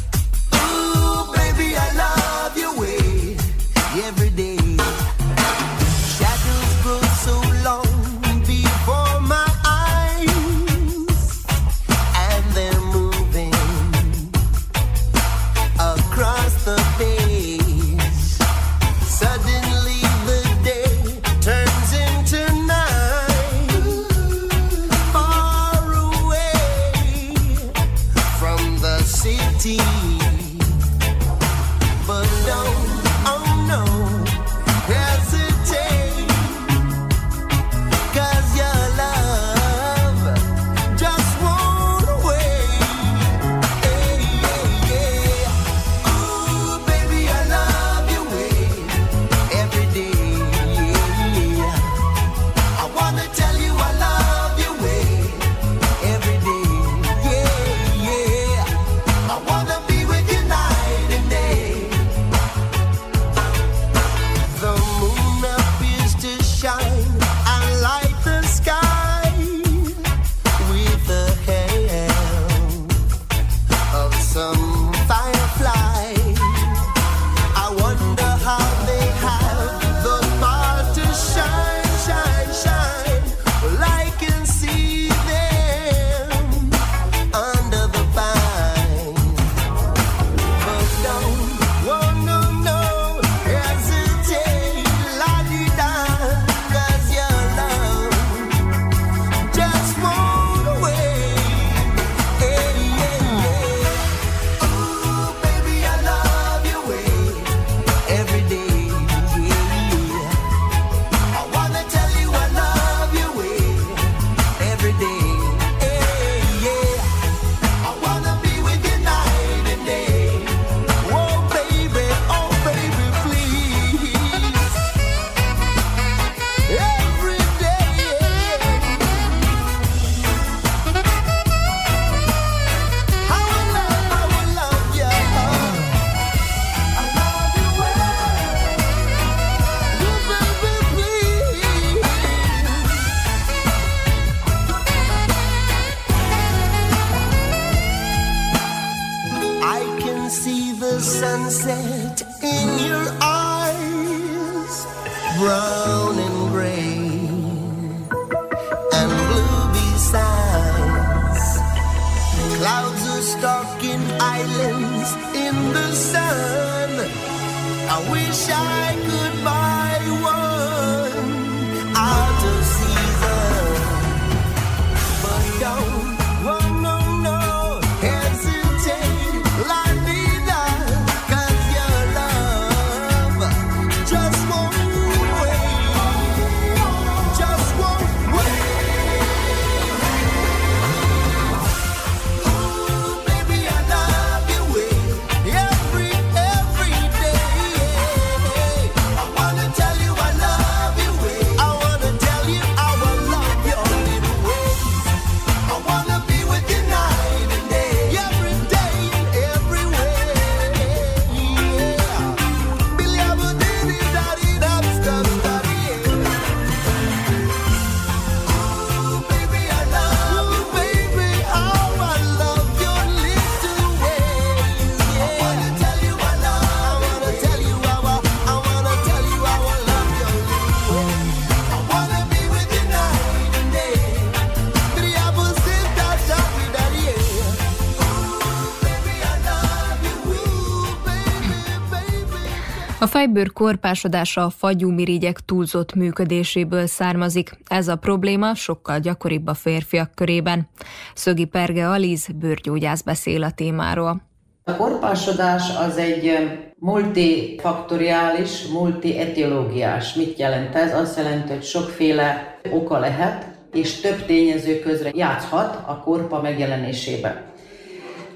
Fejbőr 243.36 243.52
korpásodása 243.52 244.44
a 244.44 244.50
fagyúmirigyek 244.50 245.40
túlzott 245.40 245.94
működéséből 245.94 246.86
származik. 246.86 247.58
Ez 247.68 247.88
a 247.88 247.96
probléma 247.96 248.54
sokkal 248.54 248.98
gyakoribb 248.98 249.46
a 249.46 249.54
férfiak 249.54 250.14
körében. 250.14 250.68
Szögi 251.14 251.44
Perge 251.44 251.88
Aliz 251.88 252.28
bőrgyógyász 252.34 253.00
beszél 253.02 253.42
a 253.42 253.50
témáról. 253.50 254.22
A 254.64 254.76
korpásodás 254.76 255.62
az 255.88 255.96
egy 255.96 256.32
multifaktoriális, 256.78 258.66
multietiológiás. 258.66 260.14
Mit 260.14 260.38
jelent 260.38 260.74
ez? 260.74 260.94
Azt 260.94 261.16
jelenti, 261.16 261.52
hogy 261.52 261.64
sokféle 261.64 262.58
oka 262.70 262.98
lehet, 262.98 263.46
és 263.72 264.00
több 264.00 264.26
tényező 264.26 264.78
közre 264.78 265.10
játszhat 265.14 265.82
a 265.86 266.00
korpa 266.04 266.40
megjelenésébe. 266.40 267.54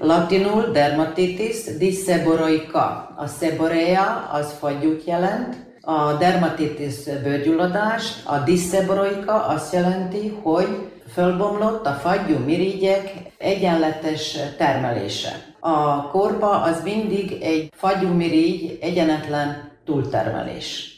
Latinul 0.03 0.71
dermatitis 0.71 1.77
disseboroika. 1.77 3.13
A 3.17 3.27
seborea 3.39 4.29
az 4.31 4.51
fagyút 4.59 5.03
jelent, 5.03 5.55
a 5.81 6.13
dermatitis 6.13 6.95
bőrgyulladás, 7.23 8.13
a 8.25 8.37
disseboroika 8.37 9.45
azt 9.45 9.73
jelenti, 9.73 10.39
hogy 10.41 10.67
fölbomlott 11.13 11.85
a 11.85 11.91
fagyú 11.91 12.37
mirigyek 12.45 13.11
egyenletes 13.37 14.37
termelése. 14.57 15.55
A 15.59 16.07
korpa 16.07 16.61
az 16.61 16.83
mindig 16.83 17.37
egy 17.41 17.71
fagyú 17.75 18.07
mirigy 18.07 18.77
egyenetlen 18.81 19.71
túltermelés. 19.85 20.95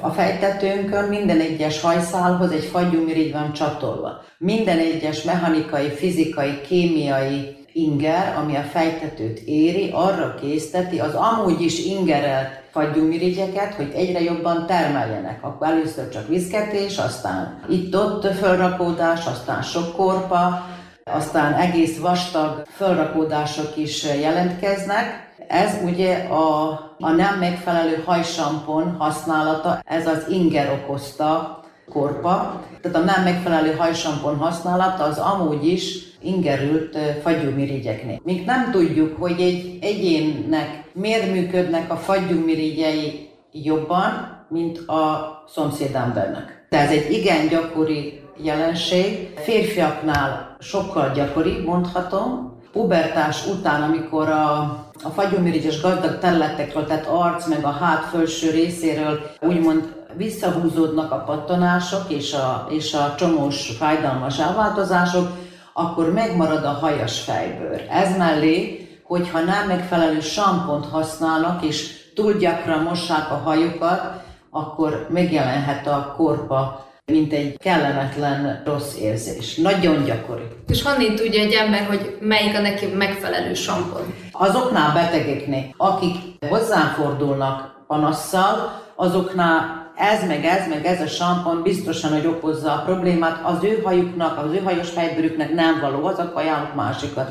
A 0.00 0.10
fejtetőnkön 0.10 1.08
minden 1.08 1.40
egyes 1.40 1.80
hajszálhoz 1.80 2.50
egy 2.50 2.64
fagyúmirigy 2.64 3.32
van 3.32 3.52
csatolva. 3.52 4.24
Minden 4.38 4.78
egyes 4.78 5.22
mechanikai, 5.22 5.88
fizikai, 5.88 6.60
kémiai 6.60 7.60
inger, 7.72 8.36
ami 8.36 8.56
a 8.56 8.62
fejtetőt 8.62 9.38
éri, 9.38 9.90
arra 9.92 10.34
készteti 10.40 10.98
az 10.98 11.14
amúgy 11.14 11.60
is 11.60 11.84
ingerelt 11.84 12.60
fagyúmirigyeket, 12.70 13.74
hogy 13.74 13.92
egyre 13.94 14.22
jobban 14.22 14.66
termeljenek. 14.66 15.44
Akkor 15.44 15.66
először 15.66 16.08
csak 16.08 16.28
viszketés, 16.28 16.98
aztán 16.98 17.60
itt-ott 17.68 18.34
fölrakódás, 18.34 19.26
aztán 19.26 19.62
sok 19.62 19.96
korpa, 19.96 20.66
aztán 21.04 21.52
egész 21.52 21.98
vastag 21.98 22.66
fölrakódások 22.76 23.76
is 23.76 24.04
jelentkeznek. 24.20 25.30
Ez 25.48 25.78
ugye 25.84 26.16
a, 26.16 26.70
a 26.98 27.10
nem 27.10 27.38
megfelelő 27.38 28.02
hajsampon 28.04 28.96
használata, 28.98 29.82
ez 29.84 30.06
az 30.06 30.26
inger 30.28 30.80
okozta 30.82 31.60
korpa. 31.90 32.62
Tehát 32.82 32.96
a 32.96 33.04
nem 33.04 33.22
megfelelő 33.22 33.74
hajsampon 33.76 34.36
használata 34.36 35.04
az 35.04 35.18
amúgy 35.18 35.66
is 35.66 36.11
ingerült 36.24 36.98
fagyúmirigyeknél. 37.22 38.20
Míg 38.22 38.44
nem 38.44 38.70
tudjuk, 38.70 39.16
hogy 39.16 39.40
egy 39.40 39.78
egyénnek 39.80 40.84
miért 40.92 41.32
működnek 41.32 41.90
a 41.92 41.96
fagyúmirigyei 41.96 43.28
jobban, 43.52 44.40
mint 44.48 44.78
a 44.78 45.42
szomszédembernek. 45.48 46.66
Tehát 46.68 46.90
ez 46.90 46.96
egy 46.96 47.12
igen 47.12 47.48
gyakori 47.48 48.20
jelenség. 48.42 49.32
Férfiaknál 49.36 50.56
sokkal 50.60 51.12
gyakoribb, 51.14 51.64
mondhatom. 51.64 52.50
Pubertás 52.72 53.46
után, 53.46 53.82
amikor 53.82 54.28
a, 54.28 54.58
a 55.02 55.08
fagyomirigyes 55.14 55.80
gazdag 55.80 56.18
területekről, 56.18 56.86
tehát 56.86 57.06
arc 57.06 57.46
meg 57.46 57.64
a 57.64 57.70
hát 57.70 58.04
felső 58.04 58.50
részéről 58.50 59.20
úgymond 59.40 59.94
visszahúzódnak 60.16 61.12
a 61.12 61.16
pattanások 61.16 62.04
és 62.08 62.32
a, 62.32 62.66
és 62.70 62.94
a 62.94 63.14
csomós 63.18 63.70
fájdalmas 63.78 64.38
elváltozások, 64.38 65.28
akkor 65.72 66.12
megmarad 66.12 66.64
a 66.64 66.78
hajas 66.80 67.20
fejbőr. 67.20 67.86
Ez 67.90 68.16
mellé, 68.16 68.88
hogyha 69.02 69.40
nem 69.40 69.66
megfelelő 69.66 70.20
sampont 70.20 70.86
használnak, 70.86 71.64
és 71.64 72.12
túl 72.14 72.32
gyakran 72.32 72.82
mossák 72.82 73.30
a 73.30 73.34
hajukat, 73.44 74.22
akkor 74.50 75.06
megjelenhet 75.10 75.86
a 75.86 76.14
korpa 76.16 76.90
mint 77.06 77.32
egy 77.32 77.58
kellemetlen 77.58 78.62
rossz 78.64 78.96
érzés. 78.96 79.54
Nagyon 79.56 80.04
gyakori. 80.04 80.42
És 80.68 80.82
honnét 80.82 81.14
tudja 81.14 81.40
egy 81.40 81.52
ember, 81.52 81.86
hogy 81.86 82.16
melyik 82.20 82.56
a 82.56 82.60
neki 82.60 82.86
megfelelő 82.86 83.54
sampon? 83.54 84.14
Azoknál 84.32 84.92
betegeknél, 84.92 85.74
akik 85.76 86.16
hozzám 86.48 86.86
fordulnak 86.96 87.84
panasszal, 87.86 88.82
azoknál 88.96 89.81
ez 89.96 90.26
meg 90.26 90.44
ez, 90.44 90.68
meg 90.68 90.86
ez 90.86 91.00
a 91.00 91.06
sampon 91.06 91.62
biztosan, 91.62 92.12
hogy 92.12 92.26
okozza 92.26 92.72
a 92.72 92.82
problémát, 92.82 93.44
az 93.44 93.64
ő 93.64 93.80
hajuknak, 93.84 94.38
az 94.38 94.52
ő 94.52 94.58
hajos 94.58 94.90
fejbőrüknek 94.90 95.54
nem 95.54 95.80
való, 95.80 96.06
az 96.06 96.18
a 96.18 96.32
ajánlok 96.34 96.74
másikat. 96.74 97.30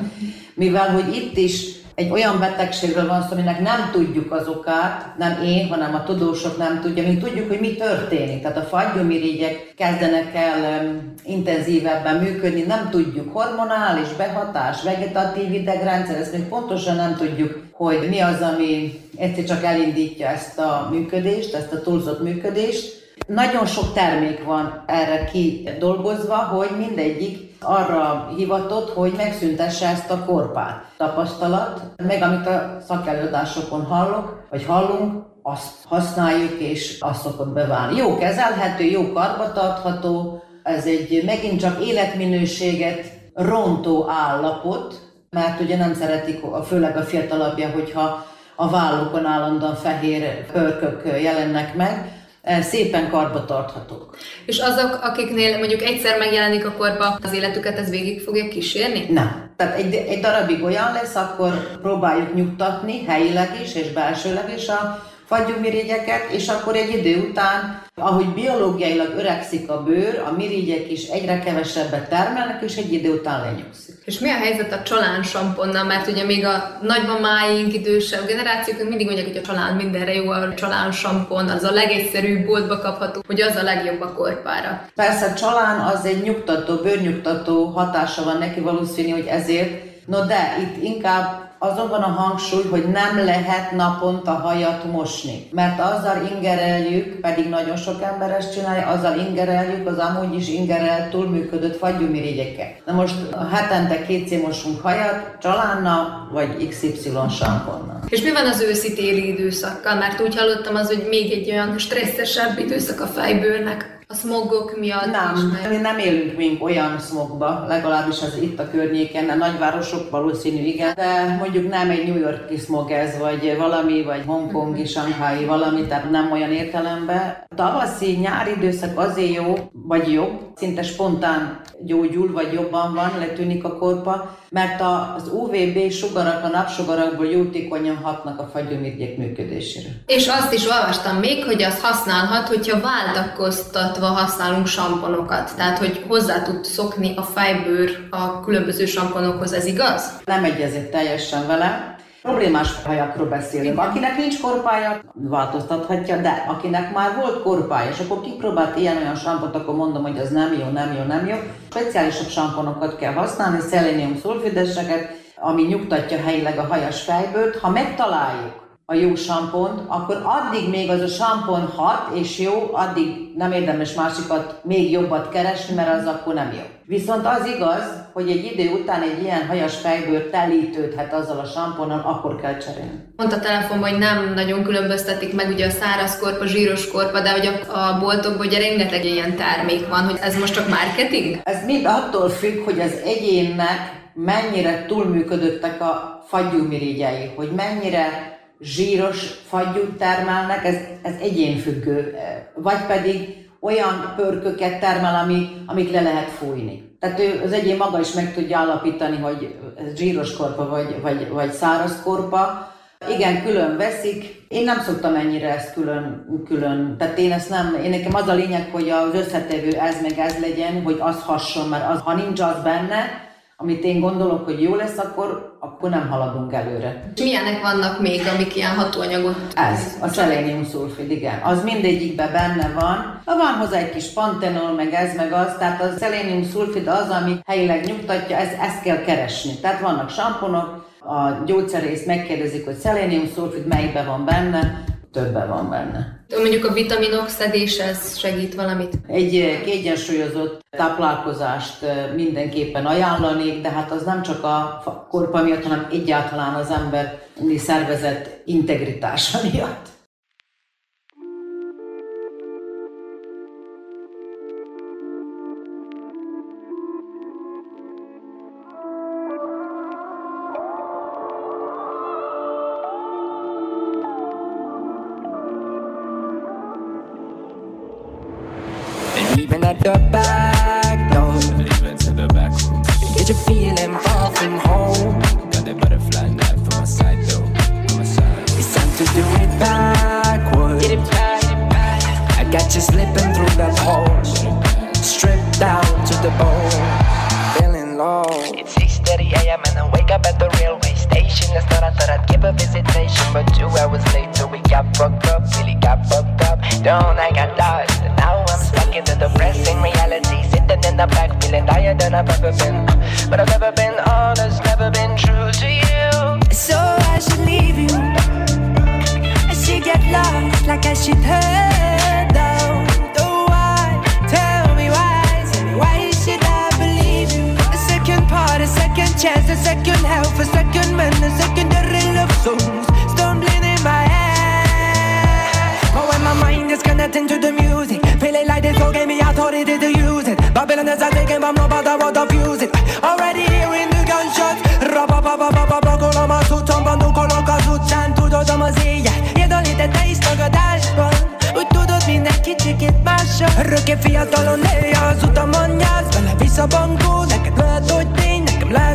Mivel, 0.54 0.92
hogy 0.92 1.16
itt 1.16 1.38
is 1.38 1.81
egy 2.02 2.12
olyan 2.12 2.40
betegségről 2.40 3.08
van 3.08 3.22
szó, 3.22 3.28
aminek 3.32 3.62
nem 3.62 3.90
tudjuk 3.92 4.32
az 4.32 4.48
okát, 4.48 5.18
nem 5.18 5.42
én, 5.44 5.68
hanem 5.68 5.96
a 5.96 6.04
tudósok 6.04 6.58
nem 6.58 6.82
tudja, 6.82 7.04
mi 7.04 7.18
tudjuk, 7.18 7.48
hogy 7.48 7.60
mi 7.60 7.76
történik. 7.76 8.42
Tehát 8.42 8.58
a 8.58 8.62
fagyomirigyek 8.62 9.74
kezdenek 9.78 10.36
el 10.36 10.84
um, 10.84 11.14
intenzívebben 11.24 12.16
működni, 12.16 12.62
nem 12.62 12.90
tudjuk. 12.90 13.34
Hormonális 13.34 14.08
behatás, 14.18 14.84
vegetatív 14.84 15.54
idegrendszer, 15.54 16.18
ezt 16.18 16.32
még 16.32 16.44
pontosan 16.44 16.96
nem 16.96 17.16
tudjuk, 17.16 17.64
hogy 17.72 18.08
mi 18.10 18.20
az, 18.20 18.42
ami 18.42 19.02
egyszer 19.18 19.44
csak 19.44 19.64
elindítja 19.64 20.28
ezt 20.28 20.60
a 20.60 20.88
működést, 20.92 21.56
ezt 21.56 21.74
a 21.74 21.82
túlzott 21.82 22.24
működést. 22.24 23.00
Nagyon 23.28 23.66
sok 23.66 23.94
termék 23.94 24.44
van 24.44 24.84
erre 24.86 25.30
kidolgozva, 25.32 26.36
hogy 26.36 26.70
mindegyik 26.78 27.51
arra 27.66 28.34
hivatott, 28.38 28.90
hogy 28.90 29.14
megszüntesse 29.18 29.88
ezt 29.88 30.12
a 30.12 30.26
korpát. 30.26 30.84
Tapasztalat, 30.98 31.82
meg 32.04 32.22
amit 32.22 32.48
a 32.48 32.78
szakelőadásokon 32.88 33.86
hallok, 33.86 34.48
vagy 34.50 34.66
hallunk, 34.66 35.24
azt 35.44 35.86
használjuk, 35.88 36.60
és 36.60 36.98
azt 37.00 37.22
szokott 37.22 37.54
beválni. 37.54 37.98
Jó 37.98 38.18
kezelhető, 38.18 38.84
jó 38.84 39.12
karbatartható, 39.14 40.44
ez 40.64 40.86
egy 40.86 41.24
megint 41.26 41.60
csak 41.60 41.86
életminőséget 41.86 43.06
rontó 43.34 44.10
állapot, 44.10 45.00
mert 45.30 45.62
ugye 45.62 45.78
nem 45.78 45.94
szeretik, 45.94 46.40
főleg 46.66 46.98
a 46.98 47.02
fiatalabbja, 47.02 47.70
hogyha 47.70 48.26
a 48.56 48.70
vállukon 48.70 49.26
állandóan 49.26 49.76
fehér 49.76 50.46
pörkök 50.52 51.22
jelennek 51.22 51.76
meg, 51.76 52.21
szépen 52.62 53.10
karba 53.10 53.46
tarthatók. 53.46 54.18
És 54.46 54.60
azok, 54.60 55.00
akiknél 55.04 55.58
mondjuk 55.58 55.82
egyszer 55.82 56.18
megjelenik 56.18 56.66
a 56.66 56.72
korba, 56.72 57.20
az 57.22 57.34
életüket 57.34 57.78
ez 57.78 57.90
végig 57.90 58.22
fogja 58.22 58.48
kísérni? 58.48 59.06
Nem. 59.10 59.50
Tehát 59.56 59.78
egy, 59.78 59.94
egy 59.94 60.20
darabig 60.20 60.64
olyan 60.64 60.94
lesz, 60.94 61.16
akkor 61.16 61.80
próbáljuk 61.82 62.34
nyugtatni 62.34 63.06
helyileg 63.06 63.60
is 63.64 63.76
és 63.76 63.92
belsőleg 63.92 64.54
is 64.58 64.68
a 64.68 65.11
fagyúmirigyeket, 65.32 66.32
és 66.32 66.48
akkor 66.48 66.76
egy 66.76 66.94
idő 66.98 67.28
után, 67.30 67.82
ahogy 67.96 68.26
biológiailag 68.34 69.14
öregszik 69.18 69.70
a 69.70 69.84
bőr, 69.84 70.24
a 70.28 70.32
mirigyek 70.38 70.92
is 70.92 71.08
egyre 71.08 71.40
kevesebbet 71.40 72.10
termelnek, 72.10 72.62
és 72.62 72.76
egy 72.76 72.94
idő 72.94 73.10
után 73.14 73.40
lenyugszik. 73.42 73.96
És 74.06 74.20
mi 74.20 74.30
a 74.30 74.36
helyzet 74.36 74.74
a 74.74 74.84
csalán 74.84 75.24
samponnal? 75.24 75.84
Mert 75.84 76.08
ugye 76.08 76.24
még 76.24 76.46
a 76.46 76.78
nagymamáink, 76.82 77.74
idősebb 77.74 78.28
generációk 78.28 78.90
mindig 78.90 79.06
mondják, 79.06 79.28
hogy 79.28 79.38
a 79.38 79.42
csalán 79.42 79.76
mindenre 79.76 80.14
jó, 80.14 80.30
a 80.30 80.54
csalán 80.54 80.92
sampon, 80.92 81.50
az 81.50 81.64
a 81.64 81.72
legegyszerűbb 81.72 82.46
boltba 82.46 82.80
kapható, 82.80 83.22
hogy 83.28 83.42
az 83.42 83.56
a 83.56 83.64
legjobb 83.64 84.02
a 84.02 84.14
korpára. 84.14 84.86
Persze 84.96 85.26
a 85.26 85.34
csalán 85.34 85.80
az 85.80 86.06
egy 86.06 86.22
nyugtató, 86.22 86.76
bőrnyugtató 86.76 87.66
hatása 87.66 88.24
van 88.24 88.38
neki 88.38 88.60
valószínű, 88.60 89.10
hogy 89.10 89.26
ezért 89.26 89.91
No 90.12 90.26
de 90.26 90.58
itt 90.62 90.84
inkább 90.84 91.50
azon 91.58 91.90
van 91.90 92.02
a 92.02 92.08
hangsúly, 92.08 92.64
hogy 92.70 92.84
nem 92.92 93.26
lehet 93.26 93.72
naponta 93.72 94.32
hajat 94.32 94.92
mosni. 94.92 95.48
Mert 95.52 95.80
azzal 95.80 96.30
ingereljük, 96.34 97.20
pedig 97.20 97.50
nagyon 97.50 97.76
sok 97.76 98.02
ember 98.02 98.32
ezt 98.32 98.54
csinálja, 98.54 98.88
azzal 98.88 99.20
ingereljük 99.20 99.88
az 99.88 99.98
amúgy 99.98 100.36
is 100.36 100.48
ingerelt, 100.50 101.10
túlműködött 101.10 101.78
fagyumirigyeket. 101.78 102.86
Na 102.86 102.94
most 102.94 103.16
hetente 103.52 104.06
kétszer 104.06 104.40
mosunk 104.40 104.82
hajat, 104.82 105.38
csalánnal 105.42 106.30
vagy 106.32 106.68
XY 106.68 107.12
samponnal. 107.40 108.00
És 108.08 108.22
mi 108.22 108.32
van 108.32 108.46
az 108.46 108.62
őszi-téli 108.62 109.28
időszakkal? 109.28 109.96
Mert 109.96 110.22
úgy 110.22 110.38
hallottam 110.38 110.76
az, 110.76 110.88
hogy 110.88 111.06
még 111.10 111.32
egy 111.32 111.52
olyan 111.52 111.78
stresszesebb 111.78 112.58
időszak 112.60 113.02
a 113.02 113.06
fejbőrnek 113.06 114.00
a 114.12 114.16
smogok 114.16 114.78
miatt 114.80 115.12
Nem, 115.12 115.36
is, 115.36 115.68
mi 115.70 115.76
nem 115.76 115.98
élünk 115.98 116.38
még 116.38 116.64
olyan 116.64 117.00
smogba, 117.00 117.66
legalábbis 117.68 118.22
az 118.22 118.38
itt 118.42 118.60
a 118.60 118.70
környéken, 118.70 119.30
a 119.30 119.36
nagyvárosok 119.36 120.10
valószínű 120.10 120.64
igen, 120.64 120.94
de 120.96 121.36
mondjuk 121.40 121.70
nem 121.70 121.90
egy 121.90 122.08
New 122.08 122.18
Yorki 122.18 122.58
smog 122.58 122.92
ez, 122.92 123.18
vagy 123.20 123.56
valami, 123.58 124.04
vagy 124.04 124.24
Hongkongi, 124.26 124.86
Shanghai 124.86 125.46
valami, 125.46 125.86
tehát 125.86 126.10
nem 126.10 126.32
olyan 126.32 126.52
értelemben. 126.52 127.46
Tavaszi, 127.56 128.12
nyári 128.12 128.52
időszak 128.52 129.00
azért 129.00 129.34
jó, 129.34 129.54
vagy 129.72 130.12
jobb, 130.12 130.40
szinte 130.56 130.84
spontán 130.84 131.62
gyógyul, 131.82 132.32
vagy 132.32 132.54
jobban 132.54 132.94
van, 132.94 133.12
letűnik 133.20 133.64
a 133.64 133.78
korpa, 133.78 134.38
mert 134.54 134.82
az 134.82 135.28
UVB 135.28 135.92
sugarak, 135.92 136.44
a 136.44 136.48
napsugarakból 136.48 137.26
jótékonyan 137.26 137.96
hatnak 137.96 138.40
a 138.40 138.50
fagyomirigyek 138.54 139.18
működésére. 139.18 139.90
És 140.08 140.28
azt 140.28 140.54
is 140.54 140.70
olvastam 140.70 141.18
még, 141.18 141.44
hogy 141.44 141.64
az 141.64 141.82
használhat, 141.82 142.48
hogyha 142.48 142.82
váltakoztatva 142.82 144.06
használunk 144.06 144.68
samponokat. 144.68 145.56
Tehát, 145.56 145.78
hogy 145.78 146.04
hozzá 146.08 146.42
tud 146.42 146.66
szokni 146.66 147.14
a 147.16 147.22
fejbőr 147.22 148.08
a 148.10 148.40
különböző 148.40 148.86
samponokhoz, 148.86 149.54
ez 149.54 149.66
igaz? 149.66 150.22
Nem 150.26 150.44
egyezett 150.44 150.92
teljesen 150.92 151.48
vele, 151.48 151.91
Problémás 152.22 152.84
hajakról 152.84 153.28
beszélünk. 153.28 153.80
Akinek 153.80 154.18
nincs 154.18 154.42
korpája, 154.42 155.02
változtathatja, 155.14 156.18
de 156.18 156.46
akinek 156.48 156.94
már 156.94 157.16
volt 157.16 157.42
korpája, 157.42 157.90
és 157.90 158.00
akkor 158.00 158.22
kipróbált 158.22 158.78
ilyen-olyan 158.78 159.16
sampot, 159.16 159.56
akkor 159.56 159.76
mondom, 159.76 160.02
hogy 160.02 160.18
az 160.18 160.30
nem 160.30 160.54
jó, 160.60 160.70
nem 160.70 160.94
jó, 160.94 161.04
nem 161.04 161.28
jó. 161.28 161.36
Speciálisabb 161.70 162.28
samponokat 162.28 162.96
kell 162.96 163.14
használni, 163.14 163.60
szelénium 163.60 164.18
szulfideseket, 164.18 165.10
ami 165.36 165.62
nyugtatja 165.62 166.22
helyileg 166.22 166.58
a 166.58 166.68
hajas 166.68 167.02
fejbőrt. 167.02 167.60
Ha 167.60 167.70
megtaláljuk 167.70 168.61
a 168.92 168.96
jó 168.96 169.16
sampont, 169.16 169.82
akkor 169.88 170.22
addig 170.24 170.70
még 170.70 170.90
az 170.90 171.02
a 171.02 171.08
sampon 171.08 171.66
hat 171.76 172.10
és 172.14 172.40
jó, 172.40 172.70
addig 172.72 173.08
nem 173.38 173.52
érdemes 173.52 173.94
másikat 173.94 174.60
még 174.64 174.92
jobbat 174.92 175.30
keresni, 175.30 175.76
mert 175.76 176.00
az 176.00 176.08
akkor 176.08 176.34
nem 176.34 176.52
jó. 176.54 176.62
Viszont 176.86 177.26
az 177.26 177.46
igaz, 177.56 177.84
hogy 178.14 178.30
egy 178.30 178.52
idő 178.54 178.70
után 178.72 179.02
egy 179.02 179.24
ilyen 179.24 179.48
hajas 179.48 179.76
fejbőr 179.76 180.22
telítődhet 180.22 181.14
azzal 181.14 181.40
a 181.40 181.46
samponnal, 181.46 182.02
akkor 182.06 182.42
kell 182.42 182.58
cserélni. 182.58 183.14
Mondta 183.16 183.36
a 183.36 183.40
telefonban, 183.40 183.90
hogy 183.90 184.00
nem 184.00 184.34
nagyon 184.34 184.64
különböztetik 184.64 185.36
meg 185.36 185.50
ugye 185.50 185.66
a 185.66 185.70
száraz 185.70 186.20
korpa, 186.20 186.46
zsíros 186.46 186.92
korpa, 186.92 187.22
de 187.22 187.32
hogy 187.32 187.46
a, 187.46 187.78
a 187.80 188.00
boltokban 188.00 188.48
ugye 188.48 188.60
rengeteg 188.60 189.06
ilyen 189.06 189.36
termék 189.36 189.88
van, 189.88 190.04
hogy 190.04 190.20
ez 190.22 190.40
most 190.40 190.54
csak 190.54 190.70
marketing? 190.70 191.40
Ez 191.44 191.66
mind 191.66 191.86
attól 191.86 192.30
függ, 192.30 192.64
hogy 192.64 192.80
az 192.80 192.94
egyénnek 193.06 194.00
mennyire 194.14 194.86
túlműködöttek 194.88 195.82
a 195.82 196.24
fagyúmirigyei, 196.28 197.32
hogy 197.36 197.52
mennyire 197.56 198.31
zsíros 198.62 199.26
fagyút 199.48 199.98
termelnek, 199.98 200.66
ez, 200.66 200.76
ez 201.02 201.14
egyénfüggő, 201.22 202.16
vagy 202.56 202.86
pedig 202.88 203.42
olyan 203.60 204.14
pörköket 204.16 204.80
termel, 204.80 205.24
ami, 205.24 205.50
amit 205.66 205.92
le 205.92 206.02
lehet 206.02 206.30
fújni. 206.30 206.90
Tehát 207.00 207.20
ő, 207.20 207.42
az 207.46 207.52
egyén 207.52 207.78
maga 207.78 208.00
is 208.00 208.12
meg 208.12 208.34
tudja 208.34 208.58
állapítani, 208.58 209.18
hogy 209.18 209.56
ez 209.78 209.96
zsíros 209.98 210.36
korpa 210.36 210.68
vagy, 210.68 211.02
vagy, 211.02 211.30
vagy 211.30 211.52
száraz 211.52 212.02
korpa. 212.04 212.72
Igen, 213.16 213.44
külön 213.44 213.78
veszik. 213.78 214.46
Én 214.48 214.64
nem 214.64 214.80
szoktam 214.80 215.16
ennyire 215.16 215.54
ezt 215.54 215.74
külön, 215.74 216.26
külön, 216.48 216.96
tehát 216.98 217.18
én 217.18 217.32
ezt 217.32 217.50
nem, 217.50 217.80
én 217.84 217.90
nekem 217.90 218.16
az 218.16 218.28
a 218.28 218.34
lényeg, 218.34 218.70
hogy 218.72 218.90
az 218.90 219.14
összetevő 219.14 219.72
ez 219.72 220.02
meg 220.02 220.20
ez 220.20 220.40
legyen, 220.40 220.84
hogy 220.84 220.98
az 221.00 221.22
hasson, 221.22 221.68
mert 221.68 221.90
az, 221.90 222.00
ha 222.00 222.14
nincs 222.14 222.40
az 222.40 222.64
benne, 222.64 223.31
amit 223.62 223.84
én 223.84 224.00
gondolok, 224.00 224.46
hogy 224.46 224.62
jó 224.62 224.76
lesz, 224.76 224.98
akkor, 224.98 225.58
akkor 225.60 225.90
nem 225.90 226.10
haladunk 226.10 226.54
előre. 226.54 227.12
És 227.16 227.22
milyenek 227.22 227.62
vannak 227.62 228.02
még, 228.02 228.22
amik 228.36 228.56
ilyen 228.56 228.76
hatóanyagok? 228.76 229.36
Ez, 229.54 229.98
a 230.02 230.08
szelénium 230.08 230.66
szulfid, 230.66 231.12
igen. 231.12 231.40
Az 231.44 231.64
mindegyikben 231.64 232.32
benne 232.32 232.72
van. 232.74 233.22
Van 233.26 233.54
hozzá 233.60 233.78
egy 233.78 233.92
kis 233.92 234.08
pantenol, 234.08 234.72
meg 234.72 234.94
ez, 234.94 235.16
meg 235.16 235.34
az. 235.34 235.56
Tehát 235.60 235.82
a 235.82 235.98
szelénium 235.98 236.44
szulfid 236.44 236.88
az, 236.88 237.10
ami 237.10 237.40
helyileg 237.46 237.86
nyugtatja, 237.86 238.38
ez, 238.38 238.50
ezt 238.62 238.82
kell 238.82 239.02
keresni. 239.02 239.54
Tehát 239.62 239.82
vannak 239.82 240.10
samponok, 240.10 240.90
a 241.00 241.44
gyógyszerész 241.46 242.06
megkérdezik, 242.06 242.66
hogy 242.66 242.76
szelénium 242.76 243.28
szulfid 243.36 243.68
melyikben 243.68 244.06
van 244.06 244.26
benne, 244.26 244.84
többen 245.12 245.50
van 245.50 245.70
benne. 245.70 246.21
Mondjuk 246.38 246.66
a 246.66 246.74
vitaminok 246.74 247.30
szedése, 247.30 247.84
ez 247.84 248.18
segít 248.18 248.56
valamit? 248.56 248.94
Egy 249.08 249.62
kiegyensúlyozott 249.64 250.62
táplálkozást 250.70 251.86
mindenképpen 252.16 252.86
ajánlanék, 252.86 253.62
de 253.62 253.70
hát 253.70 253.92
az 253.92 254.04
nem 254.04 254.22
csak 254.22 254.44
a 254.44 254.84
korpa 255.10 255.44
miatt, 255.44 255.64
hanem 255.64 255.88
egyáltalán 255.92 256.54
az 256.54 256.70
ember 256.70 257.22
szervezet 257.58 258.42
integritása 258.46 259.40
miatt. 259.52 259.91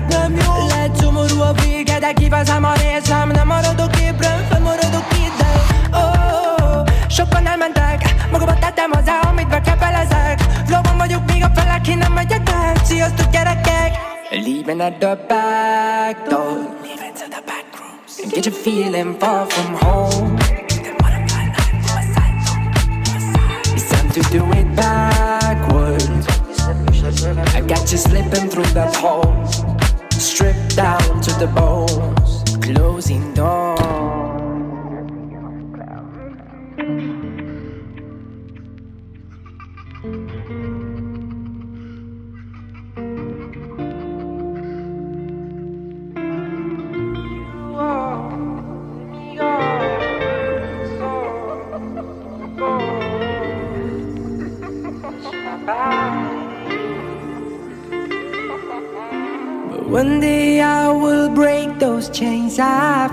Nem 0.09 0.35
jó. 0.35 0.67
Lehet 0.69 0.97
szomorú 0.97 1.41
a 1.41 1.53
vége, 1.53 1.99
de 1.99 2.13
kivezem 2.13 2.65
a 2.65 2.73
részem, 2.73 3.29
nem 3.31 3.47
maradok 3.47 4.01
ébren, 4.01 4.47
fennmaradok 4.49 5.07
ide. 5.13 5.51
Oh, 5.93 6.85
sokan 7.09 7.47
elmentek, 7.47 8.15
magamat 8.31 8.61
tettem 8.61 8.91
hozzá, 8.93 9.21
amit 9.21 9.49
bekepelezek. 9.49 10.41
Flowban 10.67 10.97
vagyok, 10.97 11.23
még 11.33 11.43
a 11.43 11.51
felek, 11.55 11.89
én 11.89 11.99
nem 11.99 12.13
megyek 12.13 12.49
el. 12.51 12.75
Sziasztok 12.85 13.31
gyerekek! 13.31 13.93
Leaving 14.31 14.81
at 14.81 14.99
the 14.99 15.17
back 15.29 16.29
door. 16.29 16.59
Leaving 16.83 17.15
to 17.15 17.27
the 17.29 17.43
back 17.47 17.65
rooms. 17.79 18.33
Get 18.33 18.45
you 18.45 18.55
feeling 18.55 19.17
far 19.19 19.47
from 19.49 19.75
home. 19.75 20.37
It's 23.75 23.89
time 23.89 24.11
to 24.11 24.21
do 24.31 24.45
it 24.53 24.75
backwards. 24.75 26.27
I 27.55 27.61
got 27.61 27.91
you 27.93 27.99
slipping 27.99 28.49
through 28.49 28.73
that 28.75 28.95
hole. 28.97 29.76
Stripped 30.27 30.75
down 30.75 31.21
to 31.21 31.31
the 31.39 31.47
bones. 31.47 32.43
Closing 32.61 33.33
door. 33.33 33.76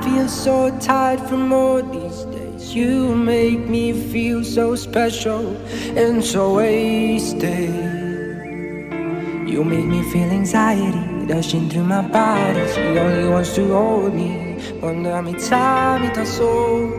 Feel 0.04 0.28
so 0.28 0.70
tired 0.80 1.20
from 1.22 1.52
all 1.54 1.82
these 1.82 2.24
days. 2.26 2.76
You 2.76 3.16
make 3.16 3.68
me 3.70 3.94
feel 3.94 4.44
so 4.44 4.76
special 4.76 5.56
and 5.96 6.24
so 6.24 6.56
wasted. 6.56 7.70
You 9.48 9.64
make 9.64 9.86
me 9.86 10.02
feel 10.12 10.30
anxiety 10.30 11.14
rushing 11.32 11.70
through 11.70 11.86
my 11.86 12.02
body. 12.02 12.66
She 12.74 12.82
only 12.98 13.30
wants 13.30 13.56
to 13.56 13.68
hold 13.74 14.14
me. 14.14 14.58
Quando 14.80 15.14
a 15.14 15.22
metà 15.22 15.98
mi 16.00 16.10
da 16.12 16.26
solo, 16.26 16.96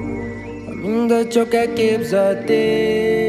aminda 0.69 1.29
ciò 1.29 1.47
che 1.49 1.73
keeps 1.75 2.13
a 2.13 2.35
day. 2.35 3.24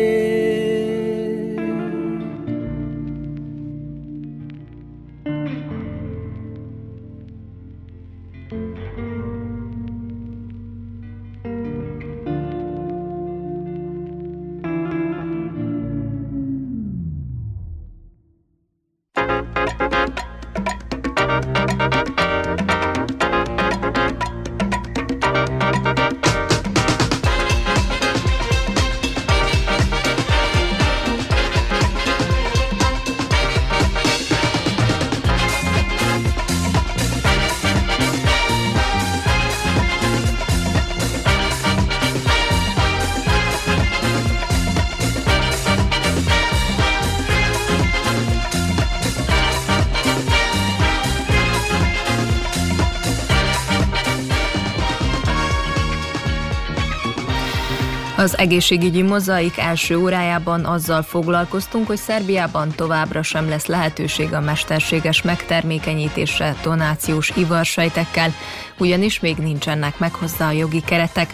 Az 58.26 58.38
egészségügyi 58.38 59.02
mozaik 59.02 59.57
első 59.57 59.97
órájában 59.97 60.65
azzal 60.65 61.02
foglalkoztunk, 61.02 61.88
hogy 61.88 61.97
Szerbiában 61.97 62.72
továbbra 62.76 63.23
sem 63.23 63.49
lesz 63.49 63.65
lehetőség 63.65 64.34
a 64.34 64.39
mesterséges 64.39 65.22
megtermékenyítésre 65.22 66.56
tonációs 66.61 67.30
ivarsejtekkel, 67.35 68.34
ugyanis 68.77 69.19
még 69.19 69.38
nincsenek 69.38 69.99
meg 69.99 70.14
hozzá 70.14 70.47
a 70.47 70.52
jogi 70.52 70.81
keretek. 70.81 71.30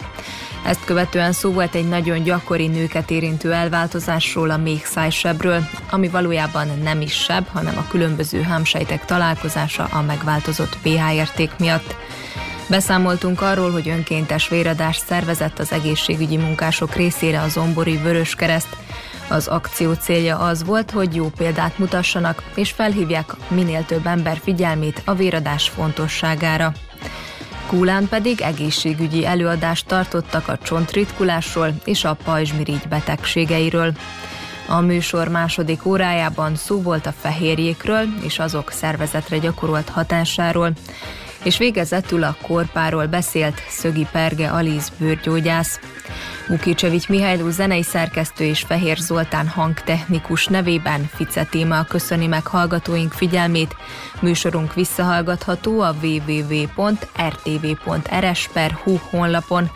Ezt 0.66 0.84
követően 0.84 1.32
szó 1.32 1.52
volt 1.52 1.74
egy 1.74 1.88
nagyon 1.88 2.22
gyakori 2.22 2.66
nőket 2.66 3.10
érintő 3.10 3.52
elváltozásról, 3.52 4.50
a 4.50 4.56
méhszájsebről, 4.56 5.68
ami 5.90 6.08
valójában 6.08 6.68
nem 6.82 7.00
is 7.00 7.14
seb, 7.14 7.46
hanem 7.52 7.78
a 7.78 7.86
különböző 7.88 8.42
hámsejtek 8.42 9.04
találkozása 9.04 9.84
a 9.84 10.02
megváltozott 10.02 10.78
pH 10.82 11.14
érték 11.14 11.50
miatt. 11.58 11.96
Beszámoltunk 12.68 13.40
arról, 13.40 13.70
hogy 13.70 13.88
önkéntes 13.88 14.48
véradást 14.48 15.04
szervezett 15.06 15.58
az 15.58 15.72
egészségügyi 15.72 16.36
munkások 16.36 16.94
részére 16.94 17.40
a 17.40 17.48
Zombori 17.48 17.96
Vöröskereszt. 17.96 18.76
Az 19.28 19.48
akció 19.48 19.92
célja 19.92 20.38
az 20.38 20.64
volt, 20.64 20.90
hogy 20.90 21.14
jó 21.14 21.30
példát 21.36 21.78
mutassanak, 21.78 22.42
és 22.54 22.70
felhívják 22.70 23.32
minél 23.48 23.84
több 23.84 24.06
ember 24.06 24.40
figyelmét 24.42 25.02
a 25.04 25.14
véradás 25.14 25.68
fontosságára. 25.68 26.72
Kúlán 27.66 28.08
pedig 28.08 28.40
egészségügyi 28.40 29.26
előadást 29.26 29.86
tartottak 29.86 30.48
a 30.48 30.58
csontritkulásról 30.58 31.74
és 31.84 32.04
a 32.04 32.16
pajzsmirigy 32.24 32.88
betegségeiről. 32.88 33.92
A 34.68 34.80
műsor 34.80 35.28
második 35.28 35.86
órájában 35.86 36.56
szó 36.56 36.82
volt 36.82 37.06
a 37.06 37.14
fehérjékről 37.20 38.04
és 38.22 38.38
azok 38.38 38.70
szervezetre 38.70 39.38
gyakorolt 39.38 39.88
hatásáról, 39.88 40.72
és 41.42 41.58
végezetül 41.58 42.22
a 42.22 42.36
korpáról 42.42 43.06
beszélt 43.06 43.62
Szögi 43.68 44.06
Perge 44.12 44.50
Aliz 44.50 44.92
bőrgyógyász. 44.98 45.80
Mukicsevics 46.48 47.08
Mihályló 47.08 47.50
zenei 47.50 47.82
szerkesztő 47.82 48.44
és 48.44 48.60
Fehér 48.60 48.96
Zoltán 48.96 49.48
hangtechnikus 49.48 50.46
nevében 50.46 51.08
Fice 51.14 51.44
téma 51.44 51.84
köszöni 51.84 52.26
meg 52.26 52.46
hallgatóink 52.46 53.12
figyelmét. 53.12 53.76
Műsorunk 54.20 54.74
visszahallgatható 54.74 55.80
a 55.80 55.94
www.rtv.rs.hu 56.02 56.96
honlapon, 59.10 59.70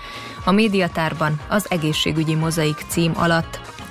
a 0.44 0.52
médiatárban 0.52 1.40
az 1.48 1.66
egészségügyi 1.70 2.34
mozaik 2.34 2.84
cím 2.88 3.12
alatt. 3.14 3.75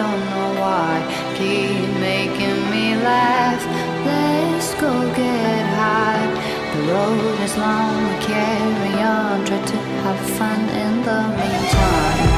Don't 0.00 0.24
know 0.32 0.50
why. 0.62 0.94
Keep 1.36 1.88
making 2.00 2.58
me 2.72 2.86
laugh. 3.10 3.62
Let's 4.08 4.72
go 4.84 4.92
get 5.14 5.64
high. 5.80 6.28
The 6.72 6.80
road 6.92 7.36
is 7.46 7.54
long, 7.58 7.92
we 8.08 8.16
carry 8.32 8.94
on. 9.18 9.44
Try 9.44 9.60
to 9.72 9.76
have 10.04 10.20
fun 10.38 10.60
in 10.84 10.92
the 11.06 11.20
meantime. 11.38 12.29